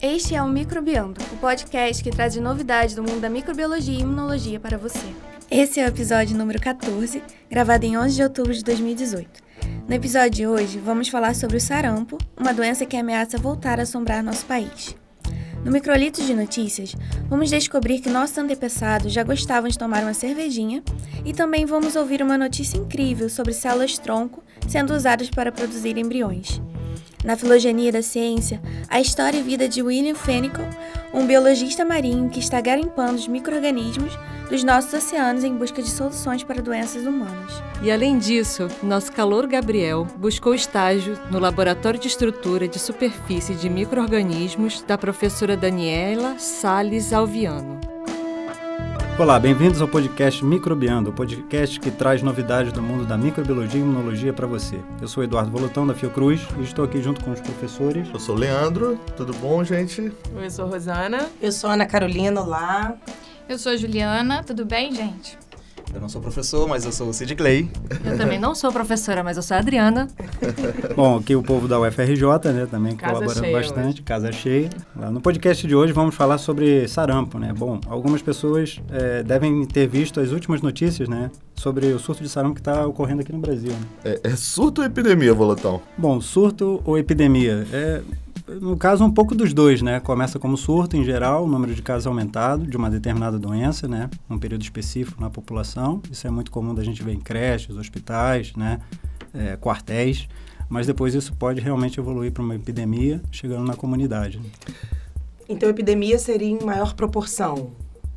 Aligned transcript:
Este 0.00 0.36
é 0.36 0.40
o 0.40 0.46
Microbiando, 0.46 1.20
o 1.32 1.36
podcast 1.38 2.04
que 2.04 2.10
traz 2.12 2.36
novidades 2.36 2.94
do 2.94 3.02
mundo 3.02 3.20
da 3.20 3.28
microbiologia 3.28 3.98
e 3.98 4.02
imunologia 4.02 4.60
para 4.60 4.78
você. 4.78 5.12
Esse 5.50 5.80
é 5.80 5.84
o 5.84 5.88
episódio 5.88 6.38
número 6.38 6.60
14, 6.60 7.20
gravado 7.50 7.84
em 7.84 7.98
11 7.98 8.14
de 8.14 8.22
outubro 8.22 8.54
de 8.54 8.62
2018. 8.62 9.42
No 9.88 9.92
episódio 9.92 10.30
de 10.30 10.46
hoje, 10.46 10.78
vamos 10.78 11.08
falar 11.08 11.34
sobre 11.34 11.56
o 11.56 11.60
sarampo, 11.60 12.16
uma 12.36 12.54
doença 12.54 12.86
que 12.86 12.96
ameaça 12.96 13.38
voltar 13.38 13.80
a 13.80 13.82
assombrar 13.82 14.22
nosso 14.22 14.46
país. 14.46 14.94
No 15.64 15.72
Microlitos 15.72 16.24
de 16.24 16.32
Notícias, 16.32 16.94
vamos 17.28 17.50
descobrir 17.50 17.98
que 17.98 18.08
nossos 18.08 18.38
antepassados 18.38 19.12
já 19.12 19.24
gostavam 19.24 19.68
de 19.68 19.76
tomar 19.76 20.04
uma 20.04 20.14
cervejinha 20.14 20.80
e 21.24 21.32
também 21.32 21.66
vamos 21.66 21.96
ouvir 21.96 22.22
uma 22.22 22.38
notícia 22.38 22.78
incrível 22.78 23.28
sobre 23.28 23.52
células 23.52 23.98
tronco 23.98 24.44
sendo 24.68 24.94
usadas 24.94 25.28
para 25.28 25.50
produzir 25.50 25.98
embriões. 25.98 26.60
Na 27.28 27.36
filogenia 27.36 27.92
da 27.92 28.00
ciência, 28.00 28.58
a 28.88 29.02
história 29.02 29.36
e 29.36 29.42
vida 29.42 29.68
de 29.68 29.82
William 29.82 30.14
Fennicle, 30.14 30.64
um 31.12 31.26
biologista 31.26 31.84
marinho 31.84 32.30
que 32.30 32.38
está 32.38 32.58
garimpando 32.58 33.16
os 33.16 33.28
micro-organismos 33.28 34.18
dos 34.48 34.64
nossos 34.64 34.94
oceanos 34.94 35.44
em 35.44 35.54
busca 35.54 35.82
de 35.82 35.90
soluções 35.90 36.42
para 36.42 36.62
doenças 36.62 37.04
humanas. 37.04 37.52
E 37.82 37.90
além 37.90 38.16
disso, 38.16 38.66
nosso 38.82 39.12
calor 39.12 39.46
Gabriel 39.46 40.06
buscou 40.16 40.54
estágio 40.54 41.18
no 41.30 41.38
Laboratório 41.38 42.00
de 42.00 42.08
Estrutura 42.08 42.66
de 42.66 42.78
Superfície 42.78 43.54
de 43.54 43.68
Micro-Organismos 43.68 44.80
da 44.80 44.96
professora 44.96 45.54
Daniela 45.54 46.38
Sales 46.38 47.12
Alviano. 47.12 47.78
Olá, 49.18 49.36
bem-vindos 49.36 49.82
ao 49.82 49.88
podcast 49.88 50.44
Microbiando, 50.44 51.10
o 51.10 51.12
podcast 51.12 51.80
que 51.80 51.90
traz 51.90 52.22
novidades 52.22 52.72
do 52.72 52.80
mundo 52.80 53.04
da 53.04 53.18
microbiologia 53.18 53.80
e 53.80 53.82
imunologia 53.82 54.32
para 54.32 54.46
você. 54.46 54.78
Eu 55.02 55.08
sou 55.08 55.24
Eduardo 55.24 55.50
Volotão, 55.50 55.84
da 55.84 55.92
Fiocruz, 55.92 56.46
e 56.56 56.62
estou 56.62 56.84
aqui 56.84 57.02
junto 57.02 57.24
com 57.24 57.32
os 57.32 57.40
professores. 57.40 58.08
Eu 58.12 58.20
sou 58.20 58.36
o 58.36 58.38
Leandro, 58.38 58.96
tudo 59.16 59.34
bom, 59.34 59.64
gente? 59.64 60.12
Eu 60.36 60.50
sou 60.52 60.66
a 60.66 60.68
Rosana. 60.68 61.28
Eu 61.42 61.50
sou 61.50 61.68
a 61.68 61.72
Ana 61.72 61.84
Carolina, 61.84 62.40
olá. 62.40 62.94
Eu 63.48 63.58
sou 63.58 63.72
a 63.72 63.76
Juliana, 63.76 64.44
tudo 64.44 64.64
bem, 64.64 64.94
gente? 64.94 65.36
Eu 65.94 66.00
não 66.00 66.08
sou 66.08 66.20
professor, 66.20 66.68
mas 66.68 66.84
eu 66.84 66.92
sou 66.92 67.08
o 67.08 67.12
Sid 67.14 67.34
Clay. 67.34 67.68
Eu 68.04 68.16
também 68.16 68.38
não 68.38 68.54
sou 68.54 68.70
professora, 68.70 69.24
mas 69.24 69.36
eu 69.36 69.42
sou 69.42 69.56
a 69.56 69.60
Adriana. 69.60 70.06
Bom, 70.94 71.16
aqui 71.16 71.34
o 71.34 71.42
povo 71.42 71.66
da 71.66 71.80
UFRJ, 71.80 72.22
né, 72.52 72.66
também 72.70 72.94
Casa 72.94 73.14
colaborando 73.14 73.52
bastante, 73.52 73.94
hoje. 73.94 74.02
casa 74.02 74.30
cheia. 74.30 74.68
No 74.94 75.20
podcast 75.20 75.66
de 75.66 75.74
hoje 75.74 75.92
vamos 75.92 76.14
falar 76.14 76.38
sobre 76.38 76.86
sarampo, 76.86 77.38
né? 77.38 77.52
Bom, 77.56 77.80
algumas 77.86 78.20
pessoas 78.22 78.80
eh, 78.90 79.22
devem 79.22 79.64
ter 79.64 79.86
visto 79.88 80.20
as 80.20 80.30
últimas 80.30 80.60
notícias, 80.60 81.08
né, 81.08 81.30
sobre 81.54 81.86
o 81.86 81.98
surto 81.98 82.22
de 82.22 82.28
sarampo 82.28 82.54
que 82.54 82.60
está 82.60 82.86
ocorrendo 82.86 83.22
aqui 83.22 83.32
no 83.32 83.38
Brasil. 83.38 83.72
né? 83.72 83.78
É, 84.04 84.20
é 84.30 84.36
surto 84.36 84.82
ou 84.82 84.86
epidemia, 84.86 85.32
Volotão? 85.32 85.80
Bom, 85.96 86.20
surto 86.20 86.82
ou 86.84 86.98
epidemia? 86.98 87.66
É, 87.72 88.02
no 88.60 88.76
caso, 88.76 89.04
um 89.04 89.10
pouco 89.10 89.34
dos 89.34 89.52
dois, 89.52 89.82
né? 89.82 90.00
Começa 90.00 90.38
como 90.38 90.56
surto, 90.56 90.96
em 90.96 91.04
geral, 91.04 91.44
o 91.44 91.48
número 91.48 91.74
de 91.74 91.82
casos 91.82 92.06
aumentado 92.06 92.66
de 92.66 92.76
uma 92.76 92.90
determinada 92.90 93.38
doença, 93.38 93.86
né? 93.86 94.08
Num 94.28 94.38
período 94.38 94.62
específico 94.62 95.20
na 95.20 95.28
população. 95.28 96.02
Isso 96.10 96.26
é 96.26 96.30
muito 96.30 96.50
comum 96.50 96.74
da 96.74 96.82
gente 96.82 97.02
ver 97.02 97.12
em 97.12 97.20
creches, 97.20 97.76
hospitais, 97.76 98.54
né? 98.56 98.80
É, 99.34 99.56
quartéis. 99.56 100.26
Mas 100.68 100.86
depois 100.86 101.14
isso 101.14 101.34
pode 101.34 101.60
realmente 101.60 101.98
evoluir 102.00 102.32
para 102.32 102.42
uma 102.42 102.54
epidemia, 102.54 103.22
chegando 103.30 103.66
na 103.66 103.74
comunidade. 103.74 104.38
né? 104.38 104.44
Então, 105.48 105.68
epidemia 105.68 106.18
seria 106.18 106.48
em 106.48 106.62
maior 106.62 106.94
proporção. 106.94 107.70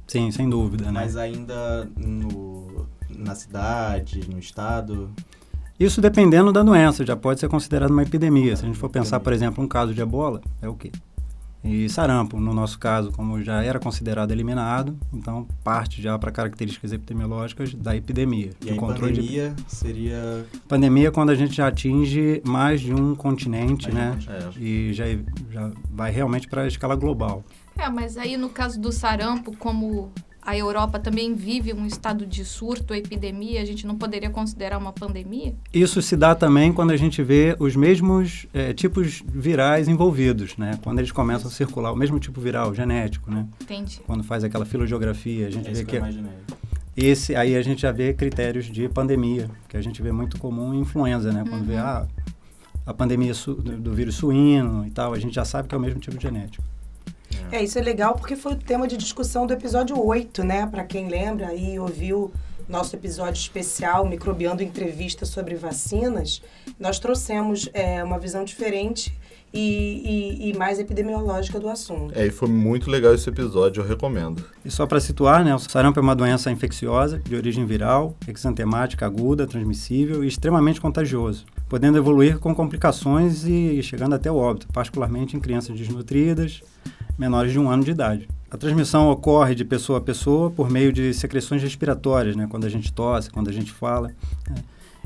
Sim, 0.08 0.32
sem 0.32 0.50
dúvida, 0.50 0.86
né? 0.86 0.92
Mas 0.92 1.16
ainda 1.16 1.90
no, 1.98 2.86
na 3.10 3.36
cidade, 3.36 4.30
no 4.30 4.38
estado. 4.38 5.10
Isso 5.82 6.00
dependendo 6.00 6.52
da 6.52 6.62
doença, 6.62 7.04
já 7.04 7.16
pode 7.16 7.40
ser 7.40 7.50
considerado 7.50 7.90
uma 7.90 8.04
epidemia. 8.04 8.56
Se 8.56 8.64
a 8.64 8.68
gente 8.68 8.78
for 8.78 8.90
pensar, 8.90 9.20
por 9.20 9.34
exemplo, 9.34 9.64
um 9.64 9.68
caso 9.68 9.96
de 9.96 10.02
ebola, 10.02 10.40
é 10.62 10.70
o 10.70 10.76
quê? 10.76 10.92
E 11.64 11.90
sarampo, 11.90 12.40
no 12.40 12.54
nosso 12.54 12.78
caso, 12.78 13.12
como 13.12 13.42
já 13.44 13.64
era 13.64 13.80
considerado 13.80 14.32
eliminado, 14.32 14.96
então 15.14 15.48
parte 15.64 16.02
já 16.02 16.18
para 16.20 16.32
características 16.32 16.92
epidemiológicas 16.92 17.74
da 17.74 17.96
epidemia. 17.96 18.52
E 18.64 18.72
aí, 18.72 18.76
controle 18.78 19.14
de- 19.14 19.22
pandemia 19.22 19.56
seria. 19.68 20.46
Pandemia 20.68 21.08
é 21.08 21.12
quando 21.12 21.30
a 21.32 21.36
gente 21.36 21.56
já 21.56 21.68
atinge 21.68 22.42
mais 22.46 22.80
de 22.82 22.94
um 22.94 23.14
continente, 23.16 23.92
né? 23.92 24.18
É. 24.28 24.60
E 24.60 24.94
já, 24.94 25.06
já 25.52 25.72
vai 25.92 26.12
realmente 26.12 26.48
para 26.48 26.62
a 26.64 26.68
escala 26.68 26.96
global. 26.96 27.44
É, 27.78 27.90
mas 27.90 28.18
aí 28.18 28.38
no 28.38 28.50
caso 28.50 28.80
do 28.80 28.92
sarampo, 28.92 29.56
como 29.58 30.12
a 30.52 30.58
Europa 30.58 31.00
também 31.00 31.34
vive 31.34 31.74
um 31.74 31.86
estado 31.86 32.26
de 32.26 32.44
surto, 32.44 32.94
epidemia, 32.94 33.62
a 33.62 33.66
gente 33.66 33.88
não 33.88 33.96
poderia 33.98 34.30
considerar 34.30 34.78
uma 34.78 34.92
pandemia? 34.92 35.56
Isso 35.74 36.02
se 36.02 36.16
dá 36.18 36.36
também 36.36 36.74
quando 36.74 36.92
a 36.92 36.98
gente 36.98 37.24
vê 37.24 37.56
os 37.58 37.76
mesmos 37.76 38.46
eh, 38.54 38.74
tipos 38.74 39.24
virais 39.28 39.88
envolvidos, 39.88 40.58
né? 40.58 40.78
Quando 40.84 41.00
eles 41.00 41.12
começam 41.12 41.48
a 41.48 41.52
circular, 41.52 41.92
o 41.94 41.96
mesmo 41.96 42.20
tipo 42.20 42.42
viral, 42.42 42.76
genético, 42.76 43.32
né? 43.32 43.48
Entendi. 43.62 44.02
Quando 44.06 44.24
faz 44.24 44.44
aquela 44.44 44.66
filogeografia, 44.66 45.48
a 45.48 45.50
gente 45.50 45.70
É 45.70 45.74
vê 45.74 45.86
que 45.86 46.00
esse 46.98 47.34
aí 47.36 47.56
a 47.56 47.62
gente 47.62 47.82
já 47.84 47.92
vê 47.92 48.14
critérios 48.14 48.66
de 48.66 48.90
pandemia, 48.90 49.50
que 49.70 49.78
a 49.78 49.82
gente 49.82 50.02
vê 50.02 50.12
muito 50.12 50.38
comum 50.38 50.74
em 50.74 50.80
influenza, 50.82 51.32
né? 51.32 51.46
Quando 51.50 51.66
vê 51.66 51.78
ah, 51.78 52.06
a 52.86 52.94
pandemia 52.94 53.34
su- 53.34 53.54
do 53.56 53.78
do 53.78 53.94
vírus 53.94 54.16
suíno 54.16 54.86
e 54.86 54.92
tal, 54.92 55.14
a 55.14 55.20
gente 55.20 55.34
já 55.34 55.46
sabe 55.46 55.70
que 55.70 55.76
é 55.76 55.78
o 55.78 55.82
mesmo 55.82 56.00
tipo 56.00 56.20
genético. 56.20 56.64
É, 57.52 57.64
isso 57.64 57.78
é 57.78 57.82
legal 57.82 58.16
porque 58.16 58.36
foi 58.36 58.54
o 58.54 58.56
tema 58.56 58.88
de 58.88 58.98
discussão 58.98 59.46
do 59.48 59.54
episódio 59.54 59.98
8, 60.04 60.44
né? 60.44 60.66
Para 60.68 60.84
quem 60.84 61.08
lembra 61.10 61.48
aí 61.48 61.78
ouviu 61.80 62.32
nosso 62.68 62.96
episódio 62.96 63.40
especial 63.40 64.06
Microbiando 64.08 64.64
Entrevista 64.64 65.26
sobre 65.26 65.56
Vacinas, 65.56 66.42
nós 66.80 67.00
trouxemos 67.00 67.70
é, 67.74 68.02
uma 68.02 68.18
visão 68.18 68.46
diferente 68.46 69.14
e, 69.54 70.40
e- 70.40 70.50
e 70.52 70.58
mais 70.58 70.80
epidemiológica 70.80 71.60
do 71.60 71.68
assunto. 71.68 72.18
É, 72.18 72.26
e 72.28 72.32
foi 72.32 72.48
muito 72.48 72.90
legal 72.90 73.14
esse 73.14 73.28
episódio, 73.28 73.84
eu 73.84 73.88
recomendo. 73.88 74.46
E 74.64 74.72
só 74.72 74.86
para 74.88 75.02
situar, 75.02 75.44
né, 75.44 75.54
o 75.54 75.60
sarampo 75.60 76.00
é 76.00 76.02
uma 76.02 76.16
doença 76.16 76.50
infecciosa 76.50 77.20
de 77.20 77.36
origem 77.36 77.66
viral, 77.66 78.16
exantemática, 78.26 79.06
aguda, 79.06 79.46
transmissível 79.46 80.24
e 80.24 80.28
extremamente 80.30 80.80
contagioso, 80.80 81.46
podendo 81.68 81.98
evoluir 81.98 82.40
com 82.40 82.56
complicações 82.56 83.44
e 83.46 83.84
chegando 83.84 84.16
até 84.16 84.32
o 84.32 84.38
óbito, 84.38 84.68
particularmente 84.72 85.36
em 85.36 85.42
crianças 85.42 85.78
desnutridas, 85.78 86.62
menores 87.22 87.52
de 87.52 87.60
um 87.60 87.70
ano 87.70 87.84
de 87.84 87.92
idade. 87.92 88.28
A 88.50 88.58
transmissão 88.58 89.12
ocorre 89.12 89.54
de 89.54 89.64
pessoa 89.64 90.00
a 90.00 90.02
pessoa 90.02 90.50
por 90.50 90.72
meio 90.72 90.92
de 90.92 91.14
secreções 91.14 91.62
respiratórias, 91.62 92.36
né, 92.36 92.48
quando 92.50 92.66
a 92.66 92.70
gente 92.70 92.92
tosse, 92.92 93.30
quando 93.30 93.48
a 93.48 93.54
gente 93.54 93.72
fala. 93.72 94.08
né. 94.50 94.56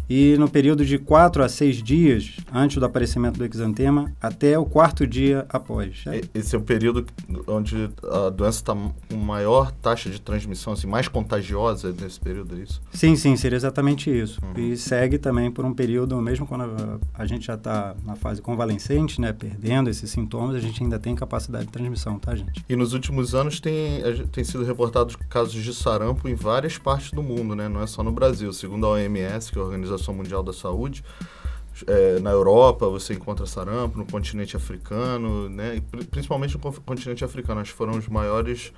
E 0.10 0.36
no 0.38 0.50
período 0.50 0.86
de 0.86 0.98
4 0.98 1.44
a 1.44 1.50
6 1.50 1.82
dias 1.84 2.38
antes 2.54 2.78
do 2.78 2.86
aparecimento 2.86 3.38
do 3.38 3.46
exantema, 3.46 4.12
até 4.22 4.58
o 4.58 4.66
quarto 4.66 5.06
dia 5.08 5.46
após. 5.50 6.04
É, 6.08 6.22
Esse 6.34 6.56
é 6.56 6.60
o 6.60 6.62
período 6.62 7.06
onde 7.48 7.90
a 8.04 8.30
doença 8.30 8.60
está 8.60 8.76
com 8.76 9.16
maior 9.16 9.72
taxa 9.72 10.10
de 10.10 10.20
transmissão, 10.20 10.74
assim, 10.74 10.88
mais 10.88 11.08
contagiosa 11.08 11.94
nesse 12.00 12.20
período, 12.20 12.56
é 12.56 12.64
isso? 12.64 12.82
Sim, 12.92 13.16
sim, 13.16 13.36
seria 13.36 13.56
exatamente 13.56 14.10
isso. 14.10 14.40
E 14.56 14.78
segue 14.78 15.18
também 15.18 15.52
por 15.52 15.66
um 15.66 15.74
período, 15.74 16.22
mesmo 16.22 16.46
quando 16.46 16.64
a, 16.64 17.00
a 17.14 17.26
gente 17.26 17.48
já 17.48 17.56
está 17.56 17.96
na 18.04 18.16
fase 18.16 18.42
convalescente, 18.42 19.20
né, 19.20 19.34
perdendo 19.34 19.90
esses 19.90 20.10
sintomas, 20.10 20.56
a 20.56 20.60
gente 20.60 20.84
ainda 20.84 21.00
tem 21.00 21.16
capacidade 21.16 21.66
de 21.66 21.72
transmissão, 21.72 22.20
tá, 22.20 22.36
gente? 22.36 22.64
E 22.68 22.76
nos 22.76 22.94
últimos 22.94 23.34
anos 23.34 23.60
tem, 23.60 24.02
tem 24.32 24.44
sido 24.44 24.64
reportados 24.64 25.16
casos 25.30 25.54
de 25.54 25.74
sarampo 25.74 26.28
em 26.28 26.36
várias 26.36 26.78
partes 26.78 27.12
do 27.12 27.24
mundo, 27.24 27.56
né? 27.56 27.68
Não 27.68 27.82
é 27.82 27.88
só 27.88 28.04
no 28.04 28.12
Brasil. 28.12 28.52
Segundo 28.54 28.86
a 28.86 28.92
OMS, 28.92 29.52
que 29.52 29.58
é 29.58 29.62
a 29.62 29.66
Organização 29.66 29.95
Mundial 30.14 30.44
da 30.44 30.54
Saúde, 30.54 31.04
é, 31.88 32.20
na 32.20 32.30
Europa 32.32 32.88
você 32.88 33.14
encontra 33.14 33.46
sarampo, 33.46 33.98
no 33.98 34.06
continente 34.06 34.56
africano, 34.56 35.50
né? 35.50 35.76
E 35.76 35.82
pri- 35.82 36.06
principalmente 36.06 36.54
no 36.54 36.60
con- 36.60 36.72
continente 36.86 37.24
africano, 37.26 37.60
acho 37.60 37.72
que 37.72 37.78
foram 37.78 37.98
os 37.98 38.08
maiores, 38.08 38.72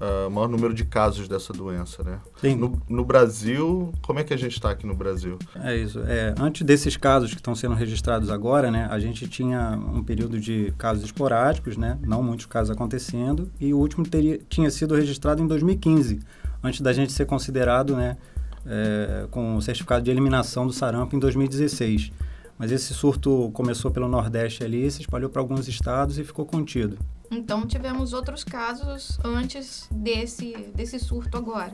ah, 0.00 0.30
maior 0.30 0.48
número 0.48 0.72
de 0.72 0.82
casos 0.86 1.28
dessa 1.28 1.52
doença, 1.52 2.02
né? 2.02 2.18
Sim. 2.40 2.54
No, 2.56 2.80
no 2.88 3.04
Brasil, 3.04 3.92
como 4.00 4.18
é 4.18 4.24
que 4.24 4.32
a 4.32 4.36
gente 4.38 4.52
está 4.52 4.70
aqui 4.70 4.86
no 4.86 4.94
Brasil? 4.94 5.38
É 5.62 5.76
isso. 5.76 6.00
É, 6.06 6.34
antes 6.40 6.62
desses 6.62 6.96
casos 6.96 7.30
que 7.32 7.36
estão 7.36 7.54
sendo 7.54 7.74
registrados 7.74 8.30
agora, 8.30 8.70
né, 8.70 8.88
a 8.90 8.98
gente 8.98 9.28
tinha 9.28 9.72
um 9.72 10.02
período 10.02 10.40
de 10.40 10.72
casos 10.78 11.04
esporádicos, 11.04 11.76
né, 11.76 11.98
não 12.00 12.22
muitos 12.22 12.46
casos 12.46 12.70
acontecendo, 12.70 13.50
e 13.60 13.74
o 13.74 13.78
último 13.78 14.08
teria, 14.08 14.40
tinha 14.48 14.70
sido 14.70 14.94
registrado 14.94 15.42
em 15.42 15.46
2015, 15.46 16.18
antes 16.64 16.80
da 16.80 16.94
gente 16.94 17.12
ser 17.12 17.26
considerado, 17.26 17.94
né, 17.94 18.16
é, 18.66 19.26
com 19.30 19.56
o 19.56 19.62
certificado 19.62 20.04
de 20.04 20.10
eliminação 20.10 20.66
do 20.66 20.72
sarampo 20.72 21.16
em 21.16 21.18
2016. 21.18 22.12
Mas 22.58 22.72
esse 22.72 22.92
surto 22.92 23.50
começou 23.52 23.90
pelo 23.90 24.08
Nordeste 24.08 24.64
ali, 24.64 24.90
se 24.90 25.00
espalhou 25.00 25.30
para 25.30 25.40
alguns 25.40 25.68
estados 25.68 26.18
e 26.18 26.24
ficou 26.24 26.44
contido. 26.44 26.98
Então 27.30 27.66
tivemos 27.66 28.12
outros 28.12 28.42
casos 28.42 29.18
antes 29.22 29.88
desse, 29.92 30.56
desse 30.74 30.98
surto 30.98 31.36
agora. 31.36 31.72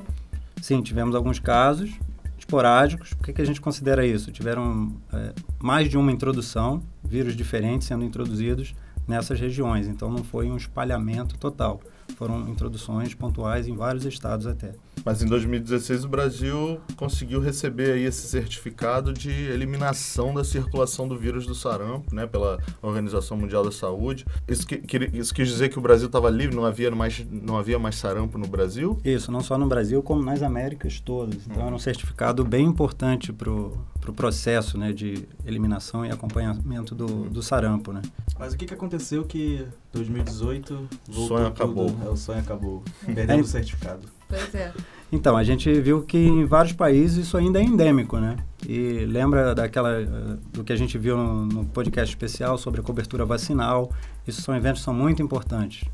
Sim, 0.60 0.82
tivemos 0.82 1.14
alguns 1.14 1.38
casos 1.38 1.90
esporádicos. 2.38 3.14
Por 3.14 3.26
que, 3.26 3.32
que 3.32 3.42
a 3.42 3.46
gente 3.46 3.60
considera 3.60 4.06
isso? 4.06 4.31
Tiveram 4.31 4.94
é, 5.12 5.32
mais 5.58 5.88
de 5.88 5.96
uma 5.96 6.12
introdução, 6.12 6.82
vírus 7.02 7.34
diferentes 7.34 7.88
sendo 7.88 8.04
introduzidos 8.04 8.75
nessas 9.06 9.38
regiões. 9.40 9.86
Então 9.86 10.10
não 10.10 10.24
foi 10.24 10.50
um 10.50 10.56
espalhamento 10.56 11.36
total. 11.38 11.80
Foram 12.16 12.48
introduções 12.48 13.14
pontuais 13.14 13.66
em 13.66 13.74
vários 13.74 14.04
estados 14.04 14.46
até. 14.46 14.74
Mas 15.04 15.22
em 15.22 15.26
2016 15.26 16.04
o 16.04 16.08
Brasil 16.08 16.80
conseguiu 16.96 17.40
receber 17.40 17.92
aí 17.92 18.04
esse 18.04 18.26
certificado 18.28 19.12
de 19.12 19.30
eliminação 19.30 20.32
da 20.32 20.44
circulação 20.44 21.08
do 21.08 21.18
vírus 21.18 21.46
do 21.46 21.54
sarampo, 21.54 22.14
né, 22.14 22.26
pela 22.26 22.58
Organização 22.80 23.36
Mundial 23.36 23.64
da 23.64 23.72
Saúde. 23.72 24.24
Isso, 24.48 24.66
que, 24.66 24.78
que, 24.78 25.10
isso 25.12 25.34
quis 25.34 25.48
dizer 25.48 25.68
que 25.68 25.78
o 25.78 25.82
Brasil 25.82 26.06
estava 26.06 26.30
livre, 26.30 26.54
não 26.54 26.64
havia 26.64 26.90
mais 26.90 27.24
não 27.30 27.58
havia 27.58 27.78
mais 27.78 27.96
sarampo 27.96 28.38
no 28.38 28.46
Brasil? 28.46 28.98
Isso, 29.04 29.32
não 29.32 29.40
só 29.40 29.58
no 29.58 29.66
Brasil 29.66 30.02
como 30.02 30.22
nas 30.22 30.42
Américas 30.42 31.00
todas. 31.00 31.46
Então 31.46 31.62
uhum. 31.62 31.66
era 31.66 31.74
um 31.74 31.78
certificado 31.78 32.44
bem 32.44 32.66
importante 32.66 33.32
para 33.32 33.50
o 33.50 33.76
pro 34.04 34.12
processo, 34.12 34.76
né, 34.76 34.92
de 34.92 35.26
eliminação 35.46 36.04
e 36.04 36.10
acompanhamento 36.10 36.94
do, 36.94 37.24
do 37.30 37.42
sarampo, 37.42 37.90
né. 37.90 38.02
Mas 38.38 38.52
o 38.52 38.56
que, 38.56 38.66
que 38.66 38.74
aconteceu 38.74 39.24
que 39.24 39.66
2018 39.94 40.88
o 41.08 41.12
sonho 41.26 41.46
acabou? 41.46 41.96
É, 42.04 42.08
o 42.10 42.16
sonho 42.16 42.38
acabou, 42.38 42.82
perdendo 43.06 43.38
é, 43.38 43.40
o 43.40 43.46
certificado. 43.46 44.06
Pois 44.28 44.54
é. 44.54 44.72
Então, 45.10 45.36
a 45.36 45.44
gente 45.44 45.72
viu 45.80 46.02
que 46.02 46.18
em 46.18 46.44
vários 46.44 46.74
países 46.74 47.26
isso 47.26 47.36
ainda 47.36 47.60
é 47.60 47.62
endêmico, 47.62 48.18
né? 48.18 48.36
E 48.68 49.06
lembra 49.06 49.54
daquela 49.54 50.04
do 50.52 50.62
que 50.62 50.72
a 50.72 50.76
gente 50.76 50.98
viu 50.98 51.16
no, 51.16 51.46
no 51.46 51.64
podcast 51.66 52.14
especial 52.14 52.58
sobre 52.58 52.80
a 52.80 52.84
cobertura 52.84 53.24
vacinal. 53.24 53.90
Isso 54.26 54.42
são 54.42 54.54
eventos 54.54 54.80
que 54.80 54.84
são 54.84 54.94
muito 54.94 55.22
importantes. 55.22 55.88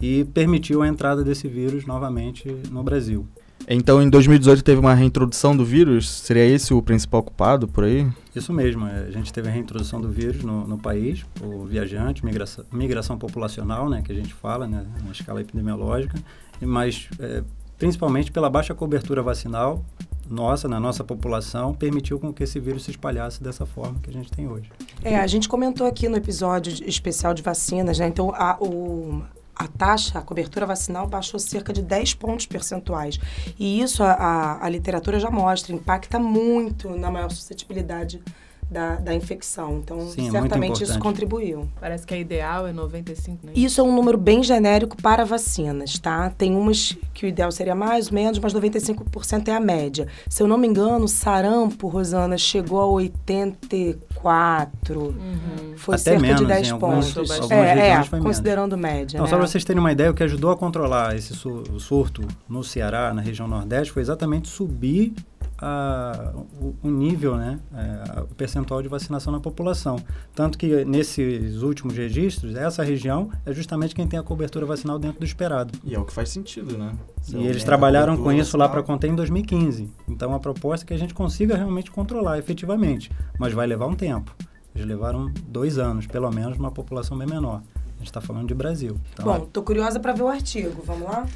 E 0.00 0.24
permitiu 0.24 0.82
a 0.82 0.88
entrada 0.88 1.24
desse 1.24 1.48
vírus 1.48 1.84
novamente 1.84 2.48
no 2.70 2.82
Brasil. 2.82 3.26
Então, 3.68 4.02
em 4.02 4.10
2018 4.10 4.64
teve 4.64 4.80
uma 4.80 4.94
reintrodução 4.94 5.56
do 5.56 5.64
vírus? 5.64 6.08
Seria 6.08 6.44
esse 6.44 6.74
o 6.74 6.82
principal 6.82 7.22
culpado 7.22 7.68
por 7.68 7.84
aí? 7.84 8.06
Isso 8.34 8.52
mesmo. 8.52 8.86
É, 8.86 9.06
a 9.08 9.10
gente 9.10 9.32
teve 9.32 9.48
a 9.48 9.50
reintrodução 9.52 10.00
do 10.00 10.08
vírus 10.08 10.42
no, 10.42 10.66
no 10.66 10.78
país, 10.78 11.24
o 11.40 11.64
viajante, 11.64 12.24
migração, 12.24 12.64
migração 12.72 13.18
populacional, 13.18 13.88
né, 13.88 14.02
que 14.02 14.10
a 14.10 14.14
gente 14.14 14.34
fala, 14.34 14.66
né, 14.66 14.84
na 15.04 15.12
escala 15.12 15.40
epidemiológica, 15.40 16.18
mas 16.60 17.08
é, 17.18 17.42
principalmente 17.78 18.30
pela 18.30 18.50
baixa 18.50 18.74
cobertura 18.74 19.22
vacinal 19.22 19.84
nossa, 20.30 20.68
na 20.68 20.78
nossa 20.78 21.02
população, 21.02 21.74
permitiu 21.74 22.20
com 22.20 22.32
que 22.32 22.44
esse 22.44 22.60
vírus 22.60 22.84
se 22.84 22.92
espalhasse 22.92 23.42
dessa 23.42 23.66
forma 23.66 23.98
que 24.00 24.08
a 24.08 24.12
gente 24.12 24.30
tem 24.30 24.46
hoje. 24.46 24.70
É, 25.02 25.16
a 25.16 25.26
gente 25.26 25.48
comentou 25.48 25.86
aqui 25.86 26.08
no 26.08 26.16
episódio 26.16 26.72
especial 26.88 27.34
de 27.34 27.42
vacinas, 27.42 27.98
né? 27.98 28.06
Então, 28.06 28.32
a, 28.32 28.56
o, 28.60 29.22
a 29.54 29.66
taxa, 29.66 30.18
a 30.18 30.22
cobertura 30.22 30.66
vacinal 30.66 31.06
baixou 31.06 31.38
cerca 31.38 31.72
de 31.72 31.82
10 31.82 32.14
pontos 32.14 32.46
percentuais. 32.46 33.18
E 33.58 33.80
isso 33.80 34.02
a, 34.02 34.12
a, 34.12 34.64
a 34.64 34.68
literatura 34.68 35.18
já 35.20 35.30
mostra, 35.30 35.74
impacta 35.74 36.18
muito 36.18 36.90
na 36.90 37.10
maior 37.10 37.30
suscetibilidade 37.30 38.22
da, 38.70 38.96
da 38.96 39.14
infecção. 39.14 39.80
Então, 39.82 40.00
Sim, 40.08 40.28
é 40.28 40.30
certamente 40.30 40.82
é 40.82 40.86
isso 40.86 40.98
contribuiu. 40.98 41.68
Parece 41.80 42.06
que 42.06 42.14
a 42.14 42.18
ideal 42.18 42.66
é 42.66 42.72
95, 42.72 43.46
né? 43.46 43.52
Isso 43.54 43.80
é 43.80 43.84
um 43.84 43.94
número 43.94 44.16
bem 44.16 44.42
genérico 44.42 44.96
para 44.96 45.24
vacinas, 45.24 45.98
tá? 45.98 46.30
Tem 46.30 46.54
umas 46.54 46.96
que 47.12 47.26
o 47.26 47.28
ideal 47.28 47.50
seria 47.50 47.74
mais, 47.74 48.10
menos, 48.10 48.38
mas 48.38 48.54
95% 48.54 49.48
é 49.48 49.54
a 49.54 49.60
média. 49.60 50.06
Se 50.28 50.42
eu 50.42 50.46
não 50.46 50.56
me 50.56 50.68
engano, 50.68 51.08
sarampo, 51.08 51.88
Rosana, 51.88 52.38
chegou 52.38 52.80
a 52.80 52.86
84. 52.86 55.00
Uhum. 55.00 55.74
Foi 55.76 55.96
Até 55.96 56.04
cerca 56.04 56.20
menos, 56.20 56.40
de 56.40 56.46
10 56.46 56.72
algumas, 56.72 57.12
pontos. 57.12 57.50
é, 57.50 57.90
é 57.90 58.04
considerando 58.20 58.76
menos. 58.76 58.94
média. 58.94 59.16
Então, 59.16 59.24
né? 59.24 59.30
só 59.30 59.36
para 59.36 59.46
vocês 59.46 59.64
terem 59.64 59.80
uma 59.80 59.90
ideia, 59.90 60.10
o 60.10 60.14
que 60.14 60.22
ajudou 60.22 60.50
a 60.50 60.56
controlar 60.56 61.16
esse 61.16 61.34
surto 61.34 62.22
no 62.48 62.62
Ceará, 62.62 63.12
na 63.12 63.20
região 63.20 63.48
Nordeste, 63.48 63.92
foi 63.92 64.02
exatamente 64.02 64.48
subir 64.48 65.12
a, 65.60 66.32
o, 66.60 66.74
o, 66.82 66.90
nível, 66.90 67.36
né, 67.36 67.58
é, 67.74 68.20
o 68.20 68.34
percentual 68.34 68.80
de 68.82 68.88
vacinação 68.88 69.32
na 69.32 69.40
população. 69.40 69.96
Tanto 70.34 70.56
que 70.56 70.84
nesses 70.84 71.62
últimos 71.62 71.96
registros, 71.96 72.54
essa 72.54 72.82
região 72.82 73.30
é 73.44 73.52
justamente 73.52 73.94
quem 73.94 74.06
tem 74.06 74.18
a 74.18 74.22
cobertura 74.22 74.64
vacinal 74.64 74.98
dentro 74.98 75.20
do 75.20 75.24
esperado. 75.24 75.78
E 75.84 75.94
é 75.94 75.98
o 75.98 76.04
que 76.04 76.12
faz 76.12 76.30
sentido, 76.30 76.78
né? 76.78 76.92
Se 77.20 77.36
e 77.36 77.46
eles 77.46 77.62
trabalharam 77.62 78.16
com 78.16 78.32
isso 78.32 78.52
vacinal. 78.52 78.68
lá 78.68 78.72
para 78.72 78.82
conter 78.82 79.08
em 79.08 79.14
2015. 79.14 79.90
Então 80.08 80.34
a 80.34 80.40
proposta 80.40 80.84
é 80.84 80.86
que 80.86 80.94
a 80.94 80.98
gente 80.98 81.12
consiga 81.12 81.56
realmente 81.56 81.90
controlar 81.90 82.38
efetivamente, 82.38 83.10
mas 83.38 83.52
vai 83.52 83.66
levar 83.66 83.86
um 83.86 83.94
tempo. 83.94 84.34
Eles 84.74 84.86
levaram 84.86 85.30
dois 85.46 85.78
anos, 85.78 86.06
pelo 86.06 86.30
menos, 86.30 86.56
uma 86.56 86.70
população 86.70 87.18
bem 87.18 87.26
menor. 87.26 87.62
A 87.76 87.98
gente 87.98 88.06
está 88.06 88.20
falando 88.20 88.48
de 88.48 88.54
Brasil. 88.54 88.96
Então, 89.12 89.26
Bom, 89.26 89.44
estou 89.44 89.62
curiosa 89.62 90.00
para 90.00 90.12
ver 90.12 90.22
o 90.22 90.28
artigo. 90.28 90.82
Vamos 90.86 91.02
lá? 91.02 91.26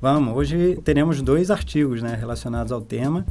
Vamos. 0.00 0.36
Hoje 0.36 0.80
teremos 0.84 1.20
dois 1.20 1.50
artigos 1.50 2.00
né, 2.00 2.14
relacionados 2.14 2.70
ao 2.70 2.80
tema. 2.80 3.26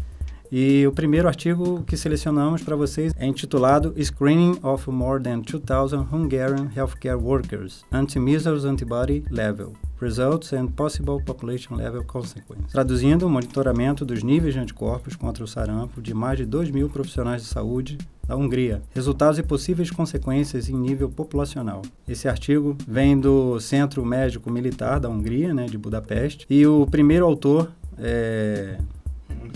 E 0.51 0.87
o 0.87 0.93
primeiro 0.93 1.27
artigo 1.27 1.83
que 1.83 1.97
selecionamos 1.97 2.63
para 2.63 2.75
vocês 2.75 3.13
é 3.17 3.25
intitulado 3.25 3.93
Screening 4.01 4.59
of 4.63 4.89
More 4.89 5.21
Than 5.21 5.41
2,000 5.41 6.07
Hungarian 6.11 6.71
Healthcare 6.73 7.17
Workers 7.17 7.83
Anti-Measles 7.91 8.63
Antibody 8.63 9.25
Level 9.29 9.73
Results 9.99 10.53
and 10.53 10.67
Possible 10.67 11.21
Population 11.21 11.75
Level 11.75 12.03
Consequences. 12.05 12.71
Traduzindo, 12.71 13.25
o 13.25 13.29
monitoramento 13.29 14.05
dos 14.05 14.23
níveis 14.23 14.53
de 14.53 14.59
anticorpos 14.59 15.15
contra 15.15 15.43
o 15.43 15.47
sarampo 15.47 16.01
de 16.01 16.13
mais 16.13 16.37
de 16.37 16.45
2 16.45 16.71
mil 16.71 16.87
profissionais 16.87 17.41
de 17.41 17.47
saúde 17.49 17.97
da 18.25 18.35
Hungria. 18.35 18.81
Resultados 18.93 19.39
e 19.39 19.43
possíveis 19.43 19.89
consequências 19.89 20.69
em 20.69 20.75
nível 20.75 21.09
populacional. 21.09 21.81
Esse 22.07 22.27
artigo 22.27 22.77
vem 22.87 23.19
do 23.19 23.59
Centro 23.59 24.05
Médico 24.05 24.51
Militar 24.51 24.99
da 24.99 25.09
Hungria, 25.09 25.53
né, 25.53 25.65
de 25.65 25.77
Budapeste, 25.77 26.45
e 26.49 26.65
o 26.65 26.85
primeiro 26.85 27.25
autor 27.25 27.71
é 27.97 28.77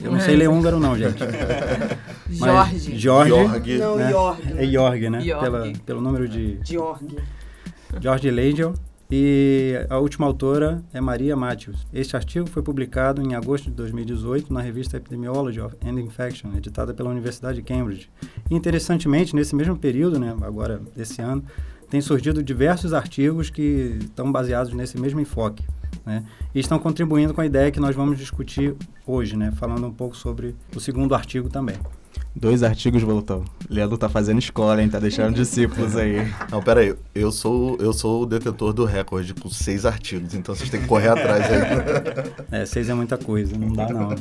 eu 0.03 0.11
não 0.11 0.19
sei 0.19 0.35
ler 0.35 0.49
húngaro, 0.49 0.79
não, 0.79 0.97
gente. 0.97 1.19
Jorge. 2.29 2.97
Jorge. 2.97 3.29
Jorge. 3.29 3.77
Não, 3.77 3.95
né? 3.95 4.09
Jorge. 4.09 4.41
É 4.57 4.65
Jorge, 4.65 5.09
né? 5.09 5.21
Jorge. 5.21 5.41
Pela, 5.43 5.73
pelo 5.85 6.01
número 6.01 6.27
de. 6.27 6.59
Jorge. 6.63 7.17
Jorge 7.99 8.31
Leidel. 8.31 8.73
E 9.13 9.73
a 9.89 9.97
última 9.99 10.25
autora 10.25 10.81
é 10.93 11.01
Maria 11.01 11.35
Matthews. 11.35 11.85
Este 11.93 12.15
artigo 12.15 12.47
foi 12.47 12.63
publicado 12.63 13.21
em 13.21 13.35
agosto 13.35 13.65
de 13.65 13.75
2018 13.75 14.53
na 14.53 14.61
revista 14.61 14.95
Epidemiology 14.95 15.59
of 15.59 15.75
and 15.85 15.99
Infection, 15.99 16.55
editada 16.55 16.93
pela 16.93 17.09
Universidade 17.09 17.57
de 17.57 17.61
Cambridge. 17.61 18.09
E, 18.49 18.55
interessantemente, 18.55 19.35
nesse 19.35 19.53
mesmo 19.53 19.77
período, 19.77 20.17
né, 20.17 20.33
agora 20.41 20.81
desse 20.95 21.21
ano, 21.21 21.43
tem 21.91 22.01
surgido 22.01 22.41
diversos 22.41 22.91
artigos 22.91 23.51
que 23.51 23.99
estão 24.01 24.31
baseados 24.31 24.73
nesse 24.73 24.99
mesmo 24.99 25.19
enfoque 25.19 25.63
né? 26.05 26.23
E 26.53 26.59
estão 26.59 26.79
contribuindo 26.79 27.33
com 27.33 27.41
a 27.41 27.45
ideia 27.45 27.71
que 27.71 27.79
nós 27.79 27.95
vamos 27.95 28.17
discutir 28.17 28.75
hoje, 29.05 29.35
né? 29.35 29.51
Falando 29.55 29.87
um 29.87 29.93
pouco 29.93 30.15
sobre 30.15 30.55
o 30.75 30.79
segundo 30.79 31.13
artigo 31.13 31.49
também. 31.49 31.75
Dois 32.33 32.63
artigos 32.63 33.03
voltou. 33.03 33.43
Leandro 33.69 33.97
tá 33.97 34.07
fazendo 34.07 34.39
escola, 34.39 34.81
hein? 34.81 34.87
Tá 34.87 34.99
deixando 34.99 35.35
discípulos 35.35 35.97
aí. 35.97 36.31
Não, 36.49 36.61
pera 36.61 36.79
aí. 36.79 36.95
Eu 37.13 37.29
sou, 37.29 37.77
eu 37.77 37.91
sou 37.91 38.23
o 38.23 38.25
detetor 38.25 38.71
do 38.71 38.85
recorde 38.85 39.33
com 39.33 39.49
seis 39.49 39.85
artigos, 39.85 40.33
então 40.33 40.55
vocês 40.55 40.69
têm 40.69 40.81
que 40.81 40.87
correr 40.87 41.09
atrás 41.09 41.45
aí. 41.45 42.61
É, 42.61 42.65
seis 42.65 42.89
é 42.89 42.93
muita 42.93 43.17
coisa, 43.17 43.57
não 43.57 43.73
dá 43.73 43.89
não. 43.89 44.11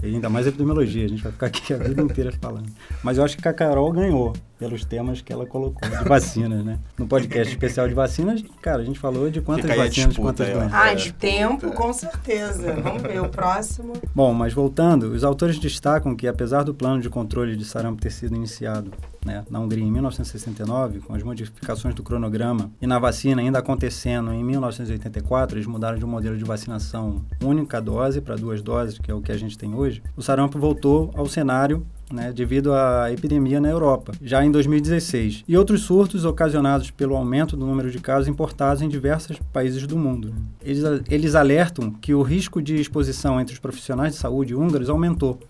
E 0.00 0.06
ainda 0.06 0.28
mais 0.28 0.46
epidemiologia, 0.46 1.06
a 1.06 1.08
gente 1.08 1.22
vai 1.22 1.32
ficar 1.32 1.46
aqui 1.46 1.74
a 1.74 1.76
vida 1.76 2.02
inteira 2.02 2.32
falando. 2.40 2.68
Mas 3.02 3.18
eu 3.18 3.24
acho 3.24 3.36
que 3.36 3.48
a 3.48 3.52
Carol 3.52 3.90
ganhou 3.92 4.32
pelos 4.58 4.84
temas 4.84 5.20
que 5.20 5.32
ela 5.32 5.46
colocou 5.46 5.88
de 5.88 6.04
vacinas, 6.08 6.64
né? 6.64 6.78
No 6.98 7.06
podcast 7.06 7.52
especial 7.52 7.88
de 7.88 7.94
vacinas, 7.94 8.42
cara, 8.60 8.82
a 8.82 8.84
gente 8.84 8.98
falou 8.98 9.30
de 9.30 9.40
quantas 9.40 9.70
Fica 9.70 9.76
vacinas, 9.76 10.08
disputa, 10.08 10.22
quantas 10.22 10.48
doenças. 10.48 10.74
Ah, 10.74 10.94
de 10.94 11.12
tempo, 11.12 11.72
com 11.72 11.92
certeza. 11.92 12.72
Vamos 12.74 13.02
ver 13.02 13.20
o 13.20 13.28
próximo. 13.28 13.92
Bom, 14.14 14.32
mas 14.32 14.52
voltando, 14.52 15.12
os 15.12 15.24
autores 15.24 15.58
destacam 15.58 16.16
que 16.16 16.26
apesar 16.26 16.62
do 16.62 16.74
plano 16.74 17.00
de 17.00 17.10
controle 17.10 17.56
de 17.56 17.64
sarampo 17.64 18.00
ter 18.00 18.10
sido 18.10 18.34
iniciado 18.34 18.90
né, 19.26 19.44
na 19.50 19.58
Hungria 19.58 19.84
em 19.84 19.90
1969, 19.90 21.00
com 21.00 21.12
as 21.12 21.22
modificações 21.22 21.94
do 21.94 22.02
cronograma, 22.02 22.70
e 22.80 22.86
na 22.86 22.98
vacina 22.98 23.42
ainda 23.42 23.58
acontecendo 23.58 24.32
em 24.32 24.42
1984, 24.44 25.56
eles 25.56 25.66
mudaram 25.66 25.98
de 25.98 26.04
um 26.04 26.08
modelo 26.08 26.38
de 26.38 26.44
vacinação 26.44 27.24
única 27.42 27.80
dose 27.80 28.20
para 28.20 28.36
duas 28.36 28.62
doses, 28.62 28.98
que 28.98 29.10
é 29.10 29.14
o 29.14 29.20
que 29.20 29.32
a 29.32 29.36
gente 29.36 29.58
tem 29.58 29.74
hoje, 29.74 30.02
o 30.16 30.22
sarampo 30.22 30.58
voltou 30.58 31.10
ao 31.14 31.26
cenário 31.26 31.84
né, 32.12 32.32
devido 32.32 32.72
à 32.72 33.12
epidemia 33.12 33.60
na 33.60 33.68
Europa, 33.68 34.12
já 34.22 34.44
em 34.44 34.50
2016, 34.50 35.44
e 35.46 35.56
outros 35.56 35.82
surtos 35.82 36.24
ocasionados 36.24 36.90
pelo 36.90 37.16
aumento 37.16 37.56
do 37.56 37.66
número 37.66 37.90
de 37.90 37.98
casos 37.98 38.28
importados 38.28 38.82
em 38.82 38.88
diversos 38.88 39.38
países 39.52 39.86
do 39.86 39.96
mundo. 39.96 40.34
Eles, 40.62 40.82
eles 41.10 41.34
alertam 41.34 41.90
que 41.90 42.14
o 42.14 42.22
risco 42.22 42.62
de 42.62 42.76
exposição 42.76 43.40
entre 43.40 43.54
os 43.54 43.58
profissionais 43.58 44.14
de 44.14 44.18
saúde 44.18 44.54
húngaros 44.54 44.88
aumentou. 44.88 45.40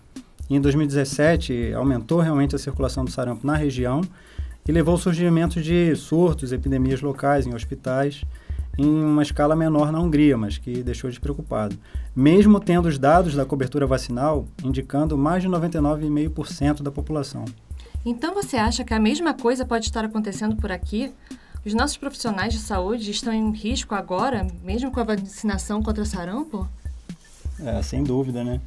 E 0.49 0.55
em 0.55 0.61
2017, 0.61 1.73
aumentou 1.73 2.19
realmente 2.19 2.55
a 2.55 2.59
circulação 2.59 3.03
do 3.03 3.11
sarampo 3.11 3.45
na 3.45 3.55
região 3.55 4.01
e 4.67 4.71
levou 4.71 4.93
ao 4.93 4.97
surgimento 4.97 5.61
de 5.61 5.95
surtos, 5.95 6.51
epidemias 6.51 7.01
locais 7.01 7.45
em 7.45 7.53
hospitais, 7.53 8.23
em 8.77 8.87
uma 8.87 9.23
escala 9.23 9.55
menor 9.55 9.91
na 9.91 9.99
Hungria, 9.99 10.37
mas 10.37 10.57
que 10.57 10.83
deixou 10.83 11.09
despreocupado. 11.09 11.77
Mesmo 12.15 12.59
tendo 12.59 12.87
os 12.87 12.99
dados 12.99 13.35
da 13.35 13.45
cobertura 13.45 13.87
vacinal 13.87 14.45
indicando 14.63 15.17
mais 15.17 15.41
de 15.41 15.49
99,5% 15.49 16.81
da 16.83 16.91
população. 16.91 17.45
Então 18.05 18.33
você 18.33 18.57
acha 18.57 18.83
que 18.83 18.93
a 18.93 18.99
mesma 18.99 19.33
coisa 19.33 19.65
pode 19.65 19.85
estar 19.85 20.05
acontecendo 20.05 20.55
por 20.55 20.71
aqui? 20.71 21.11
Os 21.65 21.73
nossos 21.73 21.97
profissionais 21.97 22.53
de 22.53 22.59
saúde 22.59 23.11
estão 23.11 23.33
em 23.33 23.51
risco 23.51 23.93
agora, 23.93 24.47
mesmo 24.63 24.91
com 24.91 24.99
a 24.99 25.03
vacinação 25.03 25.83
contra 25.83 26.05
sarampo? 26.05 26.67
É, 27.59 27.81
sem 27.81 28.03
dúvida, 28.03 28.43
né? 28.43 28.61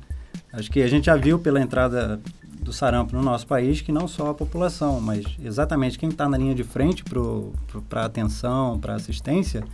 Acho 0.52 0.70
que 0.70 0.82
a 0.82 0.88
gente 0.88 1.06
já 1.06 1.16
viu 1.16 1.38
pela 1.38 1.60
entrada 1.60 2.20
do 2.60 2.72
sarampo 2.72 3.16
no 3.16 3.22
nosso 3.22 3.46
país, 3.46 3.80
que 3.80 3.90
não 3.90 4.06
só 4.06 4.30
a 4.30 4.34
população, 4.34 5.00
mas 5.00 5.24
exatamente 5.42 5.98
quem 5.98 6.08
está 6.10 6.28
na 6.28 6.36
linha 6.36 6.54
de 6.54 6.64
frente 6.64 7.02
para 7.88 8.04
atenção, 8.04 8.78
para 8.78 8.94
assistência, 8.94 9.64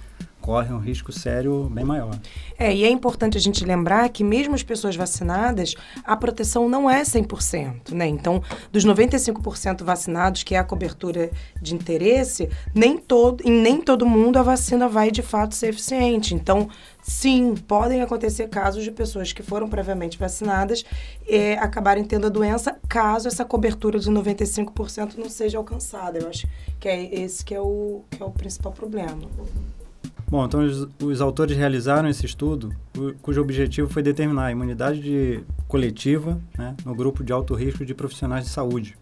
corre 0.47 0.73
um 0.73 0.79
risco 0.79 1.11
sério 1.11 1.69
bem 1.73 1.85
maior. 1.85 2.17
É, 2.57 2.73
e 2.73 2.85
é 2.85 2.89
importante 2.89 3.37
a 3.37 3.41
gente 3.41 3.65
lembrar 3.65 4.09
que 4.11 4.23
mesmo 4.23 4.55
as 4.55 4.63
pessoas 4.63 4.95
vacinadas, 4.95 5.75
a 6.05 6.17
proteção 6.17 6.69
não 6.69 6.89
é 6.89 7.03
100%, 7.03 7.91
né? 7.91 8.07
Então, 8.07 8.41
dos 8.71 8.87
95% 8.87 9.83
vacinados, 9.83 10.45
que 10.45 10.55
é 10.55 10.59
a 10.59 10.63
cobertura 10.63 11.33
de 11.61 11.75
interesse, 11.75 12.49
nem 12.73 12.97
todo, 12.97 13.43
em 13.45 13.51
nem 13.51 13.81
todo 13.81 14.07
mundo 14.07 14.39
a 14.39 14.43
vacina 14.45 14.89
vai 14.89 15.11
de 15.11 15.21
fato 15.21 15.53
ser 15.53 15.71
eficiente. 15.71 16.33
Então, 16.33 16.69
sim, 17.03 17.57
podem 17.67 18.01
acontecer 18.01 18.49
casos 18.49 18.85
de 18.85 18.93
pessoas 18.93 19.33
que 19.33 19.43
foram 19.43 19.69
previamente 19.69 20.17
vacinadas 20.17 20.85
acabarem 21.61 22.05
tendo 22.05 22.29
a 22.29 22.31
doença, 22.31 22.79
caso 22.89 23.27
essa 23.27 23.45
cobertura 23.45 23.99
de 23.99 24.09
95% 24.09 25.17
não 25.17 25.29
seja 25.29 25.59
alcançada. 25.59 26.21
Eu 26.21 26.29
acho 26.29 26.47
que 26.79 26.89
é 26.89 27.13
esse 27.13 27.45
que 27.45 27.53
é 27.53 27.61
o, 27.61 28.05
que 28.09 28.23
é 28.23 28.25
o 28.25 28.31
principal 28.31 28.71
problema. 28.71 29.23
Bom, 30.29 30.45
então 30.45 30.65
os, 30.65 30.89
os 31.01 31.21
autores 31.21 31.57
realizaram 31.57 32.09
esse 32.09 32.27
estudo, 32.27 32.75
cujo 33.23 33.41
objetivo 33.41 33.89
foi 33.89 34.03
determinar 34.03 34.47
a 34.47 34.53
imunidade 34.53 35.01
de, 35.01 35.41
coletiva 35.69 36.41
né, 36.59 36.75
no 36.85 36.95
grupo 36.95 37.23
de 37.23 37.33
alto 37.33 37.55
risco 37.55 37.85
de 37.85 37.95
profissionais 37.95 38.45
de 38.45 38.51
saúde. 38.51 38.97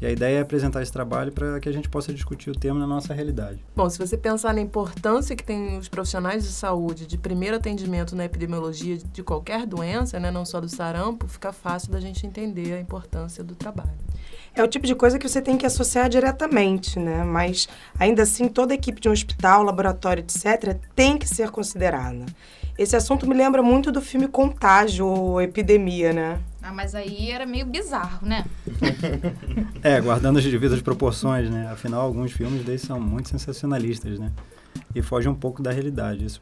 E 0.00 0.06
a 0.06 0.10
ideia 0.10 0.38
é 0.38 0.40
apresentar 0.40 0.82
esse 0.82 0.92
trabalho 0.92 1.32
para 1.32 1.58
que 1.58 1.68
a 1.68 1.72
gente 1.72 1.88
possa 1.88 2.12
discutir 2.12 2.50
o 2.50 2.54
tema 2.54 2.78
na 2.78 2.86
nossa 2.86 3.14
realidade. 3.14 3.64
Bom, 3.74 3.88
se 3.88 3.98
você 3.98 4.16
pensar 4.16 4.52
na 4.52 4.60
importância 4.60 5.34
que 5.34 5.42
tem 5.42 5.78
os 5.78 5.88
profissionais 5.88 6.44
de 6.44 6.50
saúde 6.50 7.06
de 7.06 7.16
primeiro 7.16 7.56
atendimento 7.56 8.14
na 8.14 8.24
epidemiologia 8.24 8.98
de 8.98 9.22
qualquer 9.22 9.66
doença, 9.66 10.20
né, 10.20 10.30
não 10.30 10.44
só 10.44 10.60
do 10.60 10.68
sarampo, 10.68 11.26
fica 11.26 11.52
fácil 11.52 11.90
da 11.90 12.00
gente 12.00 12.26
entender 12.26 12.74
a 12.74 12.80
importância 12.80 13.42
do 13.42 13.54
trabalho. 13.54 13.94
É 14.54 14.62
o 14.62 14.68
tipo 14.68 14.86
de 14.86 14.94
coisa 14.94 15.18
que 15.18 15.28
você 15.28 15.40
tem 15.40 15.56
que 15.56 15.66
associar 15.66 16.08
diretamente, 16.08 16.98
né? 16.98 17.22
Mas 17.22 17.68
ainda 17.98 18.22
assim, 18.22 18.48
toda 18.48 18.72
equipe 18.72 19.00
de 19.00 19.08
um 19.08 19.12
hospital, 19.12 19.62
laboratório, 19.62 20.22
etc., 20.22 20.78
tem 20.94 21.18
que 21.18 21.28
ser 21.28 21.50
considerada. 21.50 22.24
Esse 22.78 22.96
assunto 22.96 23.28
me 23.28 23.34
lembra 23.34 23.62
muito 23.62 23.92
do 23.92 24.00
filme 24.00 24.28
Contágio 24.28 25.06
ou 25.06 25.40
Epidemia, 25.40 26.12
né? 26.12 26.38
Ah, 26.66 26.72
mas 26.72 26.96
aí 26.96 27.30
era 27.30 27.46
meio 27.46 27.64
bizarro, 27.64 28.26
né? 28.26 28.44
é, 29.84 30.00
guardando 30.00 30.40
as 30.40 30.44
devidas 30.44 30.82
proporções, 30.82 31.48
né? 31.48 31.68
Afinal, 31.70 32.00
alguns 32.00 32.32
filmes 32.32 32.64
desses 32.64 32.88
são 32.88 32.98
muito 32.98 33.28
sensacionalistas, 33.28 34.18
né? 34.18 34.32
E 34.92 35.00
fogem 35.00 35.30
um 35.30 35.34
pouco 35.34 35.62
da 35.62 35.70
realidade. 35.70 36.24
Isso 36.24 36.40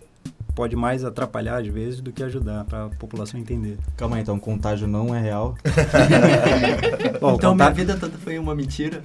pode 0.55 0.77
mais 0.77 1.05
atrapalhar 1.05 1.61
às 1.61 1.67
vezes 1.67 2.01
do 2.01 2.13
que 2.13 2.23
ajudar 2.23 2.65
para 2.65 2.87
a 2.87 2.89
população 2.89 3.39
entender. 3.39 3.77
Calma 3.97 4.17
aí, 4.17 4.23
então, 4.23 4.39
contágio 4.39 4.87
não 4.87 5.15
é 5.15 5.21
real? 5.21 5.57
Bom, 7.21 7.35
então 7.35 7.53
contágio... 7.53 7.57
minha 7.57 7.71
vida 7.73 7.97
toda 7.97 8.17
foi 8.19 8.39
uma 8.39 8.55
mentira? 8.55 9.03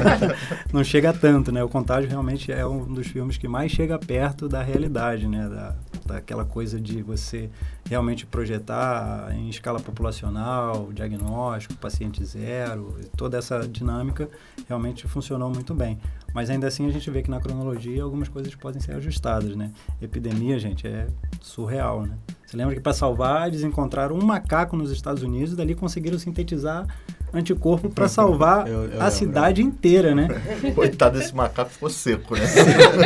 não 0.72 0.84
chega 0.84 1.12
tanto, 1.12 1.50
né? 1.50 1.62
O 1.64 1.68
contágio 1.68 2.08
realmente 2.08 2.52
é 2.52 2.66
um 2.66 2.84
dos 2.92 3.06
filmes 3.06 3.36
que 3.36 3.48
mais 3.48 3.72
chega 3.72 3.98
perto 3.98 4.48
da 4.48 4.62
realidade, 4.62 5.26
né? 5.26 5.48
Da, 5.48 5.74
daquela 6.04 6.44
coisa 6.44 6.78
de 6.78 7.02
você 7.02 7.48
realmente 7.88 8.26
projetar 8.26 9.32
em 9.34 9.48
escala 9.48 9.80
populacional, 9.80 10.90
diagnóstico, 10.92 11.74
paciente 11.74 12.24
zero, 12.24 12.98
toda 13.16 13.38
essa 13.38 13.66
dinâmica 13.66 14.28
realmente 14.68 15.06
funcionou 15.06 15.50
muito 15.50 15.74
bem. 15.74 15.98
Mas 16.34 16.50
ainda 16.50 16.66
assim 16.66 16.88
a 16.88 16.90
gente 16.90 17.08
vê 17.08 17.22
que 17.22 17.30
na 17.30 17.40
cronologia 17.40 18.02
algumas 18.02 18.28
coisas 18.28 18.52
podem 18.56 18.80
ser 18.80 18.92
ajustadas, 18.96 19.54
né? 19.54 19.70
Epidemia, 20.02 20.58
gente, 20.58 20.84
é 20.84 21.06
surreal, 21.40 22.02
né? 22.02 22.16
Você 22.44 22.56
lembra 22.56 22.74
que 22.74 22.80
para 22.80 22.92
salvar 22.92 23.46
eles 23.46 23.62
encontraram 23.62 24.16
um 24.16 24.24
macaco 24.24 24.76
nos 24.76 24.90
Estados 24.90 25.22
Unidos 25.22 25.52
e 25.52 25.56
dali 25.56 25.76
conseguiram 25.76 26.18
sintetizar 26.18 26.86
anticorpo 27.32 27.88
para 27.88 28.08
salvar 28.08 28.66
eu, 28.68 28.90
eu 28.90 29.00
a 29.00 29.10
cidade 29.12 29.62
inteira, 29.62 30.12
né? 30.12 30.26
Coitado 30.74 31.18
desse 31.18 31.34
macaco 31.34 31.70
ficou 31.70 31.88
seco, 31.88 32.34
né? 32.34 32.42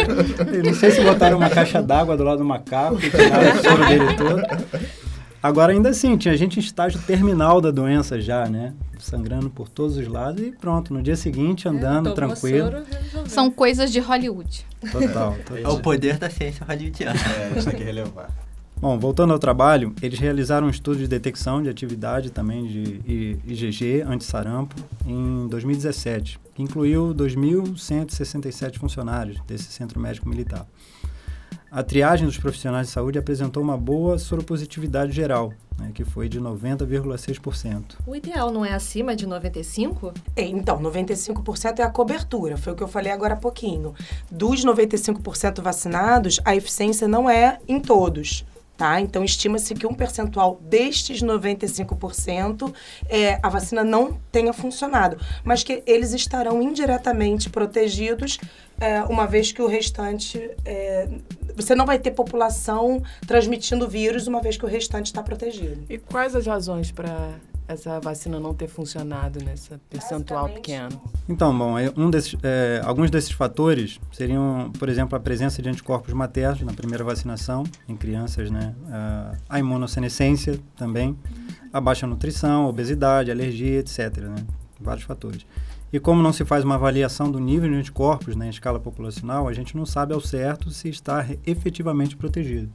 não 0.64 0.74
sei 0.74 0.90
se 0.90 1.02
botaram 1.02 1.36
uma 1.36 1.50
caixa 1.50 1.82
d'água 1.82 2.16
do 2.16 2.24
lado 2.24 2.38
do 2.38 2.44
macaco 2.46 2.98
e 2.98 3.10
tiraram 3.10 3.52
o 3.52 3.62
soro 3.62 3.86
dele 3.86 4.16
todo. 4.16 5.07
Agora, 5.42 5.72
ainda 5.72 5.90
assim, 5.90 6.16
tinha 6.16 6.36
gente 6.36 6.56
em 6.56 6.60
estágio 6.60 7.00
terminal 7.02 7.60
da 7.60 7.70
doença 7.70 8.20
já, 8.20 8.48
né? 8.48 8.74
Sangrando 8.98 9.48
por 9.48 9.68
todos 9.68 9.96
os 9.96 10.08
lados 10.08 10.42
e 10.42 10.50
pronto. 10.52 10.92
No 10.92 11.00
dia 11.00 11.16
seguinte, 11.16 11.68
é, 11.68 11.70
andando 11.70 12.10
é, 12.10 12.12
tranquilo. 12.12 12.72
São 13.26 13.50
coisas 13.50 13.92
de 13.92 14.00
Hollywood. 14.00 14.66
Total, 14.90 15.36
total. 15.46 15.58
É 15.58 15.68
o 15.68 15.80
poder 15.80 16.18
da 16.18 16.28
ciência 16.28 16.66
hollywoodiana. 16.66 17.18
É, 17.54 17.58
isso 17.58 17.68
aqui 17.68 17.84
relevar. 17.84 18.30
Bom, 18.80 18.96
voltando 18.96 19.32
ao 19.32 19.40
trabalho, 19.40 19.92
eles 20.00 20.20
realizaram 20.20 20.68
um 20.68 20.70
estudo 20.70 20.98
de 20.98 21.08
detecção 21.08 21.60
de 21.60 21.68
atividade 21.68 22.30
também 22.30 22.64
de 22.64 23.36
IgG 23.44 24.02
anti-sarampo 24.02 24.76
em 25.04 25.48
2017, 25.48 26.38
que 26.54 26.62
incluiu 26.62 27.12
2.167 27.12 28.78
funcionários 28.78 29.40
desse 29.48 29.64
centro 29.64 29.98
médico 29.98 30.28
militar. 30.28 30.64
A 31.70 31.82
triagem 31.82 32.26
dos 32.26 32.38
profissionais 32.38 32.86
de 32.86 32.92
saúde 32.94 33.18
apresentou 33.18 33.62
uma 33.62 33.76
boa 33.76 34.18
soropositividade 34.18 35.12
geral, 35.12 35.52
né, 35.78 35.90
que 35.92 36.02
foi 36.02 36.26
de 36.26 36.40
90,6%. 36.40 37.96
O 38.06 38.16
ideal 38.16 38.50
não 38.50 38.64
é 38.64 38.72
acima 38.72 39.14
de 39.14 39.26
95%? 39.26 40.14
É, 40.34 40.44
então, 40.44 40.80
95% 40.80 41.80
é 41.80 41.82
a 41.82 41.90
cobertura, 41.90 42.56
foi 42.56 42.72
o 42.72 42.76
que 42.76 42.82
eu 42.82 42.88
falei 42.88 43.12
agora 43.12 43.34
há 43.34 43.36
pouquinho. 43.36 43.94
Dos 44.30 44.64
95% 44.64 45.60
vacinados, 45.60 46.40
a 46.42 46.56
eficiência 46.56 47.06
não 47.06 47.28
é 47.28 47.58
em 47.68 47.78
todos. 47.78 48.46
Tá? 48.78 49.00
Então, 49.00 49.24
estima-se 49.24 49.74
que 49.74 49.88
um 49.88 49.92
percentual 49.92 50.60
destes 50.62 51.20
95% 51.20 52.72
é, 53.08 53.36
a 53.42 53.48
vacina 53.48 53.82
não 53.82 54.20
tenha 54.30 54.52
funcionado, 54.52 55.18
mas 55.42 55.64
que 55.64 55.82
eles 55.84 56.12
estarão 56.12 56.62
indiretamente 56.62 57.50
protegidos, 57.50 58.38
é, 58.80 59.02
uma 59.02 59.26
vez 59.26 59.50
que 59.50 59.60
o 59.60 59.66
restante. 59.66 60.48
É, 60.64 61.08
você 61.56 61.74
não 61.74 61.84
vai 61.84 61.98
ter 61.98 62.12
população 62.12 63.02
transmitindo 63.26 63.88
vírus, 63.88 64.28
uma 64.28 64.40
vez 64.40 64.56
que 64.56 64.64
o 64.64 64.68
restante 64.68 65.06
está 65.06 65.24
protegido. 65.24 65.84
E 65.90 65.98
quais 65.98 66.36
as 66.36 66.46
razões 66.46 66.92
para 66.92 67.34
essa 67.68 68.00
vacina 68.00 68.40
não 68.40 68.54
ter 68.54 68.66
funcionado 68.66 69.38
nesse 69.44 69.76
percentual 69.90 70.48
pequeno? 70.48 71.00
Então, 71.28 71.56
bom, 71.56 71.78
é, 71.78 71.92
um 71.96 72.08
desses, 72.08 72.34
é, 72.42 72.80
alguns 72.82 73.10
desses 73.10 73.30
fatores 73.30 74.00
seriam, 74.10 74.72
por 74.78 74.88
exemplo, 74.88 75.14
a 75.16 75.20
presença 75.20 75.60
de 75.60 75.68
anticorpos 75.68 76.14
maternos 76.14 76.62
na 76.62 76.72
primeira 76.72 77.04
vacinação 77.04 77.64
em 77.86 77.94
crianças, 77.94 78.50
né? 78.50 78.74
A 79.48 79.58
imunossenescência 79.58 80.58
também, 80.74 81.16
a 81.72 81.80
baixa 81.80 82.06
nutrição, 82.06 82.66
obesidade, 82.66 83.30
alergia, 83.30 83.80
etc. 83.80 84.16
Né? 84.16 84.46
Vários 84.80 85.04
fatores. 85.04 85.44
E 85.92 85.98
como 85.98 86.22
não 86.22 86.32
se 86.32 86.44
faz 86.44 86.64
uma 86.64 86.74
avaliação 86.74 87.30
do 87.30 87.38
nível 87.38 87.70
de 87.70 87.76
anticorpos 87.76 88.36
né, 88.36 88.46
em 88.46 88.50
escala 88.50 88.78
populacional, 88.78 89.48
a 89.48 89.52
gente 89.52 89.76
não 89.76 89.86
sabe 89.86 90.12
ao 90.12 90.20
certo 90.20 90.70
se 90.70 90.88
está 90.88 91.24
efetivamente 91.46 92.16
protegido. 92.16 92.70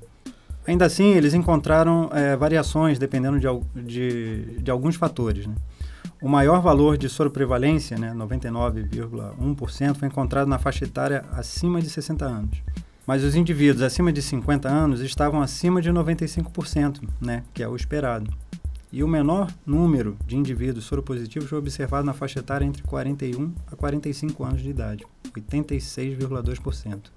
Ainda 0.65 0.86
assim, 0.86 1.12
eles 1.12 1.34
encontraram 1.34 2.10
é, 2.13 2.38
variações 2.38 2.98
dependendo 2.98 3.39
de, 3.39 3.48
de, 3.82 4.62
de, 4.62 4.72
alguns 4.72 4.96
fatores. 4.96 5.46
Né? 5.46 5.55
O 6.22 6.29
maior 6.29 6.62
valor 6.62 6.98
de 6.98 7.10
soroprevalência, 7.10 7.98
né, 7.98 8.13
99,1%, 8.15 9.96
foi 9.96 10.08
encontrado 10.08 10.48
na 10.48 10.58
faixa 10.58 10.86
etária 10.86 11.25
acima 11.34 11.82
de 11.82 11.89
60 11.89 12.25
anos. 12.25 12.63
Mas 13.05 13.25
os 13.25 13.36
indivíduos 13.36 13.82
acima 13.82 14.13
de 14.13 14.22
50 14.22 14.70
anos 14.70 15.01
estavam 15.01 15.41
acima 15.41 15.82
de 15.82 15.91
95%, 15.91 17.01
né, 17.20 17.43
que 17.53 17.62
é 17.62 17.67
o 17.67 17.75
esperado. 17.75 18.32
E 18.89 19.03
o 19.03 19.08
menor 19.08 19.51
número 19.65 20.15
de 20.25 20.38
indivíduos 20.38 20.86
soropositivos 20.86 21.50
foi 21.50 21.58
observado 21.58 22.05
na 22.05 22.13
faixa 22.13 22.39
etária 22.39 22.63
entre 22.63 22.84
41 22.84 23.51
a 23.70 23.75
45 23.75 24.43
anos 24.46 24.62
de 24.62 24.70
idade, 24.70 25.05
86,2% 25.36 27.12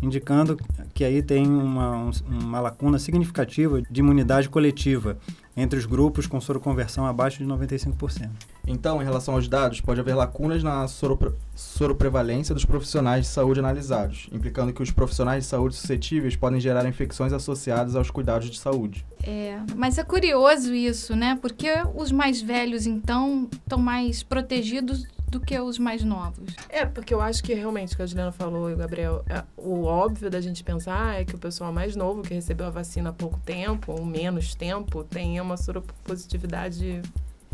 indicando 0.00 0.58
que 0.92 1.04
aí 1.04 1.22
tem 1.22 1.46
uma, 1.46 2.10
uma 2.28 2.60
lacuna 2.60 2.98
significativa 2.98 3.82
de 3.82 4.00
imunidade 4.00 4.48
coletiva 4.48 5.18
entre 5.56 5.78
os 5.78 5.86
grupos 5.86 6.26
com 6.26 6.38
soroconversão 6.38 7.06
abaixo 7.06 7.38
de 7.38 7.46
95%. 7.46 8.28
Então, 8.66 9.00
em 9.00 9.04
relação 9.04 9.34
aos 9.34 9.48
dados, 9.48 9.80
pode 9.80 10.00
haver 10.00 10.14
lacunas 10.14 10.62
na 10.62 10.86
soropre 10.86 11.32
soroprevalência 11.54 12.54
dos 12.54 12.64
profissionais 12.64 13.24
de 13.24 13.30
saúde 13.30 13.60
analisados, 13.60 14.28
implicando 14.32 14.72
que 14.72 14.82
os 14.82 14.90
profissionais 14.90 15.44
de 15.44 15.48
saúde 15.48 15.76
suscetíveis 15.76 16.36
podem 16.36 16.60
gerar 16.60 16.86
infecções 16.86 17.32
associadas 17.32 17.96
aos 17.96 18.10
cuidados 18.10 18.50
de 18.50 18.58
saúde. 18.58 19.06
É, 19.22 19.58
mas 19.74 19.96
é 19.96 20.04
curioso 20.04 20.74
isso, 20.74 21.16
né? 21.16 21.38
Porque 21.40 21.70
os 21.94 22.12
mais 22.12 22.42
velhos, 22.42 22.86
então, 22.86 23.48
estão 23.52 23.78
mais 23.78 24.22
protegidos 24.22 25.06
do 25.28 25.40
que 25.40 25.58
os 25.58 25.78
mais 25.78 26.04
novos. 26.04 26.54
É, 26.68 26.86
porque 26.86 27.12
eu 27.12 27.20
acho 27.20 27.42
que 27.42 27.52
realmente 27.52 27.94
o 27.94 27.96
que 27.96 28.02
a 28.02 28.06
Juliana 28.06 28.32
falou 28.32 28.70
e 28.70 28.74
o 28.74 28.76
Gabriel, 28.76 29.24
é, 29.28 29.42
o 29.56 29.84
óbvio 29.84 30.30
da 30.30 30.40
gente 30.40 30.62
pensar 30.62 31.20
é 31.20 31.24
que 31.24 31.34
o 31.34 31.38
pessoal 31.38 31.72
mais 31.72 31.96
novo 31.96 32.22
que 32.22 32.32
recebeu 32.32 32.66
a 32.66 32.70
vacina 32.70 33.10
há 33.10 33.12
pouco 33.12 33.38
tempo 33.40 33.92
ou 33.92 34.04
menos 34.04 34.54
tempo 34.54 35.02
tenha 35.04 35.42
uma 35.42 35.56
soropositividade 35.56 37.02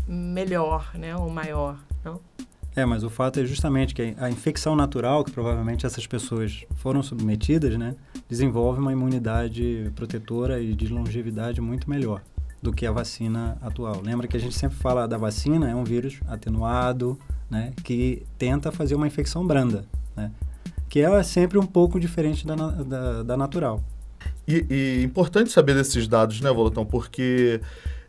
melhor, 0.07 0.91
né, 0.93 1.15
ou 1.15 1.29
maior, 1.29 1.77
não? 2.03 2.19
É, 2.75 2.85
mas 2.85 3.03
o 3.03 3.09
fato 3.09 3.39
é 3.39 3.45
justamente 3.45 3.93
que 3.93 4.15
a 4.17 4.29
infecção 4.29 4.75
natural 4.75 5.23
que 5.23 5.31
provavelmente 5.31 5.85
essas 5.85 6.07
pessoas 6.07 6.65
foram 6.75 7.03
submetidas, 7.03 7.77
né, 7.77 7.95
desenvolve 8.27 8.79
uma 8.79 8.91
imunidade 8.91 9.91
protetora 9.95 10.59
e 10.59 10.73
de 10.73 10.87
longevidade 10.87 11.61
muito 11.61 11.89
melhor. 11.89 12.21
do 12.61 12.71
que 12.71 12.85
a 12.85 12.91
vacina 12.93 13.57
atual. 13.61 14.01
Lembra 14.01 14.25
que 14.25 14.37
a 14.37 14.39
gente 14.39 14.55
sempre 14.55 14.77
fala 14.77 15.05
da 15.05 15.17
vacina, 15.17 15.69
é 15.69 15.75
um 15.75 15.83
vírus 15.83 16.21
atenuado, 16.25 17.19
né, 17.53 17.71
que 17.83 18.23
tenta 18.37 18.71
fazer 18.71 18.95
uma 18.95 19.05
infecção 19.05 19.45
branda, 19.45 19.85
né, 20.15 20.31
que 20.89 20.99
é 20.99 21.23
sempre 21.23 21.59
um 21.59 21.65
pouco 21.65 21.99
diferente 21.99 22.47
da, 22.47 22.55
da, 22.55 23.23
da 23.23 23.37
natural. 23.37 23.83
E, 24.47 24.65
e 24.69 25.03
importante 25.03 25.51
saber 25.51 25.75
desses 25.75 26.07
dados, 26.07 26.41
né, 26.41 26.51
Volotão, 26.51 26.83
porque 26.83 27.61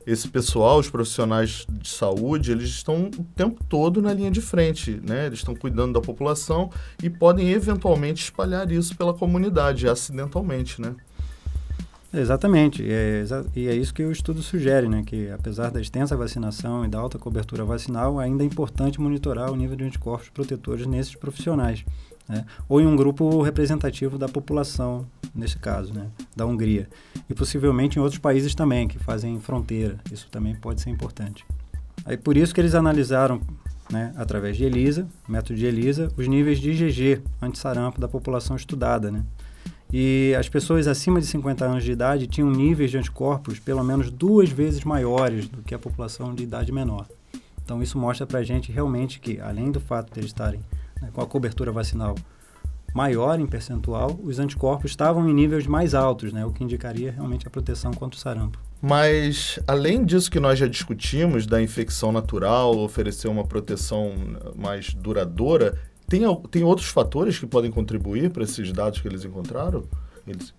esse 0.06 0.28
pessoal, 0.28 0.78
os 0.78 0.88
profissionais 0.88 1.66
de 1.68 1.88
saúde, 1.88 2.52
eles 2.52 2.68
estão 2.70 3.10
o 3.18 3.24
tempo 3.36 3.62
todo 3.68 4.00
na 4.00 4.12
linha 4.12 4.30
de 4.30 4.40
frente, 4.40 5.00
né? 5.02 5.26
Eles 5.26 5.38
estão 5.38 5.54
cuidando 5.54 5.94
da 5.94 6.00
população 6.00 6.70
e 7.02 7.08
podem 7.08 7.50
eventualmente 7.50 8.22
espalhar 8.22 8.70
isso 8.70 8.94
pela 8.96 9.14
comunidade, 9.14 9.88
acidentalmente, 9.88 10.78
né? 10.78 10.94
Exatamente, 12.16 12.84
é, 12.88 13.24
e 13.56 13.66
é 13.66 13.74
isso 13.74 13.92
que 13.92 14.04
o 14.04 14.12
estudo 14.12 14.40
sugere, 14.40 14.88
né? 14.88 15.02
Que 15.04 15.30
apesar 15.30 15.70
da 15.70 15.80
extensa 15.80 16.16
vacinação 16.16 16.84
e 16.84 16.88
da 16.88 16.98
alta 16.98 17.18
cobertura 17.18 17.64
vacinal, 17.64 18.20
ainda 18.20 18.44
é 18.44 18.46
importante 18.46 19.00
monitorar 19.00 19.50
o 19.50 19.56
nível 19.56 19.74
de 19.76 19.82
anticorpos 19.82 20.28
protetores 20.28 20.86
nesses 20.86 21.16
profissionais, 21.16 21.84
né? 22.28 22.44
ou 22.68 22.80
em 22.80 22.86
um 22.86 22.94
grupo 22.94 23.42
representativo 23.42 24.16
da 24.16 24.28
população, 24.28 25.04
nesse 25.34 25.58
caso, 25.58 25.92
né? 25.92 26.06
da 26.36 26.46
Hungria. 26.46 26.88
E 27.28 27.34
possivelmente 27.34 27.98
em 27.98 28.02
outros 28.02 28.20
países 28.20 28.54
também, 28.54 28.86
que 28.86 28.98
fazem 28.98 29.40
fronteira. 29.40 29.98
Isso 30.12 30.28
também 30.30 30.54
pode 30.54 30.80
ser 30.80 30.90
importante. 30.90 31.44
Aí 32.04 32.16
por 32.16 32.36
isso 32.36 32.54
que 32.54 32.60
eles 32.60 32.76
analisaram, 32.76 33.40
né, 33.90 34.14
através 34.16 34.56
de 34.56 34.64
ELISA, 34.64 35.06
método 35.28 35.58
de 35.58 35.66
ELISA, 35.66 36.12
os 36.16 36.28
níveis 36.28 36.58
de 36.58 36.70
IgG 36.70 37.22
anti-sarampo 37.42 38.00
da 38.00 38.08
população 38.08 38.56
estudada, 38.56 39.10
né? 39.10 39.24
E 39.96 40.34
as 40.34 40.48
pessoas 40.48 40.88
acima 40.88 41.20
de 41.20 41.26
50 41.26 41.64
anos 41.64 41.84
de 41.84 41.92
idade 41.92 42.26
tinham 42.26 42.50
níveis 42.50 42.90
de 42.90 42.98
anticorpos 42.98 43.60
pelo 43.60 43.84
menos 43.84 44.10
duas 44.10 44.48
vezes 44.48 44.82
maiores 44.82 45.46
do 45.46 45.62
que 45.62 45.72
a 45.72 45.78
população 45.78 46.34
de 46.34 46.42
idade 46.42 46.72
menor. 46.72 47.06
Então 47.64 47.80
isso 47.80 47.96
mostra 47.96 48.26
para 48.26 48.40
a 48.40 48.42
gente 48.42 48.72
realmente 48.72 49.20
que, 49.20 49.38
além 49.38 49.70
do 49.70 49.78
fato 49.78 50.12
de 50.12 50.18
eles 50.18 50.30
estarem 50.30 50.58
né, 51.00 51.10
com 51.12 51.20
a 51.20 51.26
cobertura 51.28 51.70
vacinal 51.70 52.16
maior 52.92 53.38
em 53.38 53.46
percentual, 53.46 54.18
os 54.24 54.40
anticorpos 54.40 54.90
estavam 54.90 55.28
em 55.28 55.32
níveis 55.32 55.64
mais 55.64 55.94
altos, 55.94 56.32
né, 56.32 56.44
o 56.44 56.50
que 56.50 56.64
indicaria 56.64 57.12
realmente 57.12 57.46
a 57.46 57.50
proteção 57.50 57.92
contra 57.92 58.18
o 58.18 58.20
sarampo. 58.20 58.58
Mas, 58.82 59.60
além 59.64 60.04
disso 60.04 60.28
que 60.28 60.40
nós 60.40 60.58
já 60.58 60.66
discutimos, 60.66 61.46
da 61.46 61.62
infecção 61.62 62.10
natural, 62.10 62.76
oferecer 62.78 63.28
uma 63.28 63.44
proteção 63.44 64.12
mais 64.56 64.92
duradoura, 64.92 65.78
tem, 66.06 66.22
tem 66.50 66.62
outros 66.62 66.88
fatores 66.88 67.38
que 67.38 67.46
podem 67.46 67.70
contribuir 67.70 68.30
para 68.30 68.44
esses 68.44 68.72
dados 68.72 69.00
que 69.00 69.08
eles 69.08 69.24
encontraram? 69.24 69.84
Eles... 70.26 70.54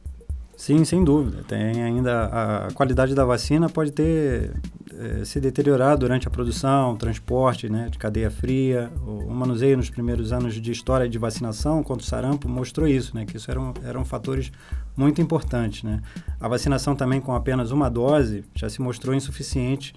Sim, 0.58 0.86
sem 0.86 1.04
dúvida. 1.04 1.44
Tem 1.48 1.84
ainda 1.84 2.26
a 2.68 2.72
qualidade 2.74 3.14
da 3.14 3.26
vacina 3.26 3.70
pode 3.70 3.92
ter 3.92 4.54
eh, 4.98 5.26
se 5.26 5.42
deteriorar 5.42 5.98
durante 5.98 6.28
a 6.28 6.32
produção, 6.32 6.96
transporte, 6.96 7.70
né, 7.70 7.90
de 7.92 7.98
cadeia 7.98 8.32
fria. 8.32 8.90
O, 9.06 9.26
o, 9.26 9.34
manuseio 9.34 9.76
nos 9.76 9.90
primeiros 9.90 10.32
anos 10.32 10.54
de 10.54 10.72
história 10.72 11.10
de 11.10 11.18
vacinação 11.18 11.84
contra 11.84 12.06
o 12.06 12.08
sarampo 12.08 12.48
mostrou 12.48 12.88
isso, 12.88 13.14
né, 13.14 13.26
que 13.26 13.36
isso 13.36 13.52
eram, 13.52 13.74
eram 13.84 14.06
fatores 14.06 14.52
muito 14.96 15.22
importantes, 15.22 15.84
né. 15.84 16.02
A 16.40 16.48
vacinação 16.48 16.96
também 16.96 17.20
com 17.20 17.36
apenas 17.36 17.72
uma 17.72 17.90
dose 17.90 18.46
já 18.56 18.70
se 18.70 18.82
mostrou 18.82 19.14
insuficiente 19.14 19.94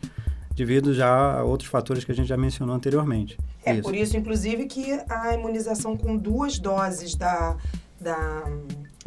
devido 0.59 0.93
já 0.93 1.39
a 1.39 1.45
outros 1.45 1.71
fatores 1.71 2.05
que 2.05 2.11
a 2.11 2.15
gente 2.15 2.27
já 2.27 2.37
mencionou 2.37 2.75
anteriormente. 2.75 3.39
É 3.65 3.73
isso. 3.75 3.83
por 3.83 3.95
isso, 3.95 4.17
inclusive, 4.17 4.67
que 4.67 5.01
a 5.09 5.35
imunização 5.35 5.97
com 5.97 6.17
duas 6.17 6.59
doses 6.59 7.15
da, 7.15 7.57
da, 8.01 8.43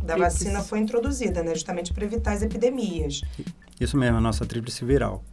da 0.01 0.15
vacina 0.15 0.61
foi 0.61 0.79
introduzida, 0.79 1.43
né? 1.43 1.53
Justamente 1.53 1.93
para 1.93 2.05
evitar 2.05 2.31
as 2.31 2.41
epidemias. 2.41 3.21
Isso 3.79 3.97
mesmo, 3.97 4.17
a 4.17 4.21
nossa 4.21 4.45
tríplice 4.45 4.85
viral. 4.85 5.23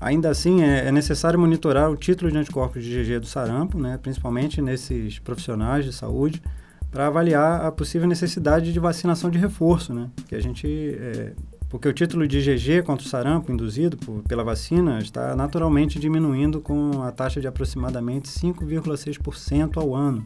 Ainda 0.00 0.28
assim, 0.28 0.62
é, 0.62 0.86
é, 0.86 0.92
necessário 0.92 1.38
monitorar 1.38 1.90
o 1.90 1.96
título 1.96 2.30
de 2.30 2.38
anticorpos 2.38 2.84
de 2.84 3.00
IgG 3.00 3.18
do 3.18 3.26
sarampo, 3.26 3.78
né, 3.78 3.98
principalmente 4.00 4.60
nesses 4.60 5.18
profissionais 5.18 5.84
de 5.84 5.92
saúde, 5.92 6.42
para 6.90 7.06
avaliar 7.06 7.64
a 7.64 7.72
possível 7.72 8.06
necessidade 8.06 8.72
de 8.72 8.78
vacinação 8.78 9.30
de 9.30 9.38
reforço, 9.38 9.94
né, 9.94 10.10
que 10.28 10.34
a 10.34 10.40
gente 10.40 10.66
é, 11.00 11.32
porque 11.74 11.88
o 11.88 11.92
título 11.92 12.28
de 12.28 12.38
IgG 12.38 12.84
contra 12.84 13.04
o 13.04 13.08
sarampo 13.08 13.50
induzido 13.50 13.96
por, 13.96 14.22
pela 14.22 14.44
vacina 14.44 15.00
está 15.00 15.34
naturalmente 15.34 15.98
diminuindo 15.98 16.60
com 16.60 17.02
a 17.02 17.10
taxa 17.10 17.40
de 17.40 17.48
aproximadamente 17.48 18.28
5,6% 18.28 19.76
ao 19.76 19.92
ano, 19.92 20.24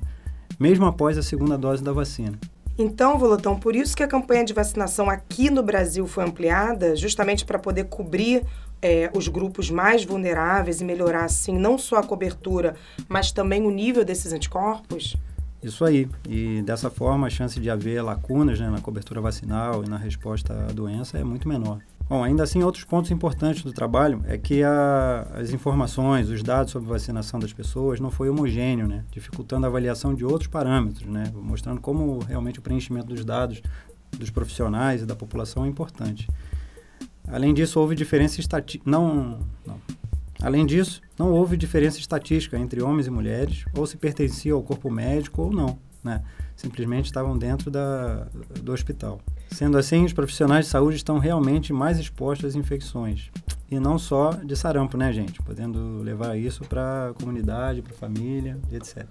mesmo 0.60 0.84
após 0.84 1.16
a 1.16 1.22
segunda 1.22 1.56
dose 1.56 1.82
da 1.82 1.90
vacina. 1.90 2.38
Então, 2.76 3.18
Volotão, 3.18 3.58
por 3.58 3.74
isso 3.74 3.96
que 3.96 4.02
a 4.02 4.06
campanha 4.06 4.44
de 4.44 4.52
vacinação 4.52 5.08
aqui 5.08 5.48
no 5.48 5.62
Brasil 5.62 6.06
foi 6.06 6.24
ampliada, 6.24 6.94
justamente 6.94 7.46
para 7.46 7.58
poder 7.58 7.84
cobrir 7.84 8.44
é, 8.82 9.10
os 9.16 9.26
grupos 9.26 9.70
mais 9.70 10.04
vulneráveis 10.04 10.82
e 10.82 10.84
melhorar, 10.84 11.24
assim, 11.24 11.56
não 11.56 11.78
só 11.78 11.96
a 11.96 12.02
cobertura, 12.02 12.76
mas 13.08 13.32
também 13.32 13.62
o 13.62 13.70
nível 13.70 14.04
desses 14.04 14.34
anticorpos? 14.34 15.16
Isso 15.62 15.84
aí. 15.84 16.08
E 16.28 16.62
dessa 16.62 16.88
forma, 16.88 17.26
a 17.26 17.30
chance 17.30 17.58
de 17.58 17.68
haver 17.68 18.02
lacunas 18.02 18.60
né, 18.60 18.70
na 18.70 18.80
cobertura 18.80 19.20
vacinal 19.20 19.84
e 19.84 19.88
na 19.88 19.96
resposta 19.96 20.54
à 20.68 20.72
doença 20.72 21.18
é 21.18 21.24
muito 21.24 21.48
menor. 21.48 21.80
Bom, 22.08 22.24
ainda 22.24 22.42
assim, 22.42 22.62
outros 22.62 22.84
pontos 22.84 23.10
importantes 23.10 23.62
do 23.62 23.72
trabalho 23.72 24.22
é 24.26 24.38
que 24.38 24.62
a, 24.62 25.26
as 25.34 25.52
informações, 25.52 26.30
os 26.30 26.42
dados 26.42 26.72
sobre 26.72 26.88
vacinação 26.88 27.38
das 27.38 27.52
pessoas 27.52 28.00
não 28.00 28.10
foi 28.10 28.30
homogêneo, 28.30 28.88
né, 28.88 29.04
dificultando 29.10 29.66
a 29.66 29.68
avaliação 29.68 30.14
de 30.14 30.24
outros 30.24 30.48
parâmetros, 30.48 31.06
né, 31.06 31.30
mostrando 31.34 31.82
como 31.82 32.20
realmente 32.20 32.60
o 32.60 32.62
preenchimento 32.62 33.08
dos 33.08 33.24
dados 33.26 33.60
dos 34.16 34.30
profissionais 34.30 35.02
e 35.02 35.06
da 35.06 35.14
população 35.14 35.66
é 35.66 35.68
importante. 35.68 36.26
Além 37.26 37.52
disso, 37.52 37.78
houve 37.78 37.94
diferença 37.94 38.40
estatística. 38.40 38.90
Não, 38.90 39.40
não, 39.66 39.78
Além 40.40 40.64
disso, 40.64 41.00
não 41.18 41.32
houve 41.32 41.56
diferença 41.56 41.98
estatística 41.98 42.58
entre 42.58 42.82
homens 42.82 43.06
e 43.06 43.10
mulheres, 43.10 43.64
ou 43.76 43.86
se 43.86 43.96
pertencia 43.96 44.52
ao 44.52 44.62
corpo 44.62 44.90
médico 44.90 45.42
ou 45.42 45.52
não. 45.52 45.78
Né? 46.02 46.22
Simplesmente 46.54 47.06
estavam 47.06 47.36
dentro 47.36 47.70
da, 47.70 48.28
do 48.62 48.72
hospital. 48.72 49.20
Sendo 49.50 49.76
assim, 49.76 50.04
os 50.04 50.12
profissionais 50.12 50.66
de 50.66 50.70
saúde 50.70 50.96
estão 50.96 51.18
realmente 51.18 51.72
mais 51.72 51.98
expostos 51.98 52.50
às 52.50 52.54
infecções 52.54 53.30
e 53.70 53.78
não 53.78 53.98
só 53.98 54.30
de 54.30 54.56
sarampo, 54.56 54.96
né, 54.96 55.12
gente? 55.12 55.42
Podendo 55.42 55.98
levar 55.98 56.36
isso 56.36 56.64
para 56.64 57.10
a 57.10 57.14
comunidade, 57.14 57.82
para 57.82 57.92
a 57.92 57.96
família, 57.96 58.58
etc. 58.72 59.06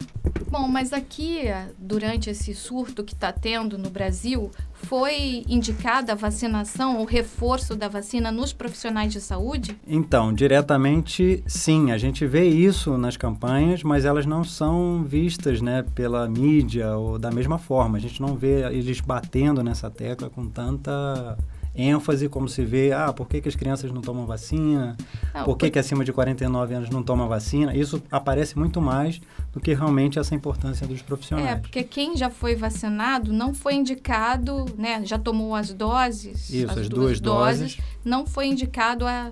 Bom, 0.50 0.68
mas 0.68 0.94
aqui, 0.94 1.44
durante 1.78 2.30
esse 2.30 2.56
surto 2.56 3.04
que 3.04 3.14
está 3.14 3.32
tendo 3.32 3.78
no 3.78 3.90
Brasil, 3.90 4.50
foi 4.74 5.44
indicada 5.48 6.14
a 6.14 6.16
vacinação, 6.16 7.02
o 7.02 7.06
reforço 7.06 7.76
da 7.76 7.88
vacina 7.88 8.32
nos 8.32 8.52
profissionais 8.54 9.12
de 9.12 9.22
saúde? 9.22 9.78
Então, 9.88 10.34
diretamente, 10.34 11.44
sim. 11.46 11.92
A 11.92 11.98
gente 11.98 12.26
vê 12.26 12.46
isso 12.46 12.98
nas 12.98 13.18
campanhas, 13.18 13.84
mas 13.84 14.06
elas 14.06 14.26
não 14.26 14.44
são 14.44 15.04
vistas 15.04 15.62
né, 15.62 15.84
pela 15.94 16.28
mídia 16.28 16.96
ou 16.96 17.20
da 17.20 17.30
mesma 17.30 17.58
forma. 17.58 17.98
A 17.98 18.02
gente 18.02 18.22
não 18.22 18.36
vê 18.36 18.64
eles 18.74 19.02
batendo 19.02 19.62
nessa 19.62 19.90
tecla 19.90 20.30
com 20.30 20.48
tanta 20.48 21.38
ênfase, 21.78 22.28
como 22.28 22.50
se 22.50 22.66
vê, 22.66 22.92
ah, 22.92 23.14
por 23.14 23.28
que, 23.28 23.40
que 23.40 23.48
as 23.48 23.56
crianças 23.56 23.92
não 23.92 24.02
tomam 24.02 24.26
vacina? 24.26 24.98
Não, 25.34 25.44
por 25.46 25.56
que, 25.56 25.70
que 25.70 25.78
acima 25.78 26.04
de 26.04 26.12
49 26.12 26.74
anos 26.74 26.90
não 26.90 27.04
toma 27.04 27.28
vacina? 27.28 27.76
Isso 27.76 28.02
aparece 28.12 28.58
muito 28.58 28.82
mais 28.82 29.22
do 29.54 29.60
que 29.60 29.74
realmente 29.74 30.18
essa 30.18 30.34
importância 30.34 30.88
dos 30.88 31.02
profissionais. 31.02 31.50
É, 31.50 31.56
porque 31.56 31.84
quem 31.84 32.18
já 32.18 32.30
foi 32.30 32.56
vacinado 32.56 33.32
não 33.32 33.54
foi 33.54 33.76
indicado, 33.76 34.66
né, 34.78 35.06
já 35.06 35.20
tomou 35.20 35.54
as 35.54 35.72
doses, 35.72 36.50
Isso, 36.50 36.72
as, 36.72 36.78
as 36.80 36.90
duas, 36.90 36.90
duas 36.90 37.20
doses, 37.20 37.76
doses, 37.76 37.78
não 38.04 38.26
foi 38.26 38.48
indicado 38.48 39.06
a 39.06 39.32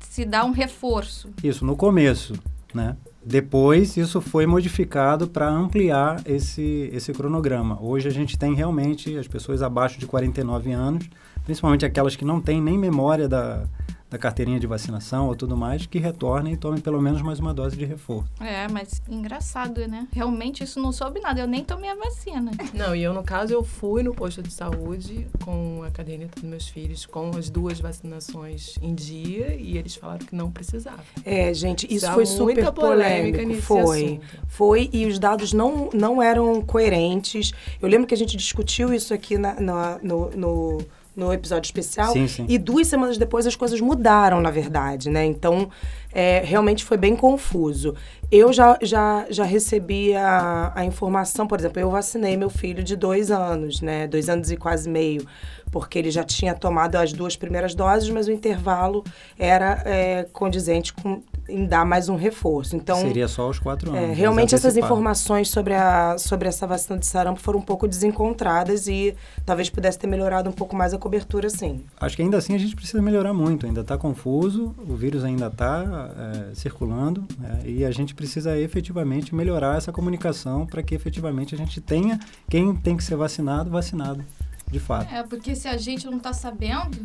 se 0.00 0.24
dar 0.24 0.44
um 0.46 0.52
reforço. 0.52 1.28
Isso, 1.44 1.64
no 1.64 1.76
começo, 1.76 2.32
né? 2.72 2.96
Depois, 3.28 3.96
isso 3.96 4.20
foi 4.20 4.46
modificado 4.46 5.26
para 5.26 5.48
ampliar 5.48 6.22
esse, 6.24 6.88
esse 6.92 7.12
cronograma. 7.12 7.76
Hoje, 7.82 8.06
a 8.06 8.10
gente 8.12 8.38
tem 8.38 8.54
realmente 8.54 9.18
as 9.18 9.26
pessoas 9.26 9.62
abaixo 9.62 9.98
de 9.98 10.06
49 10.06 10.70
anos 10.70 11.10
principalmente 11.46 11.86
aquelas 11.86 12.16
que 12.16 12.24
não 12.24 12.40
têm 12.40 12.60
nem 12.60 12.76
memória 12.76 13.28
da, 13.28 13.64
da 14.10 14.18
carteirinha 14.18 14.58
de 14.58 14.66
vacinação 14.66 15.28
ou 15.28 15.36
tudo 15.36 15.56
mais, 15.56 15.86
que 15.86 15.98
retornem 15.98 16.54
e 16.54 16.56
tomem 16.56 16.80
pelo 16.80 17.00
menos 17.00 17.22
mais 17.22 17.38
uma 17.38 17.54
dose 17.54 17.76
de 17.76 17.84
reforço. 17.84 18.28
É, 18.40 18.66
mas 18.68 19.00
engraçado, 19.08 19.86
né? 19.86 20.08
Realmente 20.12 20.64
isso 20.64 20.80
não 20.80 20.90
soube 20.90 21.20
nada, 21.20 21.40
eu 21.40 21.46
nem 21.46 21.64
tomei 21.64 21.88
a 21.88 21.94
vacina. 21.94 22.50
Não, 22.74 22.94
e 22.94 23.02
eu, 23.02 23.14
no 23.14 23.22
caso, 23.22 23.52
eu 23.52 23.62
fui 23.62 24.02
no 24.02 24.12
posto 24.12 24.42
de 24.42 24.52
saúde 24.52 25.26
com 25.44 25.82
a 25.86 25.90
caderneta 25.90 26.40
dos 26.40 26.48
meus 26.48 26.68
filhos, 26.68 27.06
com 27.06 27.30
as 27.30 27.48
duas 27.48 27.80
vacinações 27.80 28.74
em 28.82 28.94
dia, 28.94 29.54
e 29.54 29.78
eles 29.78 29.94
falaram 29.94 30.26
que 30.26 30.34
não 30.34 30.50
precisava. 30.50 31.02
É, 31.24 31.54
gente, 31.54 31.86
isso 31.92 32.06
Dá 32.06 32.12
foi 32.12 32.26
super 32.26 32.72
polêmico. 32.72 33.62
Foi. 33.62 34.04
Assunto. 34.04 34.26
Foi, 34.48 34.90
e 34.92 35.06
os 35.06 35.18
dados 35.18 35.52
não, 35.52 35.90
não 35.94 36.20
eram 36.20 36.60
coerentes. 36.60 37.52
Eu 37.80 37.88
lembro 37.88 38.06
que 38.06 38.14
a 38.14 38.16
gente 38.16 38.36
discutiu 38.36 38.92
isso 38.92 39.14
aqui 39.14 39.38
na, 39.38 39.60
na 39.60 39.98
no, 40.02 40.30
no 40.30 40.78
no 41.16 41.32
episódio 41.32 41.66
especial. 41.66 42.12
Sim, 42.12 42.28
sim. 42.28 42.46
E 42.48 42.58
duas 42.58 42.86
semanas 42.86 43.16
depois 43.16 43.46
as 43.46 43.56
coisas 43.56 43.80
mudaram, 43.80 44.40
na 44.40 44.50
verdade, 44.50 45.08
né? 45.08 45.24
Então, 45.24 45.70
é, 46.12 46.42
realmente 46.44 46.84
foi 46.84 46.96
bem 46.96 47.16
confuso. 47.16 47.94
Eu 48.30 48.52
já, 48.52 48.78
já, 48.82 49.26
já 49.30 49.44
recebi 49.44 50.14
a, 50.14 50.72
a 50.74 50.84
informação, 50.84 51.46
por 51.46 51.58
exemplo, 51.58 51.80
eu 51.80 51.90
vacinei 51.90 52.36
meu 52.36 52.50
filho 52.50 52.84
de 52.84 52.94
dois 52.94 53.30
anos, 53.30 53.80
né? 53.80 54.06
Dois 54.06 54.28
anos 54.28 54.50
e 54.50 54.56
quase 54.56 54.88
meio 54.88 55.26
porque 55.70 55.98
ele 55.98 56.10
já 56.10 56.24
tinha 56.24 56.54
tomado 56.54 56.96
as 56.96 57.12
duas 57.12 57.36
primeiras 57.36 57.74
doses, 57.74 58.08
mas 58.08 58.28
o 58.28 58.32
intervalo 58.32 59.04
era 59.38 59.82
é, 59.84 60.26
condizente 60.32 60.92
com 60.92 61.20
em 61.48 61.66
dar 61.66 61.84
mais 61.84 62.08
um 62.08 62.16
reforço. 62.16 62.76
Então 62.76 62.96
seria 62.96 63.28
só 63.28 63.48
os 63.48 63.58
quatro 63.58 63.90
anos. 63.90 64.10
É, 64.10 64.12
realmente 64.12 64.54
essas 64.54 64.76
informações 64.76 65.48
sobre 65.48 65.74
a 65.74 66.16
sobre 66.18 66.48
essa 66.48 66.66
vacina 66.66 66.98
de 66.98 67.06
sarampo 67.06 67.40
foram 67.40 67.60
um 67.60 67.62
pouco 67.62 67.86
desencontradas 67.86 68.86
e 68.86 69.14
talvez 69.44 69.70
pudesse 69.70 69.98
ter 69.98 70.06
melhorado 70.06 70.48
um 70.48 70.52
pouco 70.52 70.74
mais 70.74 70.92
a 70.92 70.98
cobertura, 70.98 71.48
sim. 71.50 71.84
Acho 72.00 72.16
que 72.16 72.22
ainda 72.22 72.36
assim 72.36 72.54
a 72.54 72.58
gente 72.58 72.74
precisa 72.74 73.00
melhorar 73.00 73.32
muito. 73.32 73.66
Ainda 73.66 73.80
está 73.80 73.96
confuso, 73.96 74.74
o 74.88 74.94
vírus 74.94 75.24
ainda 75.24 75.46
está 75.46 76.10
é, 76.50 76.54
circulando 76.54 77.24
é, 77.42 77.68
e 77.68 77.84
a 77.84 77.90
gente 77.90 78.14
precisa 78.14 78.58
efetivamente 78.58 79.34
melhorar 79.34 79.76
essa 79.76 79.92
comunicação 79.92 80.66
para 80.66 80.82
que 80.82 80.94
efetivamente 80.94 81.54
a 81.54 81.58
gente 81.58 81.80
tenha 81.80 82.18
quem 82.48 82.74
tem 82.74 82.96
que 82.96 83.04
ser 83.04 83.16
vacinado 83.16 83.70
vacinado 83.70 84.24
de 84.70 84.80
fato. 84.80 85.12
É, 85.14 85.22
porque 85.22 85.54
se 85.54 85.68
a 85.68 85.76
gente 85.76 86.06
não 86.06 86.16
está 86.16 86.32
sabendo. 86.32 86.98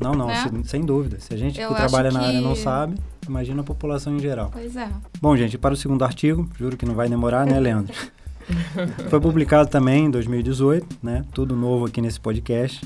Não, 0.00 0.12
não, 0.12 0.26
né? 0.26 0.48
se, 0.64 0.68
sem 0.68 0.84
dúvida. 0.84 1.18
Se 1.20 1.32
a 1.32 1.36
gente 1.36 1.60
Eu 1.60 1.68
que 1.68 1.74
trabalha 1.76 2.08
que... 2.08 2.14
na 2.14 2.22
área 2.22 2.40
não 2.40 2.56
sabe, 2.56 2.96
imagina 3.26 3.60
a 3.60 3.64
população 3.64 4.16
em 4.16 4.18
geral. 4.18 4.50
Pois 4.52 4.76
é. 4.76 4.88
Bom, 5.20 5.36
gente, 5.36 5.56
para 5.56 5.74
o 5.74 5.76
segundo 5.76 6.04
artigo, 6.04 6.48
juro 6.58 6.76
que 6.76 6.84
não 6.84 6.94
vai 6.94 7.08
demorar, 7.08 7.46
né, 7.46 7.58
Leandro? 7.58 7.94
Foi 9.08 9.20
publicado 9.20 9.68
também 9.68 10.06
em 10.06 10.10
2018, 10.10 10.98
né? 11.02 11.24
Tudo 11.32 11.54
novo 11.54 11.86
aqui 11.86 12.00
nesse 12.00 12.18
podcast. 12.18 12.80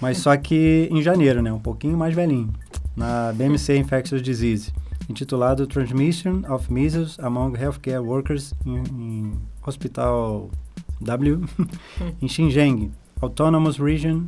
Mas 0.00 0.18
só 0.18 0.36
que 0.36 0.88
em 0.90 1.00
janeiro, 1.00 1.40
né? 1.40 1.52
Um 1.52 1.60
pouquinho 1.60 1.96
mais 1.96 2.14
velhinho. 2.14 2.52
Na 2.96 3.32
BMC 3.32 3.76
Infectious 3.76 4.20
Disease, 4.20 4.72
intitulado 5.08 5.66
Transmission 5.66 6.42
of 6.48 6.72
Measles 6.72 7.18
Among 7.20 7.56
Healthcare 7.56 8.00
Workers 8.00 8.52
in, 8.66 8.82
in 8.90 9.32
Hospital 9.64 10.50
W 11.00 11.44
em 12.20 12.28
Xinjiang, 12.28 12.92
Autonomous 13.20 13.78
Region 13.78 14.26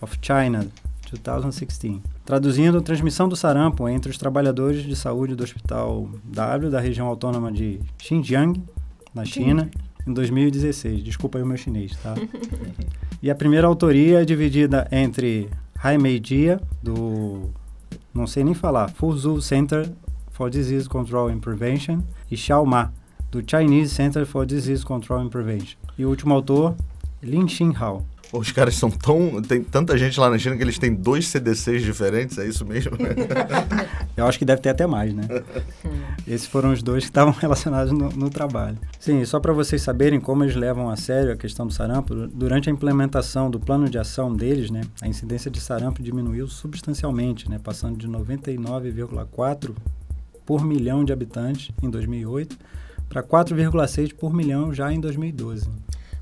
of 0.00 0.18
China, 0.20 0.66
2016. 1.14 2.00
Traduzindo, 2.24 2.82
transmissão 2.82 3.28
do 3.28 3.36
sarampo 3.36 3.88
entre 3.88 4.10
os 4.10 4.18
trabalhadores 4.18 4.82
de 4.82 4.96
saúde 4.96 5.34
do 5.34 5.44
Hospital 5.44 6.08
W 6.24 6.70
da 6.70 6.80
região 6.80 7.06
autônoma 7.06 7.52
de 7.52 7.80
Xinjiang, 7.98 8.62
na 9.14 9.24
China, 9.24 9.70
em 10.06 10.12
2016. 10.12 11.02
Desculpa 11.02 11.38
aí 11.38 11.44
o 11.44 11.46
meu 11.46 11.56
chinês, 11.56 11.96
tá? 12.02 12.14
e 13.22 13.30
a 13.30 13.34
primeira 13.34 13.66
autoria 13.66 14.22
é 14.22 14.24
dividida 14.24 14.86
entre 14.90 15.48
Hai 15.82 15.96
Jia, 16.22 16.60
do... 16.82 17.50
não 18.12 18.26
sei 18.26 18.44
nem 18.44 18.54
falar, 18.54 18.88
Fuzhou 18.90 19.40
Center 19.40 19.90
for 20.30 20.50
Disease 20.50 20.88
Control 20.88 21.28
and 21.28 21.38
Prevention, 21.38 22.00
e 22.30 22.36
Xiao 22.36 22.66
Ma, 22.66 22.92
do 23.30 23.42
Chinese 23.46 23.94
Center 23.94 24.26
for 24.26 24.44
Disease 24.44 24.84
Control 24.84 25.20
and 25.20 25.28
Prevention. 25.28 25.78
E 25.98 26.04
o 26.04 26.08
último 26.10 26.34
autor, 26.34 26.74
Lin 27.22 27.48
Xinhao. 27.48 28.04
Os 28.32 28.50
caras 28.52 28.74
são 28.74 28.90
tão. 28.90 29.40
Tem 29.42 29.62
tanta 29.62 29.96
gente 29.96 30.18
lá 30.18 30.28
na 30.28 30.38
China 30.38 30.56
que 30.56 30.62
eles 30.62 30.78
têm 30.78 30.94
dois 30.94 31.28
CDCs 31.28 31.82
diferentes, 31.82 32.38
é 32.38 32.46
isso 32.46 32.64
mesmo? 32.64 32.92
Eu 34.16 34.26
acho 34.26 34.38
que 34.38 34.44
deve 34.44 34.60
ter 34.60 34.70
até 34.70 34.86
mais, 34.86 35.14
né? 35.14 35.28
Esses 36.26 36.46
foram 36.46 36.72
os 36.72 36.82
dois 36.82 37.04
que 37.04 37.10
estavam 37.10 37.32
relacionados 37.38 37.92
no, 37.92 38.08
no 38.10 38.30
trabalho. 38.30 38.78
Sim, 38.98 39.24
só 39.24 39.38
para 39.38 39.52
vocês 39.52 39.82
saberem 39.82 40.20
como 40.20 40.42
eles 40.42 40.56
levam 40.56 40.88
a 40.88 40.96
sério 40.96 41.32
a 41.32 41.36
questão 41.36 41.66
do 41.66 41.72
sarampo, 41.72 42.14
durante 42.14 42.68
a 42.68 42.72
implementação 42.72 43.50
do 43.50 43.60
plano 43.60 43.88
de 43.88 43.98
ação 43.98 44.34
deles, 44.34 44.70
né, 44.70 44.80
a 45.00 45.06
incidência 45.06 45.50
de 45.50 45.60
sarampo 45.60 46.02
diminuiu 46.02 46.48
substancialmente, 46.48 47.48
né, 47.48 47.60
passando 47.62 47.96
de 47.96 48.08
99,4 48.08 49.74
por 50.44 50.64
milhão 50.64 51.04
de 51.04 51.12
habitantes 51.12 51.70
em 51.82 51.90
2008 51.90 52.56
para 53.08 53.22
4,6 53.22 54.14
por 54.14 54.32
milhão 54.32 54.72
já 54.72 54.92
em 54.92 55.00
2012. 55.00 55.68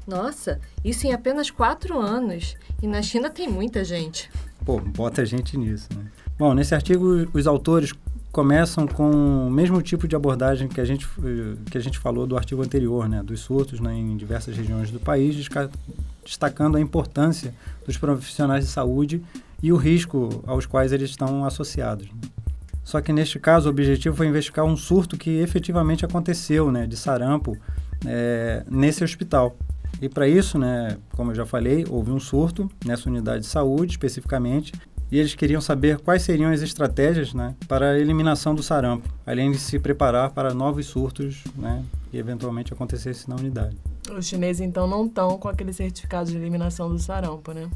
Nossa, 0.06 0.60
isso 0.84 1.06
em 1.06 1.12
apenas 1.12 1.50
quatro 1.50 1.98
anos. 1.98 2.56
E 2.82 2.86
na 2.86 3.02
China 3.02 3.30
tem 3.30 3.48
muita 3.48 3.84
gente. 3.84 4.30
Pô, 4.64 4.78
bota 4.78 5.24
gente 5.24 5.56
nisso, 5.56 5.88
né? 5.94 6.04
Bom, 6.38 6.52
nesse 6.52 6.74
artigo 6.74 7.28
os 7.32 7.46
autores 7.46 7.92
começam 8.32 8.86
com 8.86 9.46
o 9.46 9.50
mesmo 9.50 9.80
tipo 9.80 10.08
de 10.08 10.16
abordagem 10.16 10.66
que 10.66 10.80
a 10.80 10.84
gente, 10.84 11.08
que 11.70 11.78
a 11.78 11.80
gente 11.80 11.98
falou 11.98 12.26
do 12.26 12.36
artigo 12.36 12.62
anterior, 12.62 13.08
né? 13.08 13.22
Dos 13.22 13.40
surtos 13.40 13.78
né, 13.78 13.94
em 13.94 14.16
diversas 14.16 14.56
regiões 14.56 14.90
do 14.90 14.98
país, 14.98 15.36
destacando 16.24 16.76
a 16.76 16.80
importância 16.80 17.54
dos 17.86 17.96
profissionais 17.96 18.64
de 18.64 18.70
saúde 18.70 19.22
e 19.62 19.72
o 19.72 19.76
risco 19.76 20.42
aos 20.46 20.66
quais 20.66 20.92
eles 20.92 21.10
estão 21.10 21.44
associados. 21.44 22.06
Né? 22.08 22.28
Só 22.82 23.00
que 23.00 23.12
neste 23.12 23.38
caso 23.38 23.68
o 23.68 23.70
objetivo 23.70 24.16
foi 24.16 24.26
investigar 24.26 24.66
um 24.66 24.76
surto 24.76 25.16
que 25.16 25.38
efetivamente 25.38 26.04
aconteceu, 26.04 26.70
né, 26.70 26.86
de 26.86 26.96
sarampo, 26.96 27.56
é, 28.04 28.62
nesse 28.68 29.02
hospital. 29.02 29.56
E 30.00 30.08
para 30.08 30.28
isso, 30.28 30.58
né, 30.58 30.96
como 31.16 31.30
eu 31.30 31.34
já 31.34 31.46
falei, 31.46 31.84
houve 31.88 32.10
um 32.10 32.20
surto 32.20 32.70
nessa 32.84 33.08
unidade 33.08 33.40
de 33.40 33.46
saúde 33.46 33.92
especificamente, 33.92 34.72
e 35.10 35.18
eles 35.18 35.34
queriam 35.34 35.60
saber 35.60 35.98
quais 35.98 36.22
seriam 36.22 36.50
as 36.50 36.62
estratégias 36.62 37.34
né, 37.34 37.54
para 37.68 37.90
a 37.90 37.98
eliminação 37.98 38.54
do 38.54 38.62
sarampo, 38.62 39.08
além 39.24 39.52
de 39.52 39.58
se 39.58 39.78
preparar 39.78 40.30
para 40.30 40.52
novos 40.52 40.86
surtos 40.86 41.44
né, 41.56 41.84
que 42.10 42.16
eventualmente 42.16 42.72
acontecessem 42.72 43.26
na 43.28 43.36
unidade. 43.36 43.76
Os 44.10 44.26
chineses, 44.26 44.60
então, 44.60 44.86
não 44.86 45.06
estão 45.06 45.38
com 45.38 45.48
aquele 45.48 45.72
certificado 45.72 46.30
de 46.30 46.36
eliminação 46.36 46.88
do 46.88 46.98
sarampo, 46.98 47.52
né? 47.52 47.68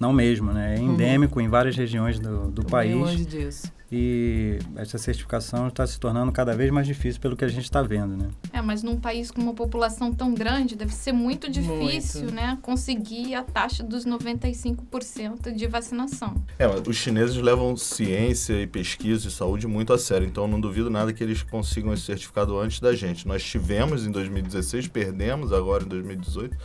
Não 0.00 0.12
mesmo, 0.12 0.52
né? 0.52 0.76
É 0.76 0.80
uhum. 0.80 0.92
endêmico 0.92 1.38
uhum. 1.38 1.46
em 1.46 1.48
várias 1.48 1.76
regiões 1.76 2.18
do, 2.18 2.50
do 2.50 2.64
país. 2.64 2.94
longe 2.94 3.24
disso. 3.24 3.72
E 3.96 4.58
essa 4.74 4.98
certificação 4.98 5.68
está 5.68 5.86
se 5.86 6.00
tornando 6.00 6.32
cada 6.32 6.52
vez 6.56 6.68
mais 6.68 6.84
difícil 6.84 7.20
pelo 7.20 7.36
que 7.36 7.44
a 7.44 7.48
gente 7.48 7.62
está 7.62 7.80
vendo, 7.80 8.16
né? 8.16 8.28
É, 8.52 8.60
mas 8.60 8.82
num 8.82 8.98
país 8.98 9.30
com 9.30 9.40
uma 9.40 9.54
população 9.54 10.12
tão 10.12 10.34
grande, 10.34 10.74
deve 10.74 10.92
ser 10.92 11.12
muito 11.12 11.48
difícil, 11.48 12.22
muito. 12.22 12.34
né? 12.34 12.58
Conseguir 12.60 13.36
a 13.36 13.44
taxa 13.44 13.84
dos 13.84 14.04
95% 14.04 15.54
de 15.54 15.68
vacinação. 15.68 16.34
É, 16.58 16.66
os 16.66 16.96
chineses 16.96 17.36
levam 17.36 17.76
ciência 17.76 18.60
e 18.60 18.66
pesquisa 18.66 19.28
e 19.28 19.30
saúde 19.30 19.68
muito 19.68 19.92
a 19.92 19.98
sério, 19.98 20.26
então 20.26 20.48
não 20.48 20.60
duvido 20.60 20.90
nada 20.90 21.12
que 21.12 21.22
eles 21.22 21.44
consigam 21.44 21.94
esse 21.94 22.02
certificado 22.02 22.58
antes 22.58 22.80
da 22.80 22.96
gente. 22.96 23.28
Nós 23.28 23.44
tivemos 23.44 24.04
em 24.04 24.10
2016, 24.10 24.88
perdemos 24.88 25.52
agora 25.52 25.84
em 25.84 25.88
2018 25.88 26.56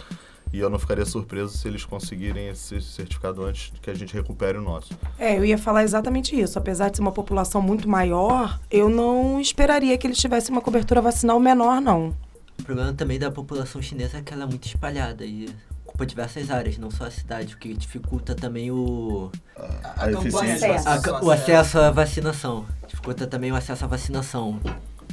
e 0.51 0.59
eu 0.59 0.69
não 0.69 0.79
ficaria 0.79 1.05
surpreso 1.05 1.57
se 1.57 1.67
eles 1.67 1.85
conseguirem 1.85 2.49
esse 2.49 2.81
certificado 2.81 3.43
antes 3.43 3.71
que 3.81 3.89
a 3.89 3.93
gente 3.93 4.13
recupere 4.13 4.57
o 4.57 4.61
nosso. 4.61 4.97
É, 5.17 5.37
eu 5.37 5.45
ia 5.45 5.57
falar 5.57 5.83
exatamente 5.83 6.39
isso. 6.39 6.57
Apesar 6.57 6.89
de 6.89 6.97
ser 6.97 7.01
uma 7.01 7.11
população 7.11 7.61
muito 7.61 7.87
maior, 7.87 8.59
eu 8.69 8.89
não 8.89 9.39
esperaria 9.39 9.97
que 9.97 10.07
eles 10.07 10.17
tivessem 10.17 10.51
uma 10.51 10.61
cobertura 10.61 11.01
vacinal 11.01 11.39
menor, 11.39 11.79
não. 11.79 12.15
O 12.59 12.63
problema 12.63 12.93
também 12.93 13.19
da 13.19 13.31
população 13.31 13.81
chinesa 13.81 14.17
é 14.17 14.21
que 14.21 14.33
ela 14.33 14.43
é 14.43 14.47
muito 14.47 14.65
espalhada 14.65 15.23
e 15.23 15.49
ocupa 15.85 16.05
diversas 16.05 16.49
áreas, 16.49 16.77
não 16.77 16.91
só 16.91 17.05
a 17.05 17.11
cidade, 17.11 17.53
o 17.53 17.57
que 17.57 17.73
dificulta 17.73 18.35
também 18.35 18.71
o... 18.71 19.31
A, 19.55 20.03
a, 20.03 20.05
a 20.05 20.11
eficiência. 20.11 20.75
A, 20.85 21.23
o 21.23 21.31
acesso 21.31 21.79
à 21.79 21.91
vacinação. 21.91 22.65
Dificulta 22.87 23.25
também 23.27 23.51
o 23.51 23.55
acesso 23.55 23.85
à 23.85 23.87
vacinação. 23.87 24.59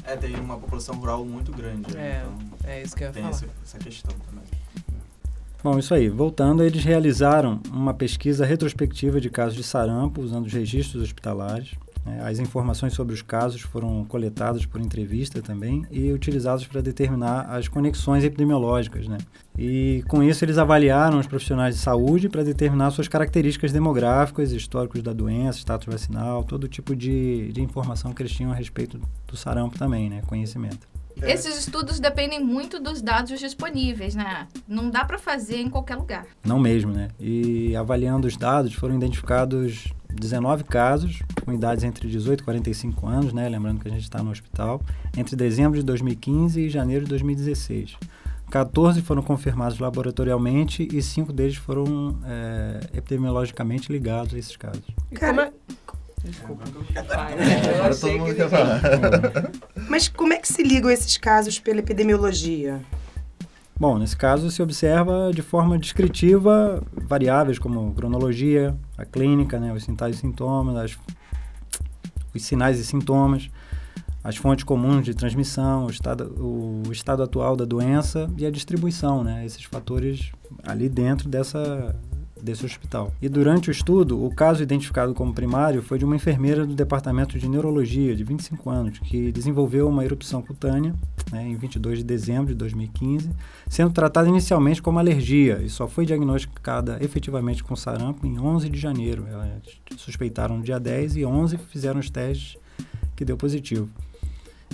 É, 0.04 0.16
tem 0.16 0.34
uma 0.36 0.56
população 0.58 0.96
rural 0.96 1.24
muito 1.24 1.52
grande. 1.52 1.94
Né? 1.94 2.00
É, 2.00 2.22
então 2.22 2.70
é 2.70 2.82
isso 2.82 2.94
que 2.94 3.02
eu 3.02 3.08
ia 3.08 3.12
tem 3.12 3.22
falar. 3.22 3.34
Essa, 3.34 3.46
essa 3.64 3.78
questão 3.78 4.14
também. 4.18 4.44
Bom, 5.66 5.80
isso 5.80 5.92
aí. 5.92 6.08
Voltando, 6.08 6.62
eles 6.62 6.84
realizaram 6.84 7.60
uma 7.72 7.92
pesquisa 7.92 8.46
retrospectiva 8.46 9.20
de 9.20 9.28
casos 9.28 9.56
de 9.56 9.64
sarampo 9.64 10.22
usando 10.22 10.46
os 10.46 10.52
registros 10.52 11.02
hospitalares. 11.02 11.74
Né? 12.04 12.20
As 12.22 12.38
informações 12.38 12.92
sobre 12.92 13.12
os 13.12 13.20
casos 13.20 13.62
foram 13.62 14.04
coletadas 14.04 14.64
por 14.64 14.80
entrevista 14.80 15.42
também 15.42 15.84
e 15.90 16.12
utilizadas 16.12 16.64
para 16.64 16.80
determinar 16.80 17.46
as 17.50 17.66
conexões 17.66 18.22
epidemiológicas. 18.22 19.08
Né? 19.08 19.18
E 19.58 20.04
com 20.06 20.22
isso 20.22 20.44
eles 20.44 20.56
avaliaram 20.56 21.18
os 21.18 21.26
profissionais 21.26 21.74
de 21.74 21.80
saúde 21.80 22.28
para 22.28 22.44
determinar 22.44 22.92
suas 22.92 23.08
características 23.08 23.72
demográficas, 23.72 24.52
históricos 24.52 25.02
da 25.02 25.12
doença, 25.12 25.58
status 25.58 25.92
vacinal, 25.92 26.44
todo 26.44 26.68
tipo 26.68 26.94
de, 26.94 27.50
de 27.50 27.60
informação 27.60 28.12
que 28.12 28.22
eles 28.22 28.30
tinham 28.30 28.52
a 28.52 28.54
respeito 28.54 29.00
do 29.26 29.36
sarampo 29.36 29.76
também, 29.76 30.08
né? 30.08 30.22
conhecimento. 30.28 30.86
É. 31.20 31.32
Esses 31.32 31.58
estudos 31.58 31.98
dependem 31.98 32.44
muito 32.44 32.78
dos 32.78 33.00
dados 33.00 33.38
disponíveis, 33.40 34.14
né? 34.14 34.46
Não 34.68 34.90
dá 34.90 35.04
para 35.04 35.18
fazer 35.18 35.58
em 35.58 35.70
qualquer 35.70 35.96
lugar. 35.96 36.26
Não 36.44 36.58
mesmo, 36.58 36.92
né? 36.92 37.08
E 37.18 37.74
avaliando 37.74 38.26
os 38.26 38.36
dados, 38.36 38.74
foram 38.74 38.96
identificados 38.96 39.92
19 40.12 40.64
casos, 40.64 41.22
com 41.44 41.52
idades 41.52 41.84
entre 41.84 42.08
18 42.08 42.40
e 42.40 42.44
45 42.44 43.06
anos, 43.06 43.32
né? 43.32 43.48
Lembrando 43.48 43.80
que 43.80 43.88
a 43.88 43.90
gente 43.90 44.02
está 44.02 44.22
no 44.22 44.30
hospital, 44.30 44.80
entre 45.16 45.36
dezembro 45.36 45.78
de 45.78 45.84
2015 45.84 46.60
e 46.60 46.68
janeiro 46.68 47.04
de 47.04 47.10
2016. 47.10 47.96
14 48.50 49.02
foram 49.02 49.22
confirmados 49.22 49.78
laboratorialmente 49.78 50.86
e 50.92 51.02
5 51.02 51.32
deles 51.32 51.56
foram 51.56 52.16
é, 52.24 52.80
epidemiologicamente 52.94 53.90
ligados 53.90 54.34
a 54.34 54.38
esses 54.38 54.56
casos. 54.56 54.84
Cara, 55.14 55.52
Desculpa. 56.30 56.64
Agora 56.96 57.96
todo 57.96 58.18
mundo 58.18 58.34
quer 58.34 58.48
falar. 58.48 58.80
Mas 59.88 60.08
como 60.08 60.32
é 60.32 60.38
que 60.38 60.48
se 60.48 60.62
ligam 60.62 60.90
esses 60.90 61.16
casos 61.16 61.58
pela 61.58 61.78
epidemiologia? 61.78 62.80
Bom, 63.78 63.98
nesse 63.98 64.16
caso 64.16 64.50
se 64.50 64.62
observa 64.62 65.30
de 65.34 65.42
forma 65.42 65.78
descritiva 65.78 66.82
variáveis 66.92 67.58
como 67.58 67.92
cronologia, 67.94 68.74
a 68.96 69.04
clínica, 69.04 69.60
né, 69.60 69.72
os 69.72 69.84
sinais 69.84 70.16
e 70.16 70.18
sintomas, 70.18 70.76
as, 70.76 70.98
os 72.34 72.42
sinais 72.42 72.78
e 72.80 72.84
sintomas, 72.84 73.50
as 74.24 74.36
fontes 74.36 74.64
comuns 74.64 75.04
de 75.04 75.14
transmissão, 75.14 75.86
o 75.86 75.90
estado, 75.90 76.34
o 76.42 76.90
estado 76.90 77.22
atual 77.22 77.54
da 77.54 77.64
doença 77.64 78.28
e 78.36 78.46
a 78.46 78.50
distribuição, 78.50 79.22
né? 79.22 79.44
Esses 79.46 79.62
fatores 79.62 80.32
ali 80.64 80.88
dentro 80.88 81.28
dessa, 81.28 81.94
desse 82.42 82.64
hospital. 82.64 83.12
E 83.20 83.28
durante 83.28 83.70
o 83.70 83.72
estudo, 83.72 84.24
o 84.24 84.34
caso 84.34 84.62
identificado 84.62 85.14
como 85.14 85.32
primário 85.32 85.82
foi 85.82 85.98
de 85.98 86.04
uma 86.04 86.16
enfermeira 86.16 86.66
do 86.66 86.74
departamento 86.74 87.38
de 87.38 87.48
neurologia, 87.48 88.14
de 88.14 88.24
25 88.24 88.70
anos, 88.70 88.98
que 88.98 89.32
desenvolveu 89.32 89.88
uma 89.88 90.04
erupção 90.04 90.42
cutânea 90.42 90.94
né, 91.30 91.46
em 91.46 91.56
22 91.56 91.98
de 91.98 92.04
dezembro 92.04 92.48
de 92.48 92.54
2015, 92.54 93.30
sendo 93.68 93.92
tratada 93.92 94.28
inicialmente 94.28 94.82
como 94.82 94.98
alergia 94.98 95.60
e 95.62 95.68
só 95.68 95.88
foi 95.88 96.06
diagnosticada 96.06 96.98
efetivamente 97.00 97.64
com 97.64 97.74
sarampo 97.74 98.26
em 98.26 98.38
11 98.38 98.68
de 98.68 98.78
janeiro. 98.78 99.26
Elas 99.30 99.62
suspeitaram 99.96 100.58
no 100.58 100.62
dia 100.62 100.78
10 100.78 101.16
e 101.16 101.24
11 101.24 101.58
fizeram 101.58 102.00
os 102.00 102.10
testes 102.10 102.56
que 103.14 103.24
deu 103.24 103.36
positivo. 103.36 103.88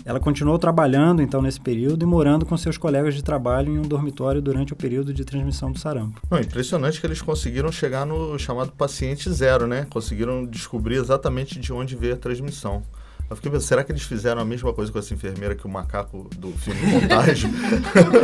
Ela 0.05 0.19
continuou 0.19 0.59
trabalhando, 0.59 1.23
então, 1.23 1.41
nesse 1.41 1.61
período 1.61 2.03
e 2.03 2.07
morando 2.07 2.45
com 2.45 2.57
seus 2.57 2.77
colegas 2.77 3.15
de 3.15 3.23
trabalho 3.23 3.73
em 3.73 3.79
um 3.79 3.83
dormitório 3.83 4.43
durante 4.43 4.73
o 4.73 4.77
período 4.77 5.15
de 5.15 5.25
transmissão 5.25 5.71
do 5.71 5.79
sarampo. 5.79 6.21
Não, 6.31 6.41
impressionante 6.41 7.01
que 7.01 7.07
eles 7.07 7.23
conseguiram 7.23 7.71
chegar 7.71 8.05
no 8.05 8.39
chamado 8.39 8.73
paciente 8.73 9.31
zero, 9.31 9.67
né? 9.67 9.87
Conseguiram 9.89 10.45
descobrir 10.45 10.97
exatamente 10.97 11.59
de 11.59 11.73
onde 11.73 11.95
veio 11.95 12.15
a 12.15 12.17
transmissão. 12.17 12.83
Eu 13.31 13.37
fiquei 13.37 13.51
pensando, 13.51 13.69
será 13.69 13.85
que 13.85 13.93
eles 13.93 14.03
fizeram 14.03 14.43
a 14.43 14.45
mesma 14.45 14.75
coisa 14.75 14.93
com 14.93 14.99
essa 14.99 15.15
enfermeira 15.15 15.55
que 15.55 15.67
o 15.67 15.71
macaco 15.71 16.29
do 16.37 16.53
filme 16.53 17.01
Contágio? 17.01 17.49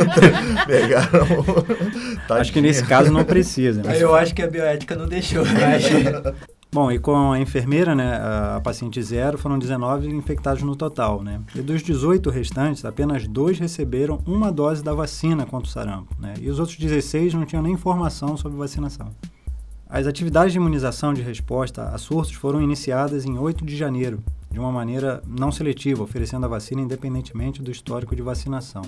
Pegaram. 0.67 1.27
Acho 2.29 2.53
que 2.53 2.61
nesse 2.61 2.85
caso 2.85 3.11
não 3.11 3.23
precisa. 3.23 3.81
Né? 3.81 3.97
Eu 3.99 4.13
acho 4.13 4.35
que 4.35 4.41
a 4.43 4.47
bioética 4.47 4.95
não 4.95 5.07
deixou. 5.07 5.43
Bom, 6.71 6.91
e 6.91 6.99
com 6.99 7.31
a 7.31 7.39
enfermeira, 7.39 7.95
né, 7.95 8.15
a, 8.17 8.61
paciente 8.63 9.01
zero, 9.01 9.39
foram 9.39 9.57
19 9.57 10.07
infectados 10.09 10.61
no 10.61 10.75
total, 10.75 11.23
né? 11.23 11.41
E 11.55 11.61
dos 11.61 11.81
18 11.81 12.29
restantes, 12.29 12.85
apenas 12.85 13.27
dois 13.27 13.57
receberam 13.57 14.21
uma 14.23 14.51
dose 14.51 14.83
da 14.83 14.93
vacina 14.93 15.47
contra 15.47 15.67
o 15.67 15.71
sarampo, 15.71 16.15
né? 16.19 16.35
E 16.39 16.47
os 16.47 16.59
outros 16.59 16.77
16 16.77 17.33
não 17.33 17.43
tinham 17.43 17.63
nem 17.63 17.73
informação 17.73 18.37
sobre 18.37 18.55
vacinação. 18.55 19.09
As 19.89 20.05
atividades 20.05 20.51
de 20.51 20.59
imunização 20.59 21.11
de 21.11 21.23
resposta 21.23 21.85
a 21.85 21.97
surtos 21.97 22.33
foram 22.33 22.61
iniciadas 22.61 23.25
em 23.25 23.39
8 23.39 23.65
de 23.65 23.75
janeiro, 23.75 24.19
de 24.51 24.59
uma 24.59 24.71
maneira 24.71 25.23
não 25.25 25.51
seletiva, 25.51 26.03
oferecendo 26.03 26.45
a 26.45 26.49
vacina 26.49 26.81
independentemente 26.81 27.63
do 27.63 27.71
histórico 27.71 28.15
de 28.15 28.21
vacinação. 28.21 28.83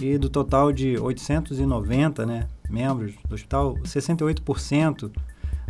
E 0.00 0.16
do 0.16 0.30
total 0.30 0.72
de 0.72 0.98
890 0.98 2.24
né, 2.24 2.48
membros 2.70 3.12
do 3.28 3.34
hospital, 3.34 3.74
68% 3.84 5.10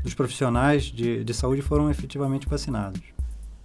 dos 0.02 0.14
profissionais 0.14 0.84
de, 0.84 1.24
de 1.24 1.34
saúde 1.34 1.62
foram 1.62 1.90
efetivamente 1.90 2.48
vacinados. 2.48 3.00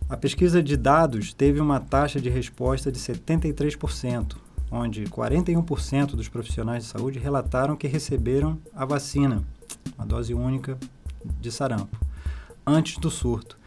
A 0.10 0.18
pesquisa 0.18 0.62
de 0.62 0.76
dados 0.76 1.34
teve 1.34 1.60
uma 1.60 1.80
taxa 1.80 2.20
de 2.20 2.30
resposta 2.30 2.92
de 2.92 3.00
73%, 3.00 4.36
onde 4.70 5.06
41% 5.06 6.16
dos 6.16 6.28
profissionais 6.28 6.84
de 6.84 6.90
saúde 6.90 7.20
relataram 7.20 7.76
que 7.76 7.88
receberam 7.88 8.60
a 8.76 8.86
vacina, 8.86 9.44
a 9.98 10.06
dose 10.06 10.34
única 10.34 10.78
de 11.40 11.52
sarampo, 11.52 11.98
antes 12.66 12.98
do 12.98 13.10
surto. 13.10 13.58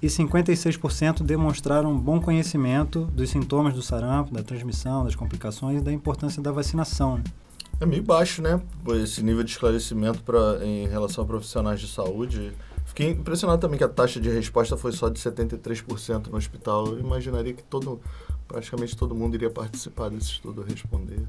E 0.00 0.06
56% 0.06 1.24
demonstraram 1.24 1.98
bom 1.98 2.20
conhecimento 2.20 3.06
dos 3.06 3.30
sintomas 3.30 3.74
do 3.74 3.82
sarampo, 3.82 4.32
da 4.32 4.42
transmissão, 4.42 5.04
das 5.04 5.16
complicações 5.16 5.80
e 5.80 5.84
da 5.84 5.92
importância 5.92 6.40
da 6.40 6.52
vacinação. 6.52 7.20
É 7.80 7.86
meio 7.86 8.02
baixo, 8.02 8.42
né? 8.42 8.60
Esse 9.02 9.22
nível 9.22 9.44
de 9.44 9.52
esclarecimento 9.52 10.20
pra, 10.24 10.64
em 10.64 10.88
relação 10.88 11.22
a 11.22 11.26
profissionais 11.26 11.80
de 11.80 11.86
saúde. 11.86 12.52
Fiquei 12.84 13.10
impressionado 13.10 13.60
também 13.60 13.78
que 13.78 13.84
a 13.84 13.88
taxa 13.88 14.20
de 14.20 14.28
resposta 14.28 14.76
foi 14.76 14.90
só 14.90 15.08
de 15.08 15.20
73% 15.20 16.26
no 16.26 16.36
hospital. 16.36 16.88
Eu 16.88 16.98
imaginaria 16.98 17.54
que 17.54 17.62
todo, 17.62 18.00
praticamente 18.48 18.96
todo 18.96 19.14
mundo 19.14 19.36
iria 19.36 19.50
participar 19.50 20.10
desse 20.10 20.32
estudo, 20.32 20.62
responder. 20.62 21.22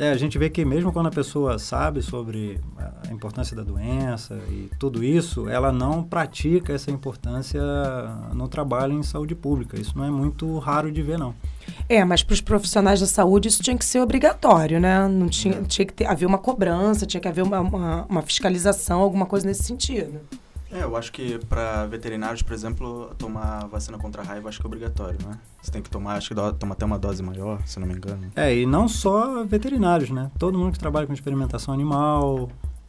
É, 0.00 0.12
a 0.12 0.16
gente 0.16 0.38
vê 0.38 0.48
que 0.48 0.64
mesmo 0.64 0.90
quando 0.90 1.08
a 1.08 1.10
pessoa 1.10 1.58
sabe 1.58 2.00
sobre 2.00 2.58
a 3.06 3.12
importância 3.12 3.54
da 3.54 3.62
doença 3.62 4.40
e 4.48 4.70
tudo 4.78 5.04
isso, 5.04 5.46
ela 5.46 5.70
não 5.70 6.02
pratica 6.02 6.72
essa 6.72 6.90
importância 6.90 7.60
no 8.32 8.48
trabalho 8.48 8.94
em 8.94 9.02
saúde 9.02 9.34
pública. 9.34 9.78
Isso 9.78 9.98
não 9.98 10.06
é 10.06 10.10
muito 10.10 10.58
raro 10.58 10.90
de 10.90 11.02
ver, 11.02 11.18
não. 11.18 11.34
É, 11.86 12.02
mas 12.02 12.22
para 12.22 12.32
os 12.32 12.40
profissionais 12.40 12.98
da 13.00 13.06
saúde 13.06 13.48
isso 13.48 13.62
tinha 13.62 13.76
que 13.76 13.84
ser 13.84 14.00
obrigatório, 14.00 14.80
né? 14.80 15.06
Não 15.06 15.28
tinha, 15.28 15.56
é. 15.56 15.62
tinha 15.64 15.84
que 15.84 15.92
ter, 15.92 16.06
haver 16.06 16.24
uma 16.24 16.38
cobrança, 16.38 17.04
tinha 17.04 17.20
que 17.20 17.28
haver 17.28 17.44
uma, 17.44 17.60
uma, 17.60 18.06
uma 18.06 18.22
fiscalização, 18.22 19.00
alguma 19.00 19.26
coisa 19.26 19.46
nesse 19.46 19.64
sentido. 19.64 20.18
É, 20.72 20.84
eu 20.84 20.96
acho 20.96 21.10
que 21.12 21.38
para 21.46 21.84
veterinários, 21.86 22.42
por 22.42 22.52
exemplo, 22.52 23.12
tomar 23.18 23.66
vacina 23.66 23.98
contra 23.98 24.22
a 24.22 24.24
raiva 24.24 24.48
acho 24.48 24.60
que 24.60 24.66
é 24.66 24.68
obrigatório, 24.68 25.18
né? 25.26 25.36
Você 25.60 25.70
tem 25.70 25.82
que 25.82 25.90
tomar, 25.90 26.14
acho 26.14 26.28
que 26.28 26.34
toma 26.58 26.74
até 26.74 26.84
uma 26.84 26.98
dose 26.98 27.22
maior, 27.22 27.60
se 27.66 27.80
não 27.80 27.86
me 27.86 27.94
engano. 27.94 28.30
É, 28.36 28.54
e 28.54 28.64
não 28.64 28.86
só 28.86 29.44
veterinários, 29.44 30.10
né? 30.10 30.30
Todo 30.38 30.56
mundo 30.56 30.72
que 30.72 30.78
trabalha 30.78 31.06
com 31.06 31.12
experimentação 31.12 31.74
animal, 31.74 32.48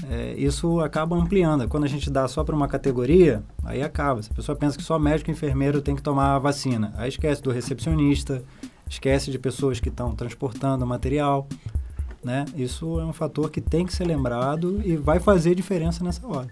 é, 0.10 0.34
isso 0.38 0.80
acaba 0.80 1.16
ampliando. 1.16 1.68
Quando 1.68 1.84
a 1.84 1.88
gente 1.88 2.10
dá 2.10 2.28
só 2.28 2.44
para 2.44 2.56
uma 2.56 2.68
categoria, 2.68 3.44
aí 3.64 3.82
acaba. 3.82 4.22
Se 4.22 4.32
a 4.32 4.36
pessoa 4.36 4.56
pensa 4.56 4.78
que 4.78 4.84
só 4.84 4.98
médico 4.98 5.30
e 5.30 5.34
enfermeiro 5.34 5.82
tem 5.82 5.96
que 5.96 6.02
tomar 6.02 6.36
a 6.36 6.40
vacina, 6.40 6.94
aí 6.98 7.10
esquece 7.10 7.42
do 7.42 7.52
recepcionista, 7.52 8.44
esquece 8.90 9.32
de 9.32 9.40
pessoas 9.40 9.80
que 9.80 9.90
estão 9.90 10.16
transportando 10.16 10.86
material. 10.86 11.48
Né? 12.24 12.46
Isso 12.56 13.00
é 13.00 13.06
um 13.06 13.14
fator 13.14 13.50
que 13.50 13.60
tem 13.60 13.84
que 13.84 13.94
ser 13.94 14.06
lembrado 14.06 14.80
e 14.86 14.96
vai 14.96 15.20
fazer 15.20 15.56
diferença 15.56 16.04
nessa 16.04 16.26
hora. 16.28 16.50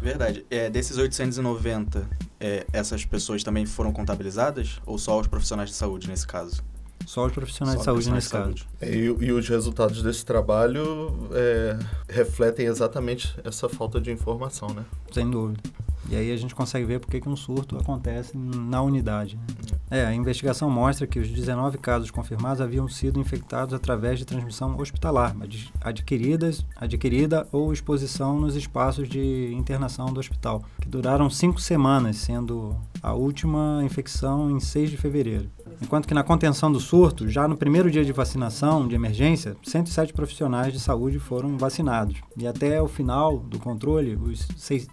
Verdade. 0.00 0.44
É, 0.50 0.70
desses 0.70 0.96
890, 0.96 2.08
é, 2.38 2.66
essas 2.72 3.04
pessoas 3.04 3.42
também 3.42 3.66
foram 3.66 3.92
contabilizadas? 3.92 4.80
Ou 4.86 4.98
só 4.98 5.20
os 5.20 5.26
profissionais 5.26 5.70
de 5.70 5.76
saúde 5.76 6.08
nesse 6.08 6.26
caso? 6.26 6.62
Só 7.06 7.26
os 7.26 7.32
profissionais 7.32 7.76
só 7.76 7.80
de 7.80 7.84
saúde 7.84 8.10
nesse 8.10 8.30
caso. 8.30 8.66
É, 8.80 8.88
e, 8.88 9.04
e, 9.04 9.32
os 9.32 9.48
resultados 9.48 10.02
desse 10.02 10.24
trabalho 10.24 11.28
é, 11.32 11.78
refletem 12.08 12.66
exatamente 12.66 13.34
essa 13.42 13.68
falta 13.68 14.00
de 14.00 14.10
informação, 14.10 14.68
né? 14.68 14.84
Sem 15.12 15.30
dúvida. 15.30 15.60
E 16.08 16.16
aí 16.16 16.32
a 16.32 16.36
gente 16.36 16.54
consegue 16.54 16.84
ver 16.84 17.00
por 17.00 17.08
que 17.08 17.28
um 17.28 17.36
surto 17.36 17.76
acontece 17.76 18.36
na 18.36 18.82
unidade. 18.82 19.36
Né? 19.36 19.42
É, 19.90 20.06
a 20.06 20.14
investigação 20.14 20.70
mostra 20.70 21.06
que 21.06 21.18
os 21.18 21.28
19 21.28 21.78
casos 21.78 22.10
confirmados 22.10 22.60
haviam 22.60 22.88
sido 22.88 23.18
infectados 23.18 23.74
através 23.74 24.18
de 24.18 24.24
transmissão 24.24 24.78
hospitalar, 24.78 25.34
adquiridas, 25.80 26.64
adquirida 26.76 27.46
ou 27.50 27.72
exposição 27.72 28.38
nos 28.38 28.54
espaços 28.54 29.08
de 29.08 29.52
internação 29.52 30.12
do 30.12 30.20
hospital, 30.20 30.62
que 30.80 30.88
duraram 30.88 31.28
cinco 31.28 31.60
semanas, 31.60 32.16
sendo 32.16 32.76
a 33.02 33.14
última 33.14 33.80
infecção 33.82 34.50
em 34.50 34.60
6 34.60 34.90
de 34.90 34.96
fevereiro. 34.96 35.50
Enquanto 35.82 36.06
que 36.06 36.14
na 36.14 36.22
contenção 36.22 36.70
do 36.70 36.78
surto, 36.78 37.28
já 37.28 37.48
no 37.48 37.56
primeiro 37.56 37.90
dia 37.90 38.04
de 38.04 38.12
vacinação 38.12 38.86
de 38.86 38.94
emergência, 38.94 39.56
107 39.62 40.12
profissionais 40.12 40.72
de 40.72 40.78
saúde 40.78 41.18
foram 41.18 41.56
vacinados. 41.56 42.16
E 42.36 42.46
até 42.46 42.80
o 42.82 42.86
final 42.86 43.38
do 43.38 43.58
controle, 43.58 44.16
os 44.16 44.46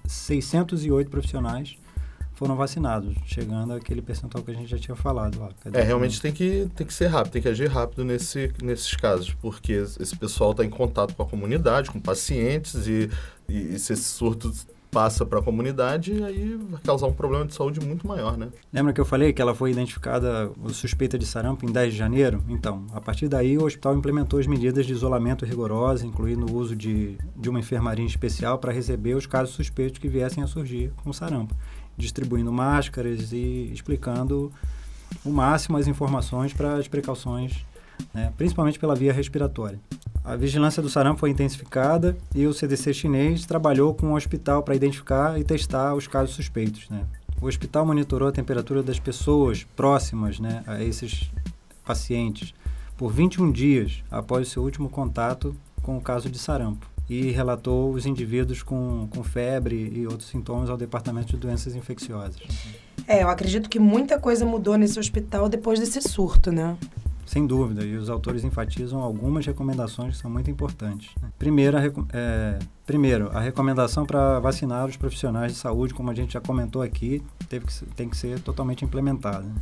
608 0.08 0.97
profissionais 1.06 1.78
foram 2.34 2.56
vacinados, 2.56 3.16
chegando 3.26 3.74
àquele 3.74 4.00
percentual 4.00 4.44
que 4.44 4.52
a 4.52 4.54
gente 4.54 4.70
já 4.70 4.78
tinha 4.78 4.96
falado 4.96 5.40
lá. 5.40 5.50
É, 5.74 5.82
realmente 5.82 6.22
tem 6.22 6.32
que, 6.32 6.70
tem 6.76 6.86
que 6.86 6.94
ser 6.94 7.08
rápido, 7.08 7.34
tem 7.34 7.42
que 7.42 7.48
agir 7.48 7.68
rápido 7.68 8.06
nesse, 8.06 8.54
nesses 8.62 8.94
casos, 8.96 9.34
porque 9.42 9.74
esse 9.74 10.16
pessoal 10.16 10.52
está 10.52 10.64
em 10.64 10.70
contato 10.70 11.16
com 11.16 11.24
a 11.24 11.26
comunidade, 11.26 11.90
com 11.90 12.00
pacientes, 12.00 12.86
e, 12.86 13.10
e, 13.50 13.76
e 13.76 13.80
se 13.80 13.94
esse 13.94 14.04
surto 14.04 14.54
passa 14.92 15.26
para 15.26 15.40
a 15.40 15.42
comunidade 15.42 16.14
e 16.14 16.24
aí 16.24 16.56
vai 16.70 16.80
causar 16.82 17.08
um 17.08 17.14
problema 17.14 17.46
de 17.46 17.54
saúde 17.54 17.80
muito 17.80 18.08
maior, 18.08 18.38
né? 18.38 18.50
Lembra 18.72 18.94
que 18.94 19.02
eu 19.02 19.06
falei 19.06 19.34
que 19.34 19.42
ela 19.42 19.54
foi 19.54 19.72
identificada 19.72 20.52
suspeita 20.70 21.18
de 21.18 21.26
sarampo 21.26 21.66
em 21.66 21.72
10 21.72 21.94
de 21.94 22.00
janeiro? 22.00 22.44
Então, 22.48 22.86
a 22.94 23.02
partir 23.02 23.28
daí 23.28 23.58
o 23.58 23.66
hospital 23.66 23.96
implementou 23.96 24.40
as 24.40 24.48
medidas 24.48 24.86
de 24.86 24.94
isolamento 24.94 25.46
rigorosas, 25.46 26.04
incluindo 26.04 26.52
o 26.52 26.56
uso 26.56 26.76
de, 26.76 27.18
de 27.36 27.50
uma 27.50 27.60
enfermaria 27.60 28.06
especial 28.06 28.58
para 28.60 28.72
receber 28.72 29.16
os 29.16 29.26
casos 29.26 29.54
suspeitos 29.56 30.00
que 30.00 30.08
viessem 30.08 30.44
a 30.44 30.48
surgir 30.48 30.92
com 31.04 31.12
sarampo, 31.12 31.56
distribuindo 31.98 32.52
máscaras 32.52 33.32
e 33.32 33.72
explicando 33.74 34.52
o 35.24 35.30
máximo 35.30 35.78
as 35.78 35.88
informações 35.88 36.54
para 36.54 36.76
as 36.76 36.88
precauções, 36.88 37.66
né? 38.14 38.32
principalmente 38.38 38.80
pela 38.80 38.96
via 38.96 39.14
respiratória. 39.14 39.80
A 40.24 40.36
vigilância 40.36 40.82
do 40.82 40.90
sarampo 40.90 41.22
foi 41.22 41.30
intensificada 41.30 42.18
e 42.36 42.46
o 42.46 42.54
CDC 42.54 42.94
chinês 42.94 43.46
trabalhou 43.46 43.94
com 43.94 44.08
o 44.08 44.16
hospital 44.16 44.62
para 44.62 44.76
identificar 44.76 45.40
e 45.40 45.44
testar 45.44 45.94
os 45.96 46.06
casos 46.06 46.36
suspeitos. 46.36 46.90
Né? 46.90 47.06
O 47.42 47.46
hospital 47.48 47.86
monitorou 47.86 48.28
a 48.28 48.32
temperatura 48.32 48.84
das 48.84 49.00
pessoas 49.00 49.64
próximas 49.76 50.40
né, 50.40 50.64
a 50.68 50.84
esses 50.84 51.32
pacientes 51.86 52.54
por 52.98 53.12
21 53.12 53.52
dias 53.52 54.04
após 54.12 54.48
o 54.48 54.52
seu 54.52 54.64
último 54.64 54.90
contato 54.90 55.56
com 55.82 55.98
o 55.98 56.02
caso 56.02 56.30
de 56.30 56.38
sarampo 56.38 56.86
e 57.10 57.32
relatou 57.32 57.94
os 57.94 58.06
indivíduos 58.06 58.62
com, 58.62 59.08
com 59.10 59.24
febre 59.24 59.92
e 59.96 60.06
outros 60.06 60.30
sintomas 60.30 60.70
ao 60.70 60.76
Departamento 60.76 61.28
de 61.28 61.38
Doenças 61.38 61.76
Infecciosas. 61.76 62.42
É, 63.08 63.24
eu 63.24 63.30
acredito 63.30 63.70
que 63.70 63.80
muita 63.80 64.20
coisa 64.20 64.46
mudou 64.46 64.76
nesse 64.76 65.00
hospital 65.00 65.48
depois 65.48 65.80
desse 65.80 66.02
surto, 66.02 66.52
né? 66.52 66.78
Sem 67.28 67.46
dúvida, 67.46 67.86
e 67.86 67.96
os 67.98 68.10
autores 68.10 68.44
enfatizam 68.44 69.02
algumas 69.02 69.46
recomendações 69.46 70.16
que 70.16 70.22
são 70.22 70.32
muito 70.32 70.50
importantes. 70.50 71.12
Né? 71.22 71.30
Primeiro, 71.38 71.78
a, 71.78 71.82
é, 72.14 72.58
primeiro, 72.86 73.30
a 73.34 73.42
recomendação 73.42 74.06
para 74.06 74.40
vacinar 74.40 74.88
os 74.88 74.96
profissionais 74.96 75.52
de 75.52 75.58
saúde, 75.58 75.94
como 75.94 76.10
a 76.10 76.14
gente 76.14 76.34
já 76.34 76.42
comentou 76.42 76.82
aqui, 76.82 77.22
teve 77.50 77.66
que, 77.66 77.86
tem 77.88 78.10
que 78.10 78.16
ser 78.16 78.40
totalmente 78.40 78.86
implementada. 78.86 79.44
Né? 79.44 79.56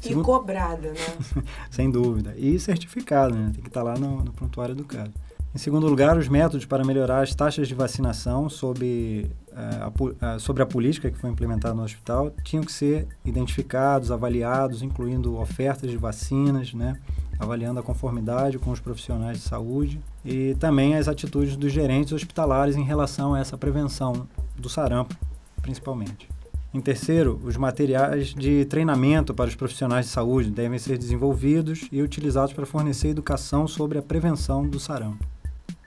Segundo, 0.00 0.22
e 0.22 0.26
cobrada, 0.26 0.92
né? 0.92 1.44
sem 1.68 1.90
dúvida. 1.90 2.34
E 2.38 2.58
certificada, 2.58 3.34
né? 3.34 3.50
Tem 3.52 3.62
que 3.62 3.68
estar 3.68 3.84
tá 3.84 3.92
lá 3.92 3.98
no, 3.98 4.24
no 4.24 4.32
prontuário 4.32 4.74
do 4.74 4.84
caso. 4.84 5.12
Em 5.52 5.58
segundo 5.58 5.88
lugar, 5.88 6.16
os 6.16 6.28
métodos 6.28 6.64
para 6.64 6.84
melhorar 6.84 7.22
as 7.22 7.34
taxas 7.34 7.66
de 7.66 7.74
vacinação 7.74 8.48
sobre, 8.48 9.28
uh, 9.48 10.14
a, 10.22 10.36
uh, 10.36 10.40
sobre 10.40 10.62
a 10.62 10.66
política 10.66 11.10
que 11.10 11.18
foi 11.18 11.28
implementada 11.28 11.74
no 11.74 11.82
hospital 11.82 12.30
tinham 12.44 12.62
que 12.62 12.70
ser 12.70 13.08
identificados, 13.24 14.12
avaliados, 14.12 14.80
incluindo 14.80 15.36
ofertas 15.36 15.90
de 15.90 15.96
vacinas, 15.96 16.72
né? 16.72 16.96
avaliando 17.36 17.80
a 17.80 17.82
conformidade 17.82 18.60
com 18.60 18.70
os 18.70 18.78
profissionais 18.78 19.38
de 19.38 19.42
saúde 19.42 20.00
e 20.24 20.54
também 20.60 20.94
as 20.94 21.08
atitudes 21.08 21.56
dos 21.56 21.72
gerentes 21.72 22.12
hospitalares 22.12 22.76
em 22.76 22.84
relação 22.84 23.34
a 23.34 23.40
essa 23.40 23.58
prevenção 23.58 24.28
do 24.56 24.68
sarampo, 24.68 25.16
principalmente. 25.62 26.28
Em 26.72 26.80
terceiro, 26.80 27.40
os 27.42 27.56
materiais 27.56 28.28
de 28.32 28.64
treinamento 28.66 29.34
para 29.34 29.48
os 29.48 29.56
profissionais 29.56 30.06
de 30.06 30.12
saúde 30.12 30.48
devem 30.48 30.78
ser 30.78 30.96
desenvolvidos 30.96 31.88
e 31.90 32.00
utilizados 32.00 32.52
para 32.52 32.64
fornecer 32.64 33.08
educação 33.08 33.66
sobre 33.66 33.98
a 33.98 34.02
prevenção 34.02 34.64
do 34.64 34.78
sarampo. 34.78 35.39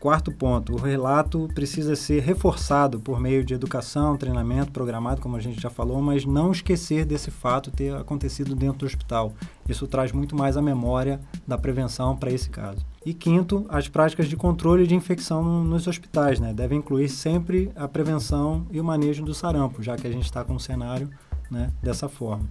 Quarto 0.04 0.34
ponto, 0.34 0.74
o 0.74 0.76
relato 0.76 1.50
precisa 1.56 1.96
ser 1.96 2.22
reforçado 2.22 3.00
por 3.00 3.22
meio 3.22 3.42
de 3.42 3.54
educação, 3.54 4.18
treinamento 4.18 4.70
programado, 4.70 5.22
como 5.22 5.38
a 5.38 5.40
gente 5.40 5.62
já 5.62 5.70
falou, 5.70 6.02
mas 6.02 6.26
não 6.26 6.52
esquecer 6.52 7.06
desse 7.06 7.32
fato 7.32 7.72
ter 7.72 7.96
acontecido 7.96 8.54
dentro 8.54 8.80
do 8.80 8.86
hospital. 8.86 9.32
Isso 9.66 9.88
traz 9.88 10.12
muito 10.12 10.36
mais 10.36 10.58
a 10.58 10.62
memória 10.62 11.22
da 11.48 11.58
prevenção 11.58 12.18
para 12.18 12.30
esse 12.30 12.50
caso. 12.50 12.86
E 13.06 13.14
quinto, 13.14 13.66
as 13.70 13.88
práticas 13.88 14.28
de 14.28 14.36
controle 14.36 14.86
de 14.86 14.94
infecção 14.94 15.64
nos 15.64 15.88
hospitais, 15.88 16.38
né? 16.38 16.54
Devem 16.54 16.80
incluir 16.80 17.08
sempre 17.08 17.72
a 17.74 17.88
prevenção 17.88 18.68
e 18.72 18.82
o 18.82 18.84
manejo 18.84 19.24
do 19.24 19.34
sarampo, 19.34 19.82
já 19.82 19.96
que 19.96 20.06
a 20.06 20.12
gente 20.12 20.26
está 20.26 20.44
com 20.44 20.56
um 20.56 20.60
cenário 20.60 21.10
né, 21.50 21.72
dessa 21.82 22.10
forma. 22.10 22.44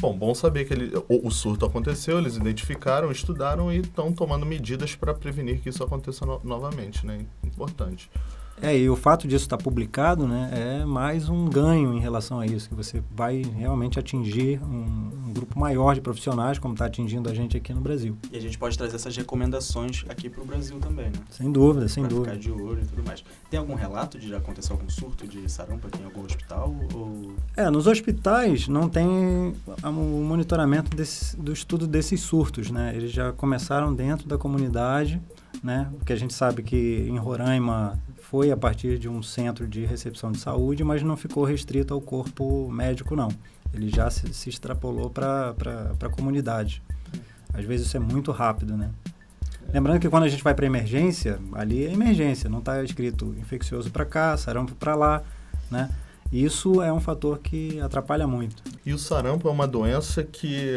Bom, 0.00 0.16
bom 0.16 0.32
saber 0.32 0.64
que 0.64 0.72
ele, 0.72 0.96
o, 1.08 1.26
o, 1.26 1.30
surto 1.30 1.66
aconteceu, 1.66 2.18
eles 2.18 2.36
identificaram, 2.36 3.10
estudaram 3.10 3.72
e 3.72 3.78
estão 3.78 4.12
tomando 4.12 4.46
medidas 4.46 4.94
para 4.94 5.12
prevenir 5.12 5.60
que 5.60 5.70
isso 5.70 5.82
aconteça 5.82 6.24
no, 6.24 6.40
novamente, 6.44 7.04
né? 7.04 7.26
Importante. 7.44 8.08
É, 8.60 8.76
e 8.76 8.88
o 8.90 8.96
fato 8.96 9.28
disso 9.28 9.44
estar 9.44 9.56
publicado, 9.56 10.26
né, 10.26 10.50
é 10.52 10.84
mais 10.84 11.28
um 11.28 11.46
ganho 11.46 11.94
em 11.94 12.00
relação 12.00 12.40
a 12.40 12.46
isso, 12.46 12.68
que 12.68 12.74
você 12.74 13.02
vai 13.14 13.42
realmente 13.56 13.98
atingir 13.98 14.60
um, 14.62 15.28
um 15.28 15.32
grupo 15.32 15.58
maior 15.58 15.94
de 15.94 16.00
profissionais, 16.00 16.58
como 16.58 16.74
está 16.74 16.86
atingindo 16.86 17.28
a 17.28 17.34
gente 17.34 17.56
aqui 17.56 17.72
no 17.72 17.80
Brasil. 17.80 18.16
E 18.32 18.36
a 18.36 18.40
gente 18.40 18.58
pode 18.58 18.76
trazer 18.76 18.96
essas 18.96 19.16
recomendações 19.16 20.04
aqui 20.08 20.28
para 20.28 20.42
o 20.42 20.44
Brasil 20.44 20.78
também, 20.80 21.06
né? 21.06 21.18
Sem 21.30 21.52
dúvida, 21.52 21.88
sem 21.88 22.02
pra 22.02 22.10
dúvida. 22.10 22.36
ficar 22.36 22.40
de 22.40 22.50
olho 22.50 22.82
e 22.82 22.86
tudo 22.86 23.04
mais. 23.04 23.24
Tem 23.50 23.58
algum 23.58 23.74
relato 23.74 24.18
de 24.18 24.34
acontecer 24.34 24.72
algum 24.72 24.88
surto 24.88 25.26
de 25.26 25.50
sarampo 25.50 25.86
aqui 25.86 26.02
em 26.02 26.04
algum 26.04 26.24
hospital? 26.24 26.74
Ou... 26.94 27.34
É, 27.56 27.70
nos 27.70 27.86
hospitais 27.86 28.68
não 28.68 28.88
tem 28.88 29.06
o 29.06 30.24
monitoramento 30.24 30.96
desse, 30.96 31.36
do 31.36 31.52
estudo 31.52 31.86
desses 31.86 32.20
surtos, 32.20 32.70
né? 32.70 32.92
Eles 32.94 33.12
já 33.12 33.32
começaram 33.32 33.94
dentro 33.94 34.26
da 34.26 34.36
comunidade, 34.36 35.20
né? 35.62 35.88
Porque 35.98 36.12
a 36.12 36.16
gente 36.16 36.34
sabe 36.34 36.62
que 36.62 37.06
em 37.08 37.18
Roraima 37.18 37.98
foi 38.30 38.50
a 38.50 38.56
partir 38.56 38.98
de 38.98 39.08
um 39.08 39.22
centro 39.22 39.66
de 39.66 39.86
recepção 39.86 40.30
de 40.30 40.38
saúde, 40.38 40.84
mas 40.84 41.02
não 41.02 41.16
ficou 41.16 41.44
restrito 41.44 41.94
ao 41.94 42.00
corpo 42.00 42.70
médico, 42.70 43.16
não. 43.16 43.28
Ele 43.72 43.88
já 43.88 44.10
se, 44.10 44.34
se 44.34 44.50
extrapolou 44.50 45.08
para 45.08 45.54
a 45.98 46.08
comunidade. 46.10 46.82
Às 47.54 47.64
vezes 47.64 47.86
isso 47.86 47.96
é 47.96 48.00
muito 48.00 48.30
rápido, 48.30 48.76
né? 48.76 48.90
Lembrando 49.72 49.98
que 49.98 50.10
quando 50.10 50.24
a 50.24 50.28
gente 50.28 50.44
vai 50.44 50.54
para 50.54 50.66
emergência, 50.66 51.38
ali 51.52 51.86
é 51.86 51.92
emergência, 51.92 52.50
não 52.50 52.58
está 52.58 52.82
escrito 52.84 53.34
infeccioso 53.38 53.90
para 53.90 54.04
cá, 54.04 54.36
sarampo 54.36 54.74
para 54.74 54.94
lá, 54.94 55.22
né? 55.70 55.88
Isso 56.30 56.82
é 56.82 56.92
um 56.92 57.00
fator 57.00 57.38
que 57.38 57.80
atrapalha 57.80 58.26
muito. 58.26 58.62
E 58.84 58.92
o 58.92 58.98
sarampo 58.98 59.48
é 59.48 59.50
uma 59.50 59.66
doença 59.66 60.22
que 60.22 60.68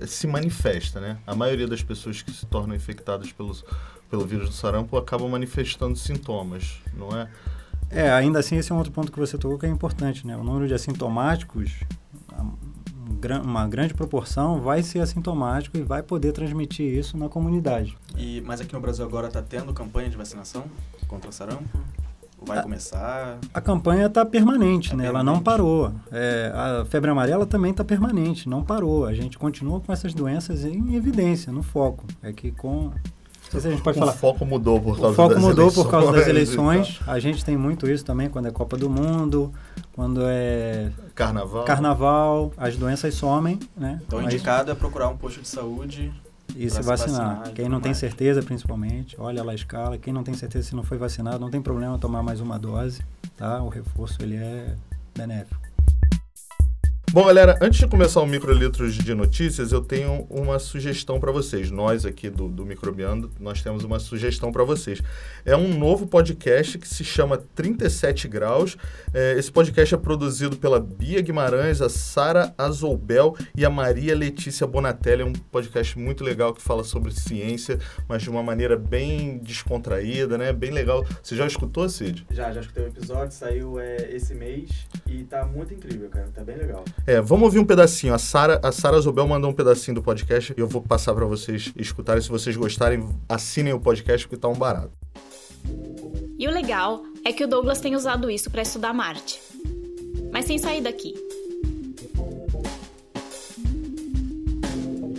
é, 0.00 0.06
se 0.06 0.28
manifesta, 0.28 1.00
né? 1.00 1.18
A 1.26 1.34
maioria 1.34 1.66
das 1.66 1.82
pessoas 1.82 2.22
que 2.22 2.30
se 2.30 2.46
tornam 2.46 2.76
infectadas 2.76 3.32
pelos, 3.32 3.64
pelo 4.10 4.26
vírus 4.26 4.48
do 4.48 4.54
sarampo 4.54 4.96
acabam 4.96 5.28
manifestando 5.28 5.96
sintomas, 5.96 6.80
não 6.94 7.16
é? 7.16 7.28
É, 7.88 8.10
ainda 8.10 8.38
assim, 8.38 8.56
esse 8.56 8.70
é 8.70 8.74
um 8.74 8.78
outro 8.78 8.92
ponto 8.92 9.10
que 9.10 9.18
você 9.18 9.38
tocou 9.38 9.58
que 9.58 9.66
é 9.66 9.68
importante, 9.68 10.26
né? 10.26 10.36
O 10.36 10.44
número 10.44 10.66
de 10.66 10.74
assintomáticos, 10.74 11.80
uma 13.44 13.66
grande 13.66 13.94
proporção 13.94 14.60
vai 14.60 14.82
ser 14.82 15.00
assintomático 15.00 15.76
e 15.76 15.82
vai 15.82 16.02
poder 16.02 16.32
transmitir 16.32 16.86
isso 16.86 17.16
na 17.16 17.28
comunidade. 17.28 17.96
E, 18.16 18.42
mas 18.46 18.60
aqui 18.60 18.72
no 18.72 18.80
Brasil 18.80 19.04
agora 19.04 19.28
está 19.28 19.42
tendo 19.42 19.72
campanha 19.72 20.08
de 20.08 20.16
vacinação 20.16 20.64
contra 21.08 21.28
o 21.28 21.32
sarampo? 21.32 21.64
Vai 22.42 22.58
a, 22.58 22.62
começar? 22.62 23.38
A 23.52 23.60
campanha 23.60 24.06
está 24.06 24.24
permanente, 24.24 24.90
tá 24.90 24.96
né? 24.96 25.04
Permanente. 25.04 25.08
Ela 25.08 25.22
não 25.22 25.42
parou. 25.42 25.92
É, 26.10 26.52
a 26.54 26.84
febre 26.86 27.10
amarela 27.10 27.44
também 27.44 27.72
está 27.72 27.84
permanente, 27.84 28.48
não 28.48 28.64
parou. 28.64 29.04
A 29.04 29.12
gente 29.12 29.36
continua 29.36 29.80
com 29.80 29.92
essas 29.92 30.14
doenças 30.14 30.64
em 30.64 30.94
evidência, 30.94 31.52
no 31.52 31.62
foco. 31.62 32.06
É 32.22 32.32
que 32.32 32.50
com 32.50 32.92
se 33.58 33.66
a 33.66 33.70
gente 33.70 33.82
pode 33.82 33.98
o 33.98 34.00
falar. 34.00 34.12
foco 34.12 34.44
mudou 34.44 34.80
por 34.80 34.96
causa 34.96 35.08
o 35.08 35.14
foco 35.14 35.40
mudou 35.40 35.64
eleições, 35.64 35.84
por 35.84 35.90
causa 35.90 36.12
das 36.12 36.28
eleições. 36.28 37.00
A 37.06 37.18
gente 37.18 37.44
tem 37.44 37.56
muito 37.56 37.88
isso 37.88 38.04
também 38.04 38.28
quando 38.28 38.46
é 38.46 38.50
Copa 38.50 38.76
do 38.76 38.88
Mundo, 38.88 39.52
quando 39.92 40.22
é 40.24 40.90
carnaval. 41.14 41.64
Carnaval, 41.64 42.52
as 42.56 42.76
doenças 42.76 43.14
somem, 43.14 43.58
né? 43.76 44.00
Então, 44.06 44.20
Mas... 44.20 44.32
indicado 44.32 44.70
é 44.70 44.74
procurar 44.74 45.08
um 45.08 45.16
posto 45.16 45.40
de 45.40 45.48
saúde 45.48 46.12
e 46.56 46.68
se 46.68 46.82
vacinar. 46.82 47.38
vacinar 47.38 47.52
Quem 47.54 47.68
não 47.68 47.80
tem 47.80 47.94
certeza, 47.94 48.42
principalmente, 48.42 49.16
olha 49.18 49.42
lá 49.42 49.52
a 49.52 49.54
escala. 49.54 49.98
Quem 49.98 50.12
não 50.12 50.22
tem 50.22 50.34
certeza 50.34 50.68
se 50.68 50.76
não 50.76 50.82
foi 50.82 50.98
vacinado, 50.98 51.38
não 51.38 51.50
tem 51.50 51.60
problema 51.60 51.98
tomar 51.98 52.22
mais 52.22 52.40
uma 52.40 52.58
dose, 52.58 53.02
tá? 53.36 53.62
O 53.62 53.68
reforço 53.68 54.18
ele 54.22 54.36
é 54.36 54.76
benéfico. 55.16 55.60
Bom, 57.12 57.24
galera, 57.24 57.58
antes 57.60 57.80
de 57.80 57.88
começar 57.88 58.20
o 58.20 58.26
Microlitros 58.26 58.94
de 58.94 59.14
Notícias, 59.14 59.72
eu 59.72 59.80
tenho 59.80 60.28
uma 60.30 60.60
sugestão 60.60 61.18
para 61.18 61.32
vocês. 61.32 61.68
Nós 61.68 62.06
aqui 62.06 62.30
do, 62.30 62.46
do 62.46 62.64
Microbiando, 62.64 63.28
nós 63.40 63.60
temos 63.60 63.82
uma 63.82 63.98
sugestão 63.98 64.52
para 64.52 64.62
vocês. 64.62 65.02
É 65.44 65.56
um 65.56 65.76
novo 65.76 66.06
podcast 66.06 66.78
que 66.78 66.86
se 66.86 67.02
chama 67.02 67.36
37 67.36 68.28
Graus. 68.28 68.76
É, 69.12 69.32
esse 69.36 69.50
podcast 69.50 69.92
é 69.92 69.98
produzido 69.98 70.56
pela 70.56 70.78
Bia 70.78 71.20
Guimarães, 71.20 71.82
a 71.82 71.88
Sara 71.88 72.54
Azoubel 72.56 73.34
e 73.56 73.64
a 73.64 73.70
Maria 73.70 74.14
Letícia 74.14 74.64
Bonatelli. 74.64 75.22
É 75.22 75.24
um 75.24 75.32
podcast 75.32 75.98
muito 75.98 76.22
legal 76.22 76.54
que 76.54 76.62
fala 76.62 76.84
sobre 76.84 77.12
ciência, 77.12 77.80
mas 78.06 78.22
de 78.22 78.30
uma 78.30 78.42
maneira 78.42 78.76
bem 78.76 79.38
descontraída, 79.38 80.38
né? 80.38 80.52
Bem 80.52 80.70
legal. 80.70 81.04
Você 81.20 81.34
já 81.34 81.44
escutou, 81.44 81.88
Cid? 81.88 82.24
Já, 82.30 82.52
já 82.52 82.60
escutei 82.60 82.84
o 82.84 82.86
episódio, 82.86 83.34
saiu 83.34 83.80
é, 83.80 83.96
esse 84.14 84.32
mês 84.32 84.86
e 85.08 85.24
tá 85.24 85.44
muito 85.44 85.74
incrível, 85.74 86.08
cara. 86.08 86.28
Tá 86.32 86.44
bem 86.44 86.56
legal. 86.56 86.84
É, 87.06 87.20
vamos 87.20 87.44
ouvir 87.44 87.58
um 87.58 87.64
pedacinho. 87.64 88.14
A 88.14 88.18
Sara 88.18 88.60
a 88.62 88.70
Sara 88.70 89.00
Zobel 89.00 89.26
mandou 89.26 89.50
um 89.50 89.54
pedacinho 89.54 89.94
do 89.94 90.02
podcast 90.02 90.54
e 90.56 90.60
eu 90.60 90.68
vou 90.68 90.82
passar 90.82 91.14
para 91.14 91.24
vocês 91.24 91.72
escutarem. 91.76 92.22
Se 92.22 92.28
vocês 92.28 92.56
gostarem, 92.56 93.08
assinem 93.28 93.72
o 93.72 93.80
podcast 93.80 94.26
porque 94.26 94.40
tá 94.40 94.48
um 94.48 94.54
barato. 94.54 94.92
E 96.38 96.46
o 96.46 96.50
legal 96.50 97.02
é 97.24 97.32
que 97.32 97.44
o 97.44 97.48
Douglas 97.48 97.80
tem 97.80 97.96
usado 97.96 98.30
isso 98.30 98.50
para 98.50 98.62
estudar 98.62 98.92
Marte. 98.92 99.40
Mas 100.32 100.44
sem 100.44 100.58
sair 100.58 100.80
daqui. 100.80 101.14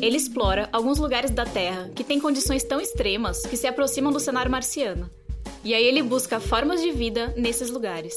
Ele 0.02 0.18
explora 0.18 0.68
alguns 0.72 0.98
lugares 0.98 1.30
da 1.30 1.46
Terra 1.46 1.92
que 1.94 2.04
têm 2.04 2.20
condições 2.20 2.64
tão 2.64 2.82
extremas 2.82 3.46
que 3.46 3.56
se 3.56 3.68
aproximam 3.68 4.12
do 4.12 4.20
cenário 4.20 4.50
marciano. 4.50 5.10
E 5.64 5.76
aí 5.76 5.86
ele 5.86 6.02
busca 6.02 6.40
formas 6.40 6.82
de 6.82 6.92
vida 6.92 7.34
nesses 7.38 7.70
lugares. 7.70 8.16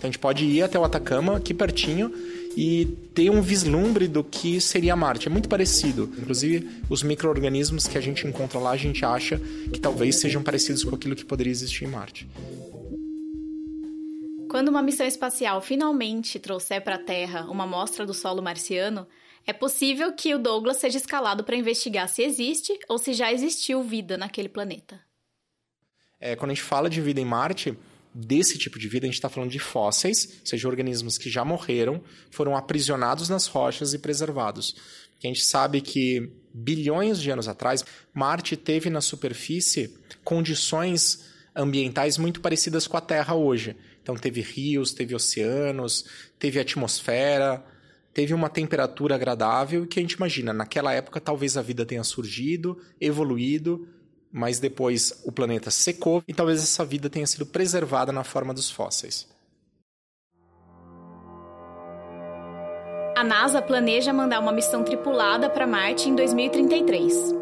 Então 0.00 0.08
a 0.08 0.12
gente 0.12 0.18
pode 0.18 0.46
ir 0.46 0.62
até 0.62 0.78
o 0.78 0.84
Atacama, 0.84 1.36
aqui 1.36 1.52
pertinho, 1.52 2.10
e 2.56 2.86
ter 3.14 3.28
um 3.28 3.42
vislumbre 3.42 4.08
do 4.08 4.24
que 4.24 4.58
seria 4.58 4.96
Marte. 4.96 5.28
É 5.28 5.30
muito 5.30 5.46
parecido. 5.46 6.10
Inclusive, 6.18 6.84
os 6.88 7.02
micro-organismos 7.02 7.86
que 7.86 7.98
a 7.98 8.00
gente 8.00 8.26
encontra 8.26 8.58
lá, 8.58 8.70
a 8.70 8.78
gente 8.78 9.04
acha 9.04 9.38
que 9.70 9.78
talvez 9.78 10.16
sejam 10.16 10.42
parecidos 10.42 10.82
com 10.84 10.94
aquilo 10.94 11.14
que 11.14 11.22
poderia 11.22 11.50
existir 11.50 11.84
em 11.84 11.88
Marte. 11.88 12.26
Quando 14.50 14.68
uma 14.68 14.80
missão 14.80 15.06
espacial 15.06 15.60
finalmente 15.60 16.38
trouxer 16.38 16.82
para 16.82 16.94
a 16.94 16.98
Terra 16.98 17.42
uma 17.50 17.64
amostra 17.64 18.06
do 18.06 18.14
solo 18.14 18.40
marciano, 18.40 19.06
é 19.46 19.52
possível 19.52 20.14
que 20.14 20.34
o 20.34 20.38
Douglas 20.38 20.78
seja 20.78 20.96
escalado 20.96 21.44
para 21.44 21.56
investigar 21.56 22.08
se 22.08 22.22
existe 22.22 22.72
ou 22.88 22.96
se 22.96 23.12
já 23.12 23.30
existiu 23.30 23.82
vida 23.82 24.16
naquele 24.16 24.48
planeta. 24.48 24.98
É, 26.18 26.34
quando 26.36 26.52
a 26.52 26.54
gente 26.54 26.64
fala 26.64 26.88
de 26.88 27.02
vida 27.02 27.20
em 27.20 27.24
Marte, 27.26 27.76
desse 28.14 28.58
tipo 28.58 28.78
de 28.78 28.88
vida, 28.88 29.06
a 29.06 29.08
gente 29.08 29.14
está 29.14 29.28
falando 29.28 29.50
de 29.50 29.58
fósseis, 29.58 30.38
ou 30.40 30.46
seja, 30.46 30.68
organismos 30.68 31.16
que 31.16 31.30
já 31.30 31.44
morreram, 31.44 32.02
foram 32.30 32.56
aprisionados 32.56 33.28
nas 33.28 33.46
rochas 33.46 33.94
e 33.94 33.98
preservados. 33.98 34.74
a 35.22 35.26
gente 35.26 35.44
sabe 35.44 35.80
que 35.80 36.30
bilhões 36.52 37.20
de 37.20 37.30
anos 37.30 37.46
atrás, 37.48 37.84
Marte 38.12 38.56
teve 38.56 38.90
na 38.90 39.00
superfície 39.00 39.94
condições 40.24 41.24
ambientais 41.54 42.18
muito 42.18 42.40
parecidas 42.40 42.86
com 42.86 42.96
a 42.96 43.00
Terra 43.00 43.34
hoje. 43.34 43.76
Então 44.02 44.16
teve 44.16 44.40
rios, 44.40 44.92
teve 44.92 45.14
oceanos, 45.14 46.04
teve 46.38 46.58
atmosfera, 46.58 47.64
teve 48.12 48.34
uma 48.34 48.48
temperatura 48.48 49.14
agradável 49.14 49.86
que 49.86 49.98
a 50.00 50.02
gente 50.02 50.12
imagina, 50.12 50.52
naquela 50.52 50.92
época 50.92 51.20
talvez 51.20 51.56
a 51.56 51.62
vida 51.62 51.86
tenha 51.86 52.02
surgido, 52.02 52.80
evoluído, 53.00 53.86
mas 54.32 54.58
depois 54.58 55.22
o 55.24 55.32
planeta 55.32 55.70
secou 55.70 56.22
e 56.26 56.32
talvez 56.32 56.62
essa 56.62 56.84
vida 56.84 57.10
tenha 57.10 57.26
sido 57.26 57.44
preservada 57.44 58.12
na 58.12 58.24
forma 58.24 58.54
dos 58.54 58.70
fósseis. 58.70 59.26
A 63.16 63.24
NASA 63.24 63.60
planeja 63.60 64.12
mandar 64.12 64.40
uma 64.40 64.52
missão 64.52 64.82
tripulada 64.82 65.50
para 65.50 65.66
Marte 65.66 66.08
em 66.08 66.14
2033. 66.14 67.34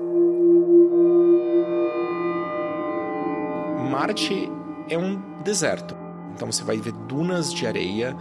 Marte 3.89 4.51
é 4.89 4.99
um 4.99 5.43
deserto. 5.43 5.97
Então 6.35 6.51
você 6.51 6.65
vai 6.65 6.79
ver 6.79 6.93
dunas 6.93 7.53
de 7.53 7.67
areia, 7.67 8.17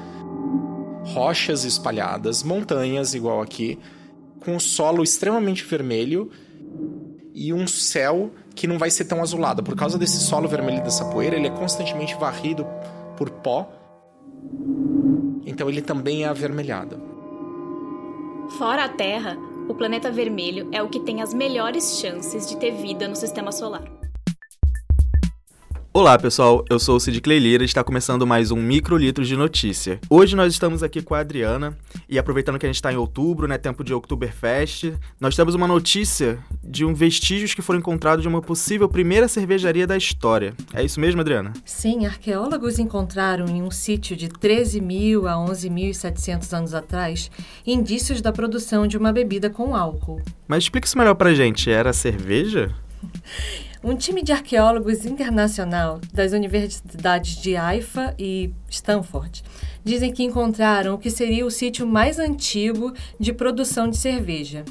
rochas 1.04 1.64
espalhadas, 1.64 2.44
montanhas 2.44 3.14
igual 3.14 3.42
aqui, 3.42 3.80
com 4.40 4.56
o 4.56 4.60
solo 4.60 5.04
extremamente 5.04 5.64
vermelho 5.64 6.32
e 7.38 7.54
um 7.54 7.68
céu 7.68 8.32
que 8.56 8.66
não 8.66 8.80
vai 8.80 8.90
ser 8.90 9.06
tão 9.06 9.22
azulado. 9.22 9.62
Por 9.62 9.76
causa 9.76 9.96
desse 9.96 10.20
solo 10.20 10.48
vermelho 10.48 10.84
dessa 10.84 11.06
poeira, 11.06 11.36
ele 11.36 11.46
é 11.46 11.52
constantemente 11.52 12.16
varrido 12.16 12.66
por 13.16 13.30
pó. 13.30 13.72
Então 15.46 15.70
ele 15.70 15.84
também 15.84 16.24
é 16.24 16.28
avermelhado. 16.28 17.00
Fora 18.58 18.86
a 18.86 18.90
Terra, 18.90 19.38
o 19.70 19.76
planeta 19.76 20.10
vermelho 20.10 20.68
é 20.72 20.82
o 20.82 20.90
que 20.90 21.00
tem 21.00 21.22
as 21.22 21.32
melhores 21.32 22.00
chances 22.00 22.50
de 22.50 22.58
ter 22.58 22.72
vida 22.72 23.08
no 23.08 23.16
sistema 23.16 23.52
solar. 23.52 23.84
Olá 25.94 26.16
pessoal, 26.20 26.64
eu 26.70 26.78
sou 26.78 26.98
o 26.98 27.00
Cid 27.00 27.20
Cleilira 27.22 27.64
e 27.64 27.66
está 27.66 27.84
começando 27.84 28.28
mais 28.28 28.52
um 28.52 28.56
Microlitros 28.58 29.28
de 29.28 29.36
Notícia. 29.36 30.00
Hoje 30.08 30.36
nós 30.36 30.54
estamos 30.54 30.84
aqui 30.84 31.02
com 31.02 31.16
a 31.16 31.20
Adriana 31.20 31.76
e 32.08 32.20
aproveitando 32.20 32.60
que 32.60 32.68
a 32.68 32.70
gente 32.70 32.76
está 32.76 32.94
em 32.94 32.98
outubro, 32.98 33.48
né, 33.48 33.58
tempo 33.58 33.84
de 33.84 33.96
Oktoberfest, 33.96 34.94
nós 35.20 35.36
temos 35.36 35.56
uma 35.56 35.68
notícia 35.68 36.38
de 36.64 36.86
um 36.86 36.94
vestígios 36.94 37.56
que 37.56 37.64
foram 37.64 37.80
encontrados 37.80 38.22
de 38.22 38.28
uma 38.28 38.42
possível 38.42 38.88
primeira 38.88 39.28
cervejaria 39.28 39.88
da 39.88 39.98
história. 39.98 40.54
É 40.72 40.84
isso 40.84 41.00
mesmo, 41.00 41.22
Adriana? 41.22 41.52
Sim, 41.66 42.06
arqueólogos 42.06 42.78
encontraram 42.78 43.48
em 43.48 43.64
um 43.64 43.72
sítio 43.72 44.16
de 44.16 44.30
13 44.30 44.80
mil 44.80 45.28
a 45.28 45.34
11.700 45.34 46.54
anos 46.56 46.74
atrás 46.76 47.32
indícios 47.66 48.22
da 48.22 48.32
produção 48.32 48.86
de 48.86 48.98
uma 48.98 49.12
bebida 49.12 49.50
com 49.50 49.76
álcool. 49.76 50.22
Mas 50.48 50.66
explica 50.66 50.86
isso 50.86 50.98
melhor 50.98 51.16
pra 51.16 51.34
gente, 51.34 51.72
era 51.72 51.92
cerveja? 51.92 52.72
Um 53.84 53.96
time 53.96 54.24
de 54.24 54.32
arqueólogos 54.32 55.06
internacional 55.06 56.02
das 56.12 56.32
universidades 56.32 57.38
de 57.38 57.56
Haifa 57.56 58.16
e 58.18 58.52
Stanford 58.70 59.44
dizem 59.84 60.12
que 60.12 60.24
encontraram 60.24 60.96
o 60.96 60.98
que 60.98 61.12
seria 61.12 61.46
o 61.46 61.52
sítio 61.52 61.86
mais 61.86 62.18
antigo 62.18 62.94
de 63.20 63.32
produção 63.32 63.88
de 63.88 63.98
cerveja. 63.98 64.66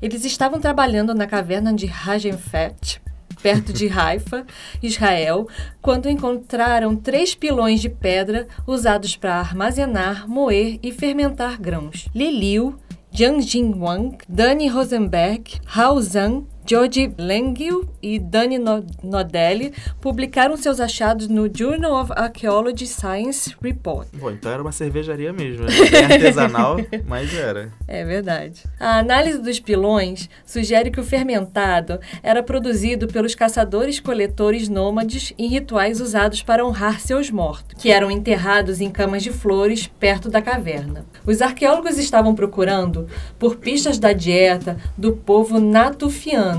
Eles 0.00 0.24
estavam 0.24 0.60
trabalhando 0.60 1.14
na 1.14 1.26
caverna 1.26 1.72
de 1.72 1.86
Rajenfet, 1.86 3.02
perto 3.42 3.72
de 3.72 3.88
Haifa, 3.88 4.46
Israel, 4.82 5.48
quando 5.82 6.08
encontraram 6.08 6.96
três 6.96 7.34
pilões 7.34 7.80
de 7.80 7.88
pedra 7.88 8.46
usados 8.66 9.16
para 9.16 9.34
armazenar, 9.34 10.28
moer 10.28 10.78
e 10.82 10.92
fermentar 10.92 11.60
grãos. 11.60 12.08
Liliu, 12.14 12.78
Jiang 13.10 13.42
Jingwang, 13.42 14.16
Dani 14.28 14.68
Rosenberg, 14.68 15.60
Hao 15.66 16.00
Zhang 16.00 16.46
George 16.66 17.12
Langille 17.18 17.86
e 18.02 18.18
Dani 18.18 18.58
Nodelli 19.02 19.74
publicaram 20.00 20.56
seus 20.56 20.80
achados 20.80 21.28
no 21.28 21.46
Journal 21.54 21.92
of 21.92 22.10
Archaeology 22.16 22.86
Science 22.86 23.54
Report. 23.62 24.08
Bom, 24.14 24.30
então 24.30 24.50
era 24.50 24.62
uma 24.62 24.72
cervejaria 24.72 25.30
mesmo, 25.30 25.66
né? 25.66 25.72
Bem 25.90 26.04
artesanal, 26.16 26.76
mas 27.06 27.34
era. 27.34 27.70
É 27.86 28.02
verdade. 28.02 28.62
A 28.80 28.98
análise 28.98 29.42
dos 29.42 29.60
pilões 29.60 30.30
sugere 30.46 30.90
que 30.90 30.98
o 30.98 31.04
fermentado 31.04 32.00
era 32.22 32.42
produzido 32.42 33.08
pelos 33.08 33.34
caçadores-coletores 33.34 34.66
nômades 34.66 35.34
em 35.36 35.48
rituais 35.48 36.00
usados 36.00 36.42
para 36.42 36.64
honrar 36.64 36.98
seus 36.98 37.30
mortos, 37.30 37.82
que 37.82 37.90
eram 37.90 38.10
enterrados 38.10 38.80
em 38.80 38.90
camas 38.90 39.22
de 39.22 39.30
flores 39.30 39.86
perto 39.86 40.30
da 40.30 40.40
caverna. 40.40 41.04
Os 41.26 41.42
arqueólogos 41.42 41.98
estavam 41.98 42.34
procurando 42.34 43.06
por 43.38 43.56
pistas 43.56 43.98
da 43.98 44.14
dieta 44.14 44.78
do 44.96 45.12
povo 45.12 45.60
natufiano 45.60 46.53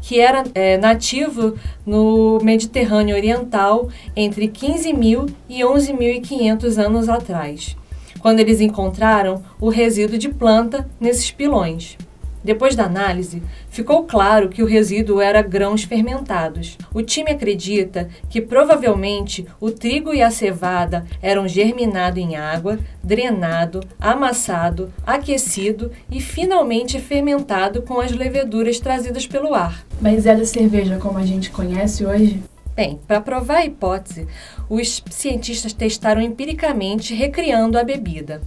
que 0.00 0.20
era 0.20 0.44
é, 0.54 0.76
nativo 0.76 1.54
no 1.84 2.38
Mediterrâneo 2.42 3.16
Oriental 3.16 3.88
entre 4.16 4.48
15.000 4.48 5.30
e 5.48 5.60
11.500 5.60 6.78
anos 6.78 7.08
atrás, 7.08 7.76
quando 8.20 8.40
eles 8.40 8.60
encontraram 8.60 9.42
o 9.60 9.68
resíduo 9.68 10.18
de 10.18 10.28
planta 10.28 10.88
nesses 11.00 11.30
pilões. 11.30 11.96
Depois 12.42 12.74
da 12.74 12.84
análise, 12.84 13.42
ficou 13.68 14.04
claro 14.04 14.48
que 14.48 14.62
o 14.62 14.66
resíduo 14.66 15.20
era 15.20 15.42
grãos 15.42 15.84
fermentados. 15.84 16.78
O 16.92 17.02
time 17.02 17.30
acredita 17.30 18.08
que 18.28 18.40
provavelmente 18.40 19.46
o 19.60 19.70
trigo 19.70 20.14
e 20.14 20.22
a 20.22 20.30
cevada 20.30 21.04
eram 21.20 21.46
germinados 21.46 22.18
em 22.18 22.36
água, 22.36 22.78
drenado, 23.02 23.80
amassado, 24.00 24.92
aquecido 25.06 25.90
e 26.10 26.20
finalmente 26.20 26.98
fermentado 26.98 27.82
com 27.82 28.00
as 28.00 28.12
leveduras 28.12 28.80
trazidas 28.80 29.26
pelo 29.26 29.54
ar. 29.54 29.84
Mas 30.00 30.24
é 30.26 30.34
da 30.34 30.44
cerveja 30.44 30.96
como 30.96 31.18
a 31.18 31.26
gente 31.26 31.50
conhece 31.50 32.06
hoje? 32.06 32.42
Bem, 32.74 32.98
para 33.06 33.20
provar 33.20 33.58
a 33.58 33.66
hipótese, 33.66 34.26
os 34.68 35.02
cientistas 35.10 35.74
testaram 35.74 36.22
empiricamente 36.22 37.14
recriando 37.14 37.78
a 37.78 37.84
bebida. 37.84 38.40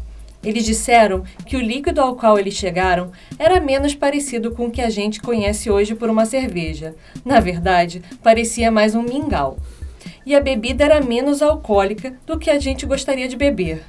Eles 0.44 0.66
disseram 0.66 1.24
que 1.46 1.56
o 1.56 1.62
líquido 1.62 2.02
ao 2.02 2.16
qual 2.16 2.38
eles 2.38 2.54
chegaram 2.54 3.12
era 3.40 3.60
menos 3.60 3.96
parecido 3.96 4.52
com 4.52 4.66
o 4.66 4.72
que 4.72 4.82
a 4.82 4.90
gente 4.90 5.22
conhece 5.22 5.70
hoje 5.72 5.96
por 5.96 6.10
uma 6.10 6.26
cerveja. 6.26 6.96
Na 7.24 7.40
verdade, 7.40 8.02
parecia 8.22 8.70
mais 8.70 8.94
um 8.94 9.02
mingau. 9.02 9.58
E 10.26 10.36
a 10.36 10.42
bebida 10.42 10.84
era 10.84 11.02
menos 11.02 11.42
alcoólica 11.42 12.14
do 12.26 12.38
que 12.38 12.50
a 12.50 12.60
gente 12.60 12.86
gostaria 12.86 13.28
de 13.28 13.38
beber. 13.38 13.84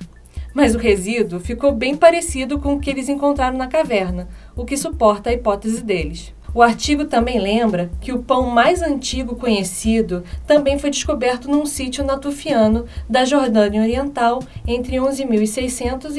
Mas 0.52 0.74
o 0.74 0.78
resíduo 0.78 1.40
ficou 1.40 1.72
bem 1.72 1.96
parecido 1.96 2.60
com 2.60 2.74
o 2.74 2.80
que 2.80 2.88
eles 2.88 3.08
encontraram 3.08 3.58
na 3.58 3.66
caverna, 3.66 4.28
o 4.54 4.64
que 4.64 4.76
suporta 4.76 5.30
a 5.30 5.32
hipótese 5.32 5.82
deles. 5.82 6.32
O 6.54 6.62
artigo 6.62 7.06
também 7.06 7.40
lembra 7.40 7.90
que 8.00 8.12
o 8.12 8.22
pão 8.22 8.48
mais 8.48 8.80
antigo 8.80 9.34
conhecido 9.34 10.22
também 10.46 10.78
foi 10.78 10.88
descoberto 10.88 11.50
num 11.50 11.66
sítio 11.66 12.04
natufiano 12.04 12.84
da 13.10 13.24
Jordânia 13.24 13.82
Oriental 13.82 14.40
entre 14.64 14.96
11.600 14.96 16.16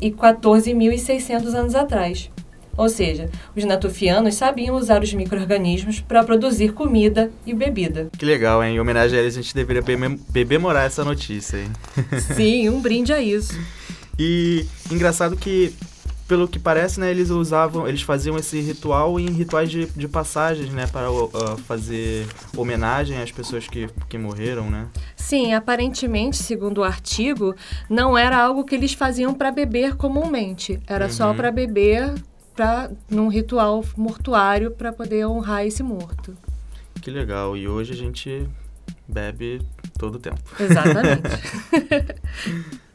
e 0.00 0.10
14.600 0.10 1.54
anos 1.54 1.74
atrás. 1.74 2.30
Ou 2.78 2.88
seja, 2.88 3.28
os 3.54 3.64
natufianos 3.64 4.36
sabiam 4.36 4.76
usar 4.76 5.02
os 5.02 5.12
micro-organismos 5.12 6.00
para 6.00 6.22
produzir 6.22 6.72
comida 6.72 7.30
e 7.44 7.52
bebida. 7.52 8.08
Que 8.16 8.24
legal, 8.24 8.62
hein? 8.64 8.76
Em 8.76 8.80
homenagem 8.80 9.18
a 9.18 9.20
eles, 9.20 9.36
a 9.36 9.42
gente 9.42 9.54
deveria 9.54 9.82
bebemorar 10.30 10.86
essa 10.86 11.04
notícia, 11.04 11.58
hein? 11.58 11.70
Sim, 12.36 12.68
um 12.70 12.80
brinde 12.80 13.12
a 13.12 13.20
isso. 13.20 13.52
E 14.20 14.66
engraçado 14.90 15.36
que 15.36 15.72
pelo 16.28 16.46
que 16.46 16.58
parece, 16.58 17.00
né, 17.00 17.10
eles 17.10 17.30
usavam, 17.30 17.88
eles 17.88 18.02
faziam 18.02 18.36
esse 18.36 18.60
ritual 18.60 19.18
em 19.18 19.30
rituais 19.30 19.70
de, 19.70 19.86
de 19.86 20.06
passagens, 20.06 20.70
né, 20.70 20.86
para 20.86 21.10
uh, 21.10 21.56
fazer 21.66 22.26
homenagem 22.54 23.20
às 23.20 23.32
pessoas 23.32 23.66
que, 23.66 23.88
que 24.08 24.18
morreram, 24.18 24.70
né? 24.70 24.86
Sim, 25.16 25.54
aparentemente, 25.54 26.36
segundo 26.36 26.78
o 26.78 26.84
artigo, 26.84 27.56
não 27.88 28.16
era 28.16 28.36
algo 28.36 28.62
que 28.62 28.74
eles 28.74 28.92
faziam 28.92 29.32
para 29.32 29.50
beber 29.50 29.96
comumente, 29.96 30.78
era 30.86 31.06
uhum. 31.06 31.10
só 31.10 31.32
para 31.32 31.50
beber 31.50 32.14
para 32.54 32.90
num 33.08 33.28
ritual 33.28 33.84
mortuário 33.96 34.72
para 34.72 34.92
poder 34.92 35.24
honrar 35.26 35.64
esse 35.64 35.82
morto. 35.82 36.36
Que 37.00 37.08
legal. 37.08 37.56
E 37.56 37.68
hoje 37.68 37.92
a 37.92 37.96
gente 37.96 38.48
bebe 39.06 39.62
todo 39.96 40.16
o 40.16 40.18
tempo. 40.18 40.42
Exatamente. 40.58 41.22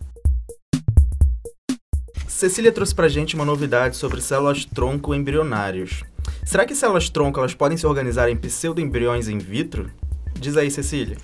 Cecília 2.33 2.71
trouxe 2.71 2.95
pra 2.95 3.07
gente 3.07 3.35
uma 3.35 3.45
novidade 3.45 3.95
sobre 3.95 4.19
células-tronco 4.19 5.13
embrionários. 5.13 6.03
Será 6.43 6.65
que 6.65 6.75
células-tronco 6.75 7.39
elas 7.39 7.53
podem 7.53 7.77
se 7.77 7.85
organizar 7.85 8.27
em 8.27 8.35
pseudoembriões 8.35 9.27
in 9.27 9.37
vitro? 9.37 9.89
Diz 10.37 10.57
aí, 10.57 10.69
Cecília. 10.71 11.15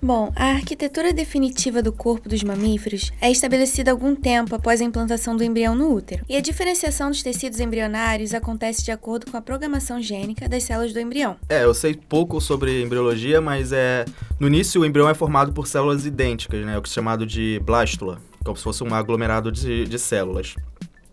Bom, 0.00 0.30
a 0.36 0.52
arquitetura 0.52 1.12
definitiva 1.12 1.82
do 1.82 1.90
corpo 1.90 2.28
dos 2.28 2.44
mamíferos 2.44 3.10
é 3.20 3.30
estabelecida 3.30 3.90
algum 3.90 4.14
tempo 4.14 4.54
após 4.54 4.80
a 4.80 4.84
implantação 4.84 5.36
do 5.36 5.42
embrião 5.42 5.74
no 5.74 5.92
útero, 5.92 6.22
e 6.28 6.36
a 6.36 6.40
diferenciação 6.40 7.10
dos 7.10 7.22
tecidos 7.22 7.58
embrionários 7.58 8.34
acontece 8.34 8.84
de 8.84 8.92
acordo 8.92 9.28
com 9.28 9.36
a 9.36 9.42
programação 9.42 10.00
gênica 10.00 10.48
das 10.48 10.62
células 10.62 10.92
do 10.92 11.00
embrião. 11.00 11.36
É, 11.48 11.64
eu 11.64 11.74
sei 11.74 11.94
pouco 11.94 12.40
sobre 12.40 12.82
embriologia, 12.82 13.40
mas 13.40 13.72
é 13.72 14.04
no 14.38 14.46
início 14.46 14.82
o 14.82 14.86
embrião 14.86 15.08
é 15.08 15.14
formado 15.14 15.52
por 15.52 15.66
células 15.66 16.06
idênticas, 16.06 16.64
né, 16.64 16.78
o 16.78 16.82
que 16.82 16.88
é 16.88 16.92
chamado 16.92 17.26
de 17.26 17.58
blástula, 17.64 18.20
como 18.48 18.56
se 18.56 18.64
fosse 18.64 18.82
um 18.82 18.94
aglomerado 18.94 19.52
de, 19.52 19.84
de 19.84 19.98
células. 19.98 20.54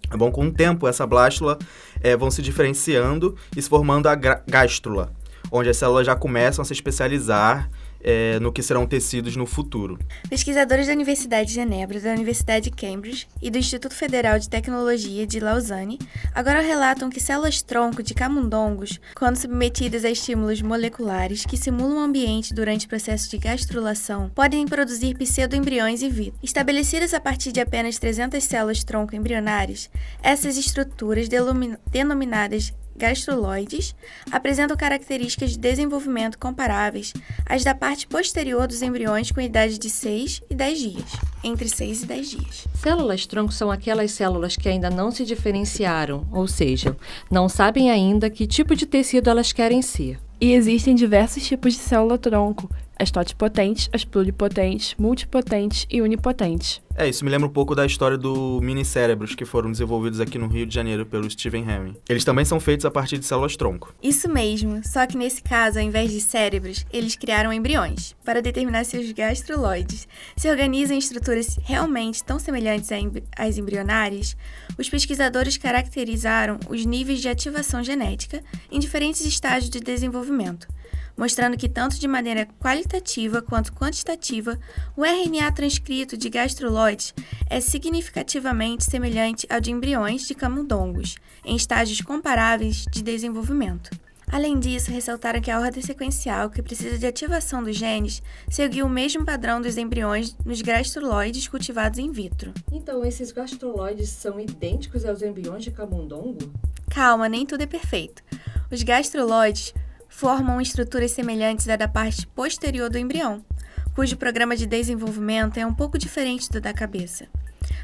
É 0.10 0.16
bom, 0.16 0.32
com 0.32 0.46
o 0.46 0.52
tempo, 0.52 0.88
essa 0.88 1.06
blástula 1.06 1.58
é, 2.02 2.16
vão 2.16 2.32
se 2.32 2.42
diferenciando 2.42 3.36
e 3.56 3.62
se 3.62 3.68
formando 3.68 4.08
a 4.08 4.16
gástrula, 4.16 5.12
onde 5.52 5.70
as 5.70 5.78
células 5.78 6.06
já 6.06 6.16
começam 6.16 6.62
a 6.62 6.66
se 6.66 6.74
especializar 6.74 7.70
é, 8.06 8.40
no 8.40 8.54
que 8.54 8.62
serão 8.62 8.86
tecidos 8.86 9.36
no 9.36 9.48
futuro. 9.48 9.98
Pesquisadores 10.30 10.86
da 10.86 10.94
Universidade 10.94 11.50
de 11.50 11.56
Genebra, 11.56 12.00
da 12.00 12.12
Universidade 12.12 12.70
de 12.70 12.76
Cambridge 12.76 13.28
e 13.42 13.50
do 13.50 13.58
Instituto 13.58 13.96
Federal 13.96 14.38
de 14.38 14.48
Tecnologia 14.48 15.26
de 15.26 15.40
Lausanne 15.40 15.98
agora 16.34 16.62
relatam 16.62 17.10
que 17.10 17.20
células-tronco 17.20 18.04
de 18.04 18.14
camundongos, 18.14 19.00
quando 19.16 19.38
submetidas 19.38 20.06
a 20.06 20.12
estímulos 20.12 20.62
moleculares 20.62 21.46
que 21.46 21.58
simulam 21.58 21.98
o 21.98 22.02
ambiente 22.02 22.54
durante 22.54 22.86
o 22.86 22.90
processo 22.90 23.28
de 23.32 23.40
gastrulação, 23.40 24.30
podem 24.36 24.68
produzir 24.68 25.18
pseudoembriões 25.18 26.04
in 26.04 26.10
vitro. 26.10 26.40
Estabelecidas 26.44 27.14
a 27.14 27.20
partir 27.20 27.52
de 27.52 27.60
apenas 27.60 27.98
300 27.98 28.44
células-tronco 28.44 29.16
embrionárias, 29.16 29.90
essas 30.22 30.58
estruturas 30.58 31.28
denominadas 31.92 32.72
gastroloides 32.96 33.96
apresentam 34.32 34.78
características 34.78 35.52
de 35.52 35.60
desenvolvimento 35.60 36.38
comparáveis 36.38 37.14
às 37.46 37.64
da 37.64 37.76
parte 37.76 38.08
posterior 38.08 38.68
dos 38.68 38.82
embriões 38.82 39.32
com 39.32 39.42
idade 39.42 39.78
de 39.78 39.90
6 39.90 40.42
e 40.50 40.56
10 40.56 40.80
dias, 40.80 41.12
entre 41.44 41.68
6 41.68 42.04
e 42.04 42.06
10 42.06 42.30
dias. 42.30 42.68
Células-tronco 42.76 43.52
são 43.52 43.70
aquelas 43.72 44.12
células 44.12 44.56
que 44.56 44.70
ainda 44.70 44.90
não 44.90 45.12
se 45.12 45.26
diferenciaram, 45.26 46.26
ou 46.32 46.48
seja, 46.48 46.96
não 47.30 47.50
sabem 47.50 47.92
ainda 47.92 48.30
que 48.30 48.48
tipo 48.48 48.76
de 48.76 48.86
tecido 48.86 49.30
elas 49.30 49.52
querem 49.52 49.82
ser. 49.82 50.20
E 50.40 50.52
existem 50.52 50.94
diversos 50.94 51.46
tipos 51.46 51.74
de 51.74 51.80
célula-tronco, 51.80 52.70
as 52.98 53.12
totipotentes, 53.12 53.90
as 53.94 54.06
pluripotentes, 54.06 54.96
multipotentes 54.98 55.86
e 55.90 56.02
unipotentes. 56.02 56.82
É, 56.98 57.10
isso 57.10 57.26
me 57.26 57.30
lembra 57.30 57.46
um 57.46 57.52
pouco 57.52 57.76
da 57.76 57.86
história 57.86 58.18
do 58.18 58.62
mini-cérebros 58.62 59.36
que 59.36 59.44
foram 59.44 59.70
desenvolvidos 59.70 60.22
aqui 60.22 60.38
no 60.38 60.48
Rio 60.48 60.66
de 60.66 60.74
Janeiro 60.74 61.06
pelo 61.06 61.30
Stephen 61.30 61.70
Hemming. 61.70 61.98
Eles 62.08 62.24
também 62.24 62.46
são 62.46 62.58
feitos 62.58 62.86
a 62.86 62.92
partir 62.92 63.18
de 63.18 63.26
células-tronco. 63.26 63.94
Isso 64.02 64.30
mesmo, 64.30 64.82
só 64.86 65.06
que 65.06 65.18
nesse 65.18 65.44
caso, 65.44 65.78
ao 65.78 65.84
invés 65.84 66.10
de 66.10 66.22
cérebros, 66.22 66.86
eles 66.94 67.18
criaram 67.18 67.52
embriões, 67.52 68.16
para 68.24 68.42
determinar 68.42 68.86
se 68.86 68.98
os 68.98 69.12
gastroloides 69.12 70.08
se 70.38 70.50
organizam 70.50 70.96
em 70.96 71.00
estruturas 71.00 71.60
realmente 71.64 72.24
tão 72.24 72.40
semelhantes 72.40 72.90
às 73.38 73.58
embrionárias. 73.58 74.38
Os 74.78 74.90
pesquisadores 74.90 75.58
caracterizaram 75.58 76.58
os 76.70 76.86
níveis 76.86 77.20
de 77.20 77.28
ativação 77.28 77.84
genética 77.84 78.42
em 78.72 78.80
diferentes 78.80 79.26
estágios 79.26 79.70
de 79.70 79.82
desenvolvimento 79.82 80.66
mostrando 81.18 81.58
que, 81.58 81.70
tanto 81.70 82.00
de 82.00 82.08
maneira 82.08 82.48
qualitativa 82.60 83.42
quanto 83.42 83.74
quantitativa, 83.74 84.60
o 84.96 85.06
RNA 85.06 85.52
transcrito 85.52 86.18
de 86.18 86.30
gastroloides 86.30 87.14
é 87.50 87.60
significativamente 87.60 88.84
semelhante 88.84 89.48
ao 89.50 89.60
de 89.60 89.72
embriões 89.72 90.28
de 90.28 90.36
camundongos, 90.36 91.16
em 91.44 91.56
estágios 91.56 92.02
comparáveis 92.02 92.86
de 92.92 93.02
desenvolvimento. 93.02 93.90
Além 94.32 94.60
disso, 94.60 94.92
ressaltaram 94.92 95.40
que 95.40 95.52
a 95.52 95.60
ordem 95.60 95.84
sequencial 95.84 96.50
que 96.50 96.62
precisa 96.62 96.98
de 96.98 97.06
ativação 97.06 97.64
dos 97.64 97.78
genes 97.78 98.22
seguiu 98.50 98.86
o 98.86 98.90
mesmo 98.90 99.24
padrão 99.24 99.62
dos 99.62 99.78
embriões 99.78 100.36
nos 100.44 100.62
gastroloides 100.62 101.48
cultivados 101.48 102.00
in 102.00 102.12
vitro. 102.12 102.52
Então, 102.72 103.06
esses 103.06 103.32
gastroloides 103.32 104.10
são 104.10 104.40
idênticos 104.40 105.06
aos 105.06 105.22
embriões 105.22 105.64
de 105.64 105.72
camundongo? 105.72 106.52
Calma, 106.90 107.30
nem 107.30 107.46
tudo 107.46 107.62
é 107.62 107.68
perfeito. 107.68 108.24
Os 108.72 108.82
gastroloides 108.82 109.74
formam 110.16 110.62
estruturas 110.62 111.12
semelhantes 111.12 111.68
à 111.68 111.76
da 111.76 111.90
parte 111.90 112.26
posterior 112.28 112.90
do 112.90 112.98
embrião, 112.98 113.44
cujo 113.94 114.16
programa 114.16 114.56
de 114.56 114.66
desenvolvimento 114.66 115.58
é 115.58 115.66
um 115.66 115.74
pouco 115.74 115.98
diferente 115.98 116.50
do 116.50 116.62
da 116.62 116.74
cabeça. 116.74 117.28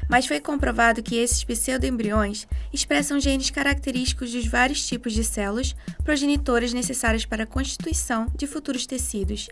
Mas 0.08 0.24
foi 0.24 0.40
comprovado 0.40 1.02
que 1.02 1.16
esses 1.16 1.44
pseudoembriões 1.44 2.48
expressam 2.72 3.20
genes 3.20 3.50
característicos 3.50 4.32
dos 4.32 4.46
vários 4.46 4.86
tipos 4.86 5.12
de 5.12 5.22
células 5.22 5.76
progenitoras 6.02 6.72
necessárias 6.72 7.26
para 7.26 7.42
a 7.42 7.46
constituição 7.46 8.26
de 8.34 8.46
futuros 8.46 8.86
tecidos, 8.86 9.50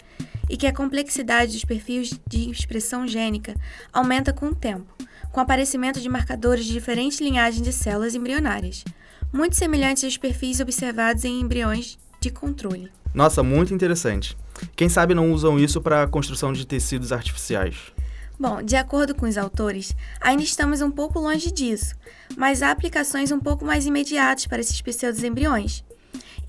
e 0.49 0.57
que 0.57 0.67
a 0.67 0.75
complexidade 0.75 1.53
dos 1.53 1.67
perfis 1.67 2.19
de 2.27 2.51
expressão 2.51 3.07
gênica 3.07 3.55
aumenta 3.93 4.33
com 4.33 4.47
o 4.47 4.55
tempo, 4.55 4.91
com 5.31 5.39
o 5.39 5.43
aparecimento 5.43 6.01
de 6.01 6.09
marcadores 6.09 6.65
de 6.65 6.73
diferentes 6.73 7.21
linhagens 7.21 7.63
de 7.63 7.75
células 7.75 8.15
embrionárias, 8.15 8.83
muito 9.31 9.55
semelhantes 9.55 10.03
aos 10.03 10.17
perfis 10.17 10.61
observados 10.61 11.27
em 11.27 11.41
embriões 11.41 11.99
de 12.21 12.31
controle. 12.31 12.91
Nossa, 13.13 13.43
muito 13.43 13.75
interessante. 13.75 14.37
Quem 14.77 14.89
sabe 14.89 15.15
não 15.15 15.33
usam 15.33 15.59
isso 15.59 15.81
para 15.81 16.03
a 16.03 16.07
construção 16.07 16.53
de 16.53 16.67
tecidos 16.67 17.13
artificiais? 17.13 17.93
Bom, 18.39 18.63
de 18.63 18.77
acordo 18.77 19.15
com 19.15 19.27
os 19.27 19.37
autores, 19.37 19.95
ainda 20.21 20.43
estamos 20.43 20.81
um 20.81 20.91
pouco 20.91 21.19
longe 21.19 21.51
disso, 21.51 21.95
mas 22.37 22.63
há 22.63 22.71
aplicações 22.71 23.31
um 23.31 23.41
pouco 23.41 23.65
mais 23.65 23.85
imediatas 23.85 24.47
para 24.47 24.61
esses 24.61 24.81
pseudos 24.81 25.23
embriões. 25.23 25.85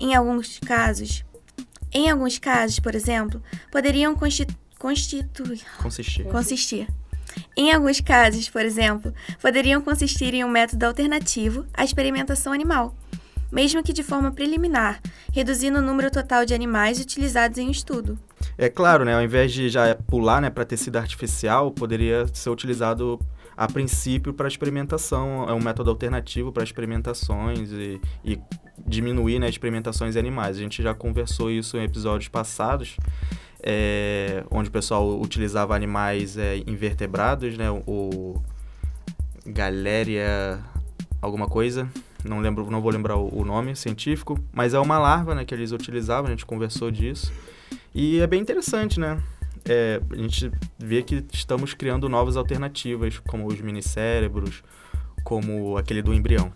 Em 0.00 0.14
alguns 0.14 0.58
casos, 0.58 1.24
em 1.92 2.10
alguns 2.10 2.38
casos, 2.38 2.78
por 2.78 2.94
exemplo, 2.94 3.42
poderiam 3.70 4.14
constitu 4.14 4.54
constituir 4.78 5.60
consistir. 5.80 6.24
consistir. 6.24 6.88
Em 7.56 7.72
alguns 7.72 8.00
casos, 8.00 8.48
por 8.48 8.64
exemplo, 8.64 9.14
poderiam 9.40 9.80
consistir 9.80 10.34
em 10.34 10.44
um 10.44 10.48
método 10.48 10.84
alternativo 10.86 11.66
à 11.72 11.84
experimentação 11.84 12.52
animal, 12.52 12.96
mesmo 13.52 13.82
que 13.82 13.92
de 13.92 14.02
forma 14.02 14.32
preliminar, 14.32 15.00
reduzindo 15.32 15.78
o 15.78 15.82
número 15.82 16.10
total 16.10 16.46
de 16.46 16.54
animais 16.54 16.98
utilizados 16.98 17.58
em 17.58 17.70
estudo. 17.70 18.18
É 18.56 18.68
claro, 18.68 19.04
né, 19.04 19.14
ao 19.14 19.22
invés 19.22 19.52
de 19.52 19.68
já 19.68 19.94
pular 19.94 20.40
né, 20.40 20.48
para 20.48 20.64
tecido 20.64 20.96
artificial, 20.96 21.70
poderia 21.70 22.26
ser 22.32 22.48
utilizado 22.48 23.20
a 23.56 23.66
princípio 23.68 24.32
para 24.32 24.48
experimentação. 24.48 25.48
É 25.48 25.52
um 25.52 25.60
método 25.60 25.90
alternativo 25.90 26.50
para 26.50 26.64
experimentações 26.64 27.70
e, 27.70 28.00
e 28.24 28.38
diminuir 28.86 29.38
né, 29.38 29.48
experimentações 29.48 30.16
em 30.16 30.18
animais. 30.18 30.56
A 30.56 30.60
gente 30.60 30.82
já 30.82 30.94
conversou 30.94 31.50
isso 31.50 31.76
em 31.76 31.84
episódios 31.84 32.28
passados. 32.28 32.96
É, 33.64 34.42
onde 34.50 34.70
o 34.70 34.72
pessoal 34.72 35.20
utilizava 35.20 35.76
animais 35.76 36.36
é, 36.36 36.56
invertebrados, 36.66 37.56
né? 37.56 37.70
O 37.86 38.42
Galéria 39.46 40.58
alguma 41.20 41.46
coisa, 41.46 41.88
não 42.24 42.40
lembro, 42.40 42.70
não 42.70 42.80
vou 42.80 42.90
lembrar 42.90 43.16
o, 43.16 43.40
o 43.40 43.44
nome 43.44 43.74
científico, 43.76 44.38
mas 44.52 44.74
é 44.74 44.78
uma 44.78 44.98
larva, 44.98 45.34
né, 45.34 45.44
que 45.44 45.54
eles 45.54 45.72
utilizavam, 45.72 46.26
a 46.26 46.30
gente 46.30 46.46
conversou 46.46 46.90
disso. 46.90 47.32
E 47.94 48.20
é 48.20 48.26
bem 48.26 48.40
interessante, 48.40 48.98
né? 48.98 49.20
É, 49.64 50.00
a 50.10 50.16
gente 50.16 50.50
vê 50.78 51.02
que 51.02 51.24
estamos 51.32 51.74
criando 51.74 52.08
novas 52.08 52.36
alternativas, 52.36 53.18
como 53.18 53.46
os 53.46 53.60
minicérebros, 53.60 54.62
como 55.22 55.76
aquele 55.76 56.02
do 56.02 56.12
embrião. 56.12 56.52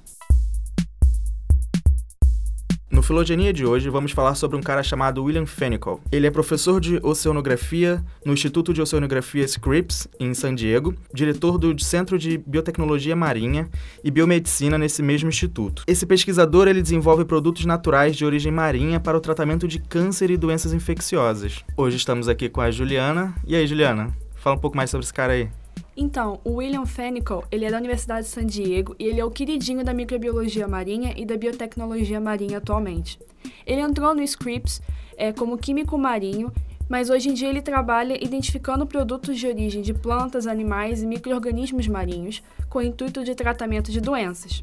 No 2.89 3.03
Filogenia 3.03 3.53
de 3.53 3.67
hoje, 3.67 3.91
vamos 3.91 4.13
falar 4.13 4.37
sobre 4.37 4.57
um 4.57 4.63
cara 4.63 4.81
chamado 4.81 5.25
William 5.25 5.45
Fenical. 5.45 6.01
Ele 6.13 6.25
é 6.25 6.31
professor 6.31 6.81
de 6.81 7.01
oceanografia 7.03 8.03
no 8.25 8.33
Instituto 8.33 8.73
de 8.73 8.81
Oceanografia 8.81 9.45
Scripps, 9.45 10.07
em 10.21 10.33
San 10.33 10.55
Diego, 10.55 10.95
diretor 11.13 11.59
do 11.59 11.77
Centro 11.83 12.17
de 12.17 12.39
Biotecnologia 12.39 13.17
Marinha 13.17 13.69
e 14.05 14.11
Biomedicina 14.11 14.79
nesse 14.79 15.03
mesmo 15.03 15.29
instituto. 15.29 15.83
Esse 15.85 16.07
pesquisador 16.07 16.69
ele 16.69 16.81
desenvolve 16.81 17.25
produtos 17.25 17.65
naturais 17.65 18.15
de 18.15 18.25
origem 18.25 18.53
marinha 18.53 19.01
para 19.01 19.17
o 19.17 19.21
tratamento 19.21 19.67
de 19.67 19.81
câncer 19.81 20.31
e 20.31 20.37
doenças 20.37 20.73
infecciosas. 20.73 21.65
Hoje 21.77 21.97
estamos 21.97 22.29
aqui 22.29 22.49
com 22.49 22.61
a 22.61 22.71
Juliana. 22.71 23.35
E 23.45 23.57
aí, 23.57 23.67
Juliana? 23.67 24.17
Fala 24.37 24.55
um 24.55 24.61
pouco 24.61 24.77
mais 24.77 24.91
sobre 24.91 25.05
esse 25.05 25.13
cara 25.13 25.33
aí. 25.33 25.49
Então, 25.97 26.41
o 26.45 26.57
William 26.57 26.85
Fenical, 26.85 27.45
ele 27.51 27.65
é 27.65 27.71
da 27.71 27.79
Universidade 27.79 28.27
de 28.27 28.33
San 28.33 28.45
Diego 28.45 28.95
e 28.99 29.05
ele 29.05 29.19
é 29.19 29.25
o 29.25 29.31
queridinho 29.31 29.83
da 29.83 29.95
microbiologia 29.95 30.69
marinha 30.69 31.15
e 31.17 31.25
da 31.25 31.39
biotecnologia 31.39 32.21
marinha 32.21 32.59
atualmente. 32.59 33.19
Ele 33.67 33.81
entrou 33.81 34.15
no 34.15 34.23
Scripps 34.23 34.83
é, 35.17 35.33
como 35.33 35.57
químico 35.57 35.97
marinho, 35.97 36.53
mas 36.87 37.09
hoje 37.09 37.31
em 37.31 37.35
dia 37.35 37.49
ele 37.49 37.63
trabalha 37.63 38.23
identificando 38.23 38.87
produtos 38.87 39.39
de 39.39 39.47
origem 39.47 39.81
de 39.81 39.95
plantas, 39.95 40.47
animais 40.47 41.03
e 41.03 41.07
micro-organismos 41.07 41.89
marinhos 41.89 42.43
com 42.69 42.81
o 42.81 42.83
intuito 42.83 43.25
de 43.25 43.35
tratamento 43.35 43.91
de 43.91 44.01
doenças. 44.01 44.63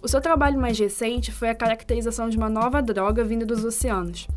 O 0.00 0.06
seu 0.06 0.20
trabalho 0.20 0.58
mais 0.58 0.78
recente 0.78 1.32
foi 1.32 1.50
a 1.50 1.54
caracterização 1.54 2.30
de 2.30 2.36
uma 2.36 2.48
nova 2.48 2.80
droga 2.80 3.24
vinda 3.24 3.44
dos 3.44 3.64
oceanos. 3.64 4.28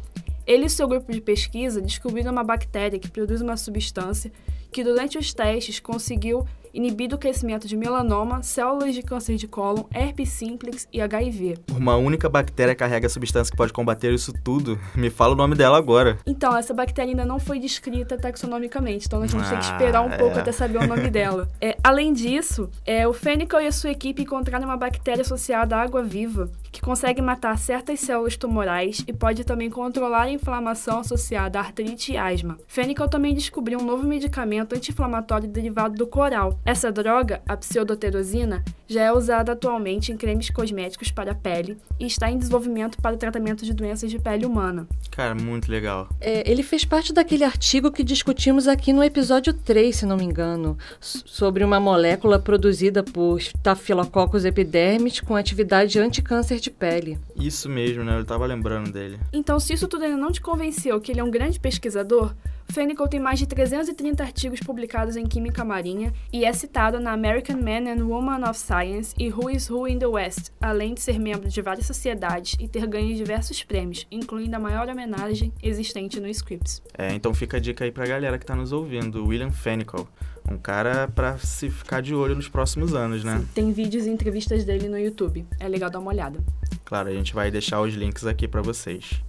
Ele 0.48 0.66
e 0.66 0.70
seu 0.70 0.88
grupo 0.88 1.12
de 1.12 1.22
pesquisa 1.22 1.80
descobriram 1.80 2.32
uma 2.32 2.44
bactéria 2.44 3.00
que 3.00 3.10
produz 3.10 3.40
uma 3.40 3.56
substância 3.56 4.32
que 4.74 4.84
durante 4.84 5.18
os 5.18 5.34
testes 5.34 5.80
conseguiu 5.80 6.46
inibir 6.74 7.14
o 7.14 7.18
crescimento 7.18 7.68
de 7.68 7.78
melanoma, 7.78 8.42
células 8.42 8.96
de 8.96 9.04
câncer 9.04 9.36
de 9.36 9.48
cólon, 9.48 9.84
herpes 9.94 10.30
simplex 10.30 10.88
e 10.92 11.00
HIV. 11.00 11.60
Uma 11.72 11.96
única 11.96 12.28
bactéria 12.28 12.74
carrega 12.74 13.06
a 13.06 13.10
substância 13.10 13.52
que 13.52 13.58
pode 13.58 13.72
combater 13.72 14.12
isso 14.12 14.34
tudo. 14.44 14.80
Me 14.96 15.12
fala 15.12 15.34
o 15.34 15.36
nome 15.36 15.56
dela 15.56 15.78
agora. 15.78 16.18
Então, 16.26 16.58
essa 16.58 16.74
bactéria 16.74 17.12
ainda 17.12 17.26
não 17.26 17.40
foi 17.40 17.60
descrita 17.60 18.18
taxonomicamente, 18.18 19.06
então 19.06 19.22
a 19.22 19.28
gente 19.28 19.44
ah, 19.46 19.50
tem 19.50 19.60
que 19.60 19.66
esperar 19.66 20.02
um 20.02 20.10
pouco 20.10 20.38
é. 20.38 20.42
até 20.42 20.52
saber 20.52 20.80
o 20.80 20.88
nome 20.88 21.10
dela. 21.12 21.48
É, 21.62 21.78
além 21.84 22.12
disso, 22.12 22.68
é, 22.86 23.08
o 23.08 23.14
Fenical 23.14 23.62
e 23.62 23.68
a 23.68 23.72
sua 23.72 23.92
equipe 23.92 24.24
encontraram 24.24 24.66
uma 24.66 24.78
bactéria 24.78 25.22
associada 25.22 25.76
à 25.76 25.82
água 25.82 26.02
viva 26.02 26.50
que 26.74 26.82
consegue 26.82 27.22
matar 27.22 27.58
certas 27.60 28.00
células 28.00 28.36
tumorais 28.36 29.04
e 29.08 29.14
pode 29.14 29.44
também 29.44 29.70
controlar 29.70 30.24
a 30.24 30.32
inflamação 30.32 31.00
associada 31.00 31.60
à 31.60 31.62
artrite 31.62 32.14
e 32.14 32.18
asma. 32.18 32.58
Fenical 32.68 33.08
também 33.08 33.36
descobriu 33.36 33.80
um 33.80 33.86
novo 33.86 34.06
medicamento 34.08 34.74
anti-inflamatório 34.74 35.48
derivado 35.48 35.96
do 35.96 36.08
coral. 36.08 36.60
Essa 36.66 36.92
droga, 36.92 37.44
a 37.48 37.56
pseudoterosina, 37.56 38.64
já 38.88 39.04
é 39.04 39.12
usada 39.12 39.52
atualmente 39.52 40.12
em 40.12 40.18
cremes 40.18 40.50
cosméticos 40.50 41.12
para 41.12 41.34
a 41.34 41.36
pele 41.36 41.78
e 42.00 42.08
está 42.08 42.32
em 42.32 42.40
desenvolvimento 42.40 42.98
para 43.00 43.16
o 43.16 43.20
tratamento 43.20 43.64
de 43.64 43.74
doenças 43.74 44.10
de 44.10 44.18
pele 44.18 44.46
humana. 44.46 44.88
Cara, 45.12 45.36
muito 45.36 45.72
legal. 45.72 46.10
É, 46.20 46.50
ele 46.50 46.64
fez 46.64 46.84
parte 46.84 47.14
daquele 47.14 47.44
artigo 47.44 47.92
que 47.92 48.04
discutimos 48.04 48.68
aqui 48.68 48.92
no 48.92 49.04
episódio 49.04 49.54
3, 49.54 49.96
se 49.96 50.06
não 50.08 50.18
me 50.18 50.24
engano, 50.24 50.76
sobre 51.00 51.64
uma 51.64 51.80
molécula 51.80 52.40
produzida 52.40 53.04
por 53.04 53.40
Staphylococcus 53.40 54.44
epidermis 54.44 55.20
com 55.20 55.36
atividade 55.36 56.00
anticâncer 56.00 56.63
de 56.64 56.72
pele. 56.72 57.20
Isso 57.36 57.70
mesmo, 57.70 58.04
né? 58.04 58.16
Eu 58.16 58.22
estava 58.22 58.46
lembrando 58.46 58.92
dele. 58.92 59.20
Então, 59.32 59.60
se 59.60 59.74
isso 59.74 59.88
tudo 59.88 60.06
ainda 60.06 60.18
não 60.18 60.32
te 60.32 60.42
convenceu 60.42 61.00
que 61.00 61.12
ele 61.12 61.20
é 61.20 61.24
um 61.24 61.30
grande 61.32 61.60
pesquisador, 61.60 62.34
Fenical 62.70 63.08
tem 63.08 63.20
mais 63.20 63.40
de 63.40 63.46
330 63.46 64.24
artigos 64.24 64.60
publicados 64.60 65.16
em 65.16 65.26
química 65.26 65.64
marinha 65.64 66.14
e 66.32 66.46
é 66.46 66.54
citado 66.54 67.00
na 67.00 67.12
American 67.12 67.58
Man 67.58 67.92
and 67.92 68.06
Woman 68.06 68.50
of 68.50 68.58
Science 68.58 69.14
e 69.18 69.32
Who 69.32 69.50
is 69.50 69.70
Who 69.70 69.88
in 69.88 70.00
the 70.00 70.08
West, 70.08 70.52
além 70.60 70.94
de 70.94 71.02
ser 71.02 71.20
membro 71.20 71.50
de 71.50 71.62
várias 71.62 71.86
sociedades 71.86 72.56
e 72.60 72.68
ter 72.68 72.88
ganho 72.88 73.16
diversos 73.16 73.64
prêmios, 73.64 74.08
incluindo 74.12 74.56
a 74.56 74.60
maior 74.60 74.90
homenagem 74.90 75.54
existente 75.62 76.20
no 76.20 76.28
Scripps. 76.28 76.82
É, 76.98 77.14
então 77.14 77.34
fica 77.34 77.58
a 77.58 77.60
dica 77.60 77.84
aí 77.84 77.92
pra 77.92 78.06
galera 78.06 78.40
que 78.40 78.46
tá 78.46 78.56
nos 78.56 78.72
ouvindo, 78.72 79.26
William 79.26 79.52
Fenical. 79.52 80.08
Um 80.50 80.58
cara 80.58 81.08
para 81.08 81.38
se 81.38 81.70
ficar 81.70 82.02
de 82.02 82.14
olho 82.14 82.36
nos 82.36 82.50
próximos 82.50 82.94
anos, 82.94 83.24
né? 83.24 83.40
Sim, 83.40 83.48
tem 83.54 83.72
vídeos 83.72 84.06
e 84.06 84.10
entrevistas 84.10 84.66
dele 84.66 84.90
no 84.90 85.00
YouTube. 85.00 85.46
É 85.60 85.68
legal 85.68 85.90
dar 85.90 86.00
uma 86.00 86.12
olhada. 86.12 86.40
Claro, 86.84 87.10
a 87.10 87.14
gente 87.14 87.34
vai 87.34 87.50
deixar 87.50 87.82
os 87.82 87.94
links 87.94 88.26
aqui 88.26 88.48
para 88.48 88.62
vocês. 88.62 89.22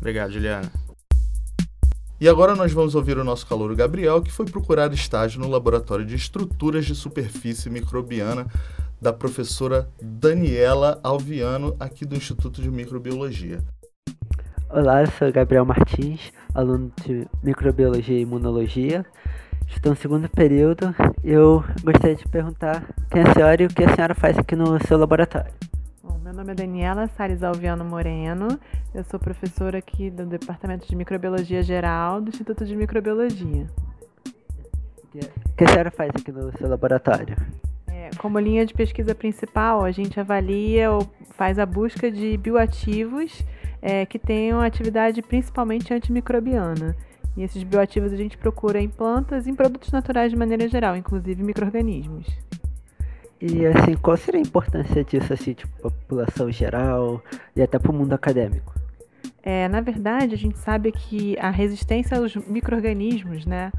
Obrigado, 0.00 0.32
Juliana. 0.32 0.70
E 2.20 2.28
agora 2.28 2.54
nós 2.54 2.70
vamos 2.70 2.94
ouvir 2.94 3.16
o 3.16 3.24
nosso 3.24 3.46
calouro 3.46 3.74
Gabriel, 3.74 4.20
que 4.20 4.30
foi 4.30 4.44
procurar 4.44 4.92
estágio 4.92 5.40
no 5.40 5.48
Laboratório 5.48 6.04
de 6.04 6.14
Estruturas 6.14 6.84
de 6.84 6.94
Superfície 6.94 7.70
Microbiana 7.70 8.46
da 9.00 9.10
professora 9.10 9.88
Daniela 10.02 11.00
Alviano, 11.02 11.74
aqui 11.80 12.04
do 12.04 12.14
Instituto 12.14 12.60
de 12.60 12.70
Microbiologia. 12.70 13.64
Olá, 14.68 15.00
eu 15.00 15.06
sou 15.12 15.32
Gabriel 15.32 15.64
Martins, 15.64 16.30
aluno 16.54 16.92
de 17.02 17.26
Microbiologia 17.42 18.18
e 18.18 18.20
Imunologia. 18.20 19.06
Estou 19.66 19.92
no 19.92 19.96
segundo 19.96 20.28
período 20.28 20.94
eu 21.24 21.64
gostaria 21.82 22.16
de 22.16 22.28
perguntar 22.28 22.84
quem 23.10 23.22
é 23.22 23.28
a 23.28 23.32
senhora 23.32 23.62
e 23.62 23.66
o 23.66 23.68
que 23.68 23.84
a 23.84 23.94
senhora 23.94 24.14
faz 24.14 24.36
aqui 24.36 24.54
no 24.54 24.78
seu 24.86 24.98
laboratório. 24.98 25.52
Meu 26.22 26.34
nome 26.34 26.52
é 26.52 26.54
Daniela 26.54 27.08
Salles 27.08 27.42
Alviano 27.42 27.82
Moreno, 27.82 28.60
eu 28.94 29.02
sou 29.04 29.18
professora 29.18 29.78
aqui 29.78 30.10
do 30.10 30.26
Departamento 30.26 30.86
de 30.86 30.94
Microbiologia 30.94 31.62
Geral 31.62 32.20
do 32.20 32.28
Instituto 32.28 32.66
de 32.66 32.76
Microbiologia. 32.76 33.66
O 35.14 35.56
que 35.56 35.64
a 35.64 35.68
senhora 35.68 35.90
faz 35.90 36.10
aqui 36.10 36.30
no 36.30 36.52
seu 36.58 36.68
laboratório? 36.68 37.34
É, 37.88 38.10
como 38.18 38.38
linha 38.38 38.66
de 38.66 38.74
pesquisa 38.74 39.14
principal, 39.14 39.82
a 39.82 39.90
gente 39.90 40.20
avalia 40.20 40.90
ou 40.90 41.10
faz 41.36 41.58
a 41.58 41.64
busca 41.64 42.10
de 42.10 42.36
bioativos 42.36 43.42
é, 43.80 44.04
que 44.04 44.18
tenham 44.18 44.60
atividade 44.60 45.22
principalmente 45.22 45.94
antimicrobiana. 45.94 46.94
E 47.34 47.42
esses 47.42 47.62
bioativos 47.62 48.12
a 48.12 48.16
gente 48.16 48.36
procura 48.36 48.78
em 48.78 48.90
plantas 48.90 49.46
e 49.46 49.50
em 49.50 49.54
produtos 49.54 49.90
naturais 49.90 50.30
de 50.30 50.36
maneira 50.36 50.68
geral, 50.68 50.96
inclusive 50.96 51.42
micro-organismos. 51.42 52.26
E 53.40 53.66
assim, 53.66 53.94
qual 53.94 54.16
seria 54.16 54.38
a 54.38 54.42
importância 54.42 55.02
disso 55.02 55.32
assim, 55.32 55.54
tipo, 55.54 55.72
população 55.80 56.50
geral 56.52 57.22
e 57.56 57.62
até 57.62 57.78
para 57.78 57.90
o 57.90 57.94
mundo 57.94 58.12
acadêmico? 58.12 58.74
É, 59.42 59.66
na 59.68 59.80
verdade, 59.80 60.34
a 60.34 60.38
gente 60.38 60.58
sabe 60.58 60.92
que 60.92 61.38
a 61.38 61.50
resistência 61.50 62.18
aos 62.18 62.36
micro-organismos, 62.36 63.46
né? 63.46 63.72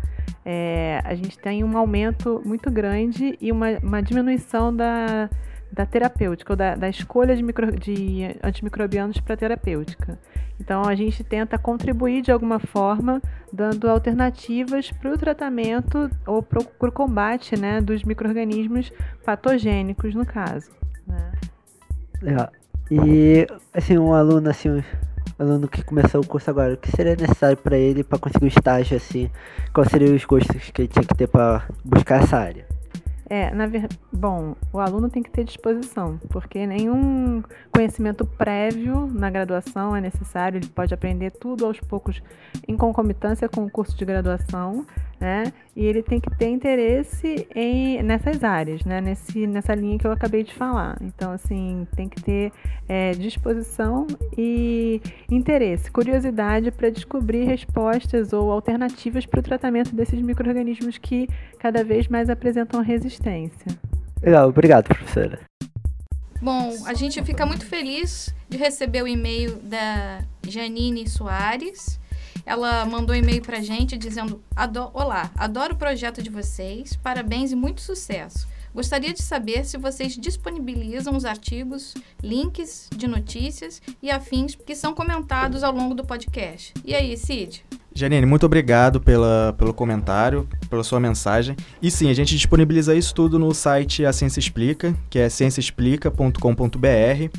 É, 0.43 0.99
a 1.03 1.13
gente 1.13 1.37
tem 1.37 1.63
um 1.63 1.77
aumento 1.77 2.41
muito 2.43 2.71
grande 2.71 3.37
e 3.39 3.51
uma, 3.51 3.77
uma 3.83 4.01
diminuição 4.01 4.75
da, 4.75 5.29
da 5.71 5.85
terapêutica, 5.85 6.53
ou 6.53 6.57
da, 6.57 6.75
da 6.75 6.89
escolha 6.89 7.35
de, 7.35 7.41
micro, 7.41 7.71
de 7.71 8.35
antimicrobianos 8.43 9.19
para 9.19 9.37
terapêutica. 9.37 10.19
Então, 10.59 10.83
a 10.83 10.93
gente 10.93 11.23
tenta 11.23 11.57
contribuir 11.57 12.21
de 12.21 12.31
alguma 12.31 12.59
forma, 12.59 13.21
dando 13.51 13.89
alternativas 13.89 14.91
para 14.91 15.11
o 15.11 15.17
tratamento 15.17 16.09
ou 16.27 16.43
para 16.43 16.59
o 16.59 16.91
combate 16.91 17.59
né, 17.59 17.81
dos 17.81 18.03
micro-organismos 18.03 18.91
patogênicos, 19.25 20.13
no 20.13 20.25
caso. 20.25 20.69
Né? 21.07 21.31
Legal. 22.21 22.51
E, 22.91 23.47
assim, 23.73 23.97
um 23.97 24.13
aluno, 24.13 24.49
assim, 24.49 24.69
um 24.69 24.83
aluno 25.39 25.67
que 25.67 25.83
começou 25.83 26.21
o 26.21 26.27
curso 26.27 26.49
agora, 26.49 26.73
o 26.73 26.77
que 26.77 26.91
seria 26.91 27.15
necessário 27.15 27.57
para 27.57 27.77
ele 27.77 28.03
para 28.03 28.19
conseguir 28.19 28.45
um 28.45 28.49
estágio, 28.49 28.97
assim? 28.97 29.31
Quais 29.73 29.89
seriam 29.89 30.13
os 30.13 30.25
gostos 30.25 30.69
que 30.69 30.81
ele 30.81 30.89
tinha 30.89 31.05
que 31.05 31.15
ter 31.15 31.27
para 31.27 31.63
buscar 31.83 32.21
essa 32.21 32.37
área? 32.37 32.70
É, 33.31 33.49
na 33.55 33.65
ver... 33.65 33.87
bom, 34.11 34.57
o 34.73 34.79
aluno 34.81 35.09
tem 35.09 35.23
que 35.23 35.31
ter 35.31 35.45
disposição, 35.45 36.19
porque 36.27 36.67
nenhum 36.67 37.41
conhecimento 37.71 38.25
prévio 38.25 39.07
na 39.07 39.29
graduação 39.29 39.95
é 39.95 40.01
necessário, 40.01 40.57
ele 40.57 40.67
pode 40.67 40.93
aprender 40.93 41.31
tudo 41.31 41.65
aos 41.65 41.79
poucos 41.79 42.21
em 42.67 42.75
concomitância 42.75 43.47
com 43.47 43.63
o 43.63 43.71
curso 43.71 43.97
de 43.97 44.03
graduação, 44.03 44.85
né? 45.21 45.53
E 45.75 45.85
ele 45.85 46.01
tem 46.01 46.19
que 46.19 46.35
ter 46.35 46.49
interesse 46.49 47.47
em, 47.53 48.01
nessas 48.01 48.43
áreas, 48.43 48.83
né? 48.83 48.99
Nesse, 48.99 49.45
nessa 49.45 49.75
linha 49.75 49.99
que 49.99 50.07
eu 50.07 50.11
acabei 50.11 50.43
de 50.43 50.51
falar. 50.51 50.97
Então, 50.99 51.31
assim, 51.31 51.87
tem 51.95 52.09
que 52.09 52.19
ter 52.19 52.51
é, 52.89 53.11
disposição 53.11 54.07
e 54.35 54.99
interesse, 55.29 55.91
curiosidade 55.91 56.71
para 56.71 56.89
descobrir 56.89 57.45
respostas 57.45 58.33
ou 58.33 58.51
alternativas 58.51 59.27
para 59.27 59.39
o 59.39 59.43
tratamento 59.43 59.95
desses 59.95 60.19
micro-organismos 60.19 60.97
que 60.97 61.29
cada 61.59 61.83
vez 61.83 62.07
mais 62.07 62.27
apresentam 62.27 62.81
resistência. 62.81 63.67
Legal, 64.23 64.49
obrigado, 64.49 64.87
professora. 64.87 65.39
Bom, 66.41 66.73
a 66.87 66.95
gente 66.95 67.21
fica 67.23 67.45
muito 67.45 67.67
feliz 67.67 68.33
de 68.49 68.57
receber 68.57 69.03
o 69.03 69.07
e-mail 69.07 69.57
da 69.57 70.23
Janine 70.47 71.07
Soares 71.07 72.00
ela 72.45 72.85
mandou 72.85 73.15
um 73.15 73.19
e-mail 73.19 73.41
pra 73.41 73.61
gente 73.61 73.97
dizendo: 73.97 74.41
Olá, 74.93 75.31
adoro 75.35 75.73
o 75.73 75.77
projeto 75.77 76.21
de 76.21 76.29
vocês, 76.29 76.95
parabéns 76.95 77.51
e 77.51 77.55
muito 77.55 77.81
sucesso. 77.81 78.47
Gostaria 78.73 79.13
de 79.13 79.21
saber 79.21 79.65
se 79.65 79.77
vocês 79.77 80.17
disponibilizam 80.17 81.15
os 81.15 81.25
artigos, 81.25 81.93
links 82.23 82.89
de 82.95 83.05
notícias 83.05 83.81
e 84.01 84.09
afins 84.09 84.55
que 84.55 84.75
são 84.75 84.93
comentados 84.93 85.61
ao 85.61 85.73
longo 85.73 85.93
do 85.93 86.05
podcast. 86.05 86.73
E 86.85 86.95
aí, 86.95 87.17
Cid? 87.17 87.65
Janine, 87.93 88.25
muito 88.25 88.45
obrigado 88.45 89.01
pela, 89.01 89.53
pelo 89.57 89.73
comentário, 89.73 90.47
pela 90.69 90.83
sua 90.83 91.01
mensagem. 91.01 91.57
E 91.81 91.91
sim, 91.91 92.09
a 92.09 92.13
gente 92.13 92.33
disponibiliza 92.33 92.95
isso 92.95 93.13
tudo 93.13 93.37
no 93.37 93.53
site 93.53 94.05
A 94.05 94.13
Ciência 94.13 94.39
Explica, 94.39 94.95
que 95.09 95.19
é 95.19 95.27
cienciaexplica.com.br. 95.27 97.37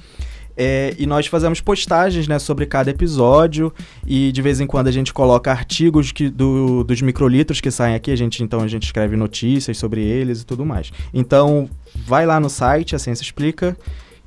É, 0.57 0.95
e 0.99 1.07
nós 1.07 1.27
fazemos 1.27 1.61
postagens 1.61 2.29
né, 2.29 2.39
sobre 2.39 2.67
cada 2.67 2.91
episódio 2.91 3.73
e 4.07 4.31
de 4.33 4.43
vez 4.43 4.61
em 4.61 4.67
quando 4.67 4.89
a 4.89 4.91
gente 4.91 5.13
coloca 5.13 5.51
artigos 5.51 6.13
que, 6.13 6.29
do, 6.29 6.85
dos 6.85 7.01
microlitros 7.01 7.61
que 7.61 7.71
saem 7.71 7.95
aqui, 7.95 8.11
a 8.11 8.17
gente, 8.17 8.43
então 8.43 8.61
a 8.61 8.69
gente 8.69 8.85
escreve 8.85 9.17
notícias 9.17 9.79
sobre 9.79 10.03
eles 10.03 10.43
e 10.43 10.47
tudo 10.47 10.65
mais. 10.65 10.93
Então 11.13 11.69
vai 12.07 12.27
lá 12.27 12.39
no 12.39 12.51
site, 12.51 12.95
a 12.95 12.99
Ciência 12.99 13.23
Explica, 13.23 13.77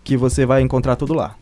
que 0.04 0.18
você 0.18 0.46
vai 0.46 0.62
encontrar 0.62 0.96
tudo 0.96 1.14
lá. 1.14 1.36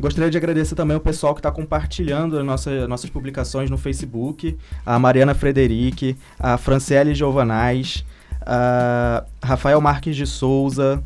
Gostaria 0.00 0.30
de 0.30 0.38
agradecer 0.38 0.76
também 0.76 0.96
o 0.96 1.00
pessoal 1.00 1.34
que 1.34 1.40
está 1.40 1.50
compartilhando 1.50 2.38
as 2.38 2.44
nossas, 2.44 2.88
nossas 2.88 3.10
publicações 3.10 3.68
no 3.68 3.76
Facebook, 3.76 4.56
a 4.86 4.96
Mariana 4.96 5.34
Frederic, 5.34 6.16
a 6.38 6.56
Franciele 6.56 7.16
Giovanais, 7.16 8.04
a 8.40 9.24
Rafael 9.42 9.80
Marques 9.80 10.14
de 10.14 10.24
Souza, 10.24 11.02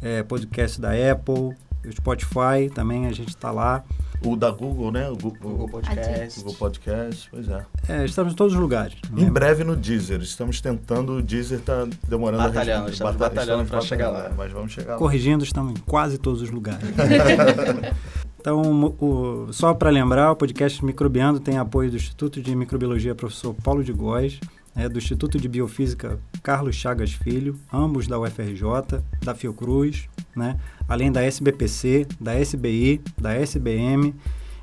é, 0.00 0.22
podcast 0.22 0.80
da 0.80 0.90
Apple, 0.90 1.54
o 1.84 1.92
Spotify 1.92 2.68
também 2.74 3.06
a 3.06 3.12
gente 3.12 3.28
está 3.28 3.50
lá. 3.50 3.84
O 4.24 4.36
da 4.36 4.50
Google, 4.52 4.92
né? 4.92 5.08
O 5.08 5.16
Google, 5.16 5.50
Google 5.50 5.68
Podcast. 5.68 6.40
Google 6.40 6.54
Podcast, 6.54 7.28
pois 7.28 7.48
é. 7.48 7.64
É, 7.88 8.04
estamos 8.04 8.32
em 8.32 8.36
todos 8.36 8.54
os 8.54 8.60
lugares. 8.60 8.94
Em 9.16 9.28
breve 9.28 9.64
no 9.64 9.74
Deezer. 9.74 10.20
Estamos 10.20 10.60
tentando, 10.60 11.14
o 11.14 11.22
Deezer 11.22 11.58
está 11.58 11.88
demorando 12.06 12.44
Batalhando, 12.44 12.86
a 12.86 12.90
estamos 12.90 13.16
batalhando 13.16 13.64
pra 13.64 13.80
chegar 13.80 14.10
lá. 14.10 14.30
Mas 14.36 14.52
vamos 14.52 14.70
chegar 14.70 14.92
lá. 14.92 14.98
Corrigindo, 14.98 15.42
estamos 15.42 15.72
em 15.72 15.82
quase 15.82 16.18
todos 16.18 16.40
os 16.40 16.50
lugares. 16.50 16.84
Então, 18.42 18.60
o, 18.98 19.52
só 19.52 19.72
para 19.72 19.88
lembrar, 19.88 20.32
o 20.32 20.34
podcast 20.34 20.84
Microbiando 20.84 21.38
tem 21.38 21.58
apoio 21.58 21.88
do 21.88 21.96
Instituto 21.96 22.42
de 22.42 22.56
Microbiologia 22.56 23.14
Professor 23.14 23.54
Paulo 23.54 23.84
de 23.84 23.92
Góes, 23.92 24.40
né, 24.74 24.88
do 24.88 24.98
Instituto 24.98 25.38
de 25.38 25.48
Biofísica 25.48 26.18
Carlos 26.42 26.74
Chagas 26.74 27.12
Filho, 27.12 27.56
ambos 27.72 28.08
da 28.08 28.18
UFRJ, 28.18 29.00
da 29.22 29.32
Fiocruz, 29.32 30.08
né, 30.34 30.58
além 30.88 31.12
da 31.12 31.22
SBPC, 31.22 32.04
da 32.20 32.34
SBI, 32.34 33.00
da 33.16 33.32
SBM 33.32 34.12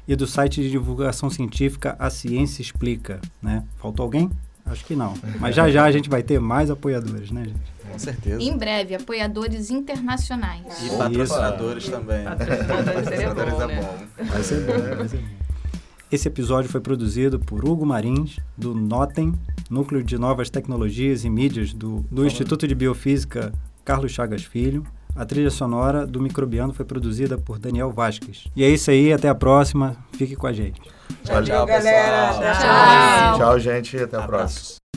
e 0.06 0.14
do 0.14 0.28
site 0.28 0.62
de 0.62 0.70
divulgação 0.70 1.30
científica 1.30 1.96
A 1.98 2.10
Ciência 2.10 2.62
Explica. 2.62 3.22
Né? 3.42 3.64
Faltou 3.78 4.04
alguém? 4.04 4.30
Acho 4.70 4.86
que 4.86 4.96
não. 4.96 5.14
Mas 5.40 5.56
já 5.56 5.70
já 5.70 5.84
a 5.84 5.92
gente 5.92 6.10
vai 6.10 6.22
ter 6.22 6.40
mais 6.40 6.70
apoiadores, 6.70 7.32
né, 7.32 7.46
gente? 7.46 7.80
Com 7.92 7.98
certeza. 7.98 8.42
Em 8.42 8.56
breve, 8.56 8.96
apoiadores 8.96 9.72
internacionais. 9.72 10.64
E 10.86 10.98
patrocinadores 10.98 11.90
também. 11.90 12.24
Patrocinadores 12.24 13.08
seria 13.08 13.34
bom, 13.34 13.62
é 13.62 13.68
né? 13.68 13.82
bom. 13.82 14.26
Vai 14.26 14.44
ser 14.44 14.62
bom, 14.62 14.96
vai 14.96 15.08
ser 15.08 15.18
bom. 15.18 15.40
Esse 16.12 16.28
episódio 16.28 16.70
foi 16.70 16.82
produzido 16.82 17.40
por 17.40 17.64
Hugo 17.64 17.86
Marins, 17.86 18.40
do 18.58 18.74
Notem, 18.74 19.34
Núcleo 19.70 20.04
de 20.04 20.18
Novas 20.18 20.50
Tecnologias 20.50 21.24
e 21.24 21.30
Mídias 21.30 21.72
do, 21.72 22.04
do 22.10 22.26
Instituto 22.26 22.68
de 22.68 22.74
Biofísica 22.74 23.54
Carlos 23.86 24.12
Chagas 24.12 24.44
Filho. 24.44 24.84
A 25.16 25.26
trilha 25.26 25.50
sonora 25.50 26.06
do 26.06 26.22
Microbiano 26.22 26.74
foi 26.74 26.86
produzida 26.86 27.38
por 27.38 27.60
Daniel 27.60 27.92
Vasques. 27.92 28.46
E 28.56 28.64
é 28.64 28.70
isso 28.70 28.90
aí, 28.90 29.12
até 29.12 29.28
a 29.28 29.36
próxima. 29.36 29.96
Fique 30.14 30.36
com 30.36 30.48
a 30.48 30.54
gente. 30.54 30.80
Valeu, 31.26 31.44
Tchau, 31.44 31.66
galera. 31.66 32.28
pessoal. 32.34 32.54
Tchau. 32.54 33.38
Tchau, 33.38 33.60
gente. 33.60 33.98
Até 33.98 34.16
a 34.18 34.24
Abraços. 34.24 34.56
próxima. 34.56 34.89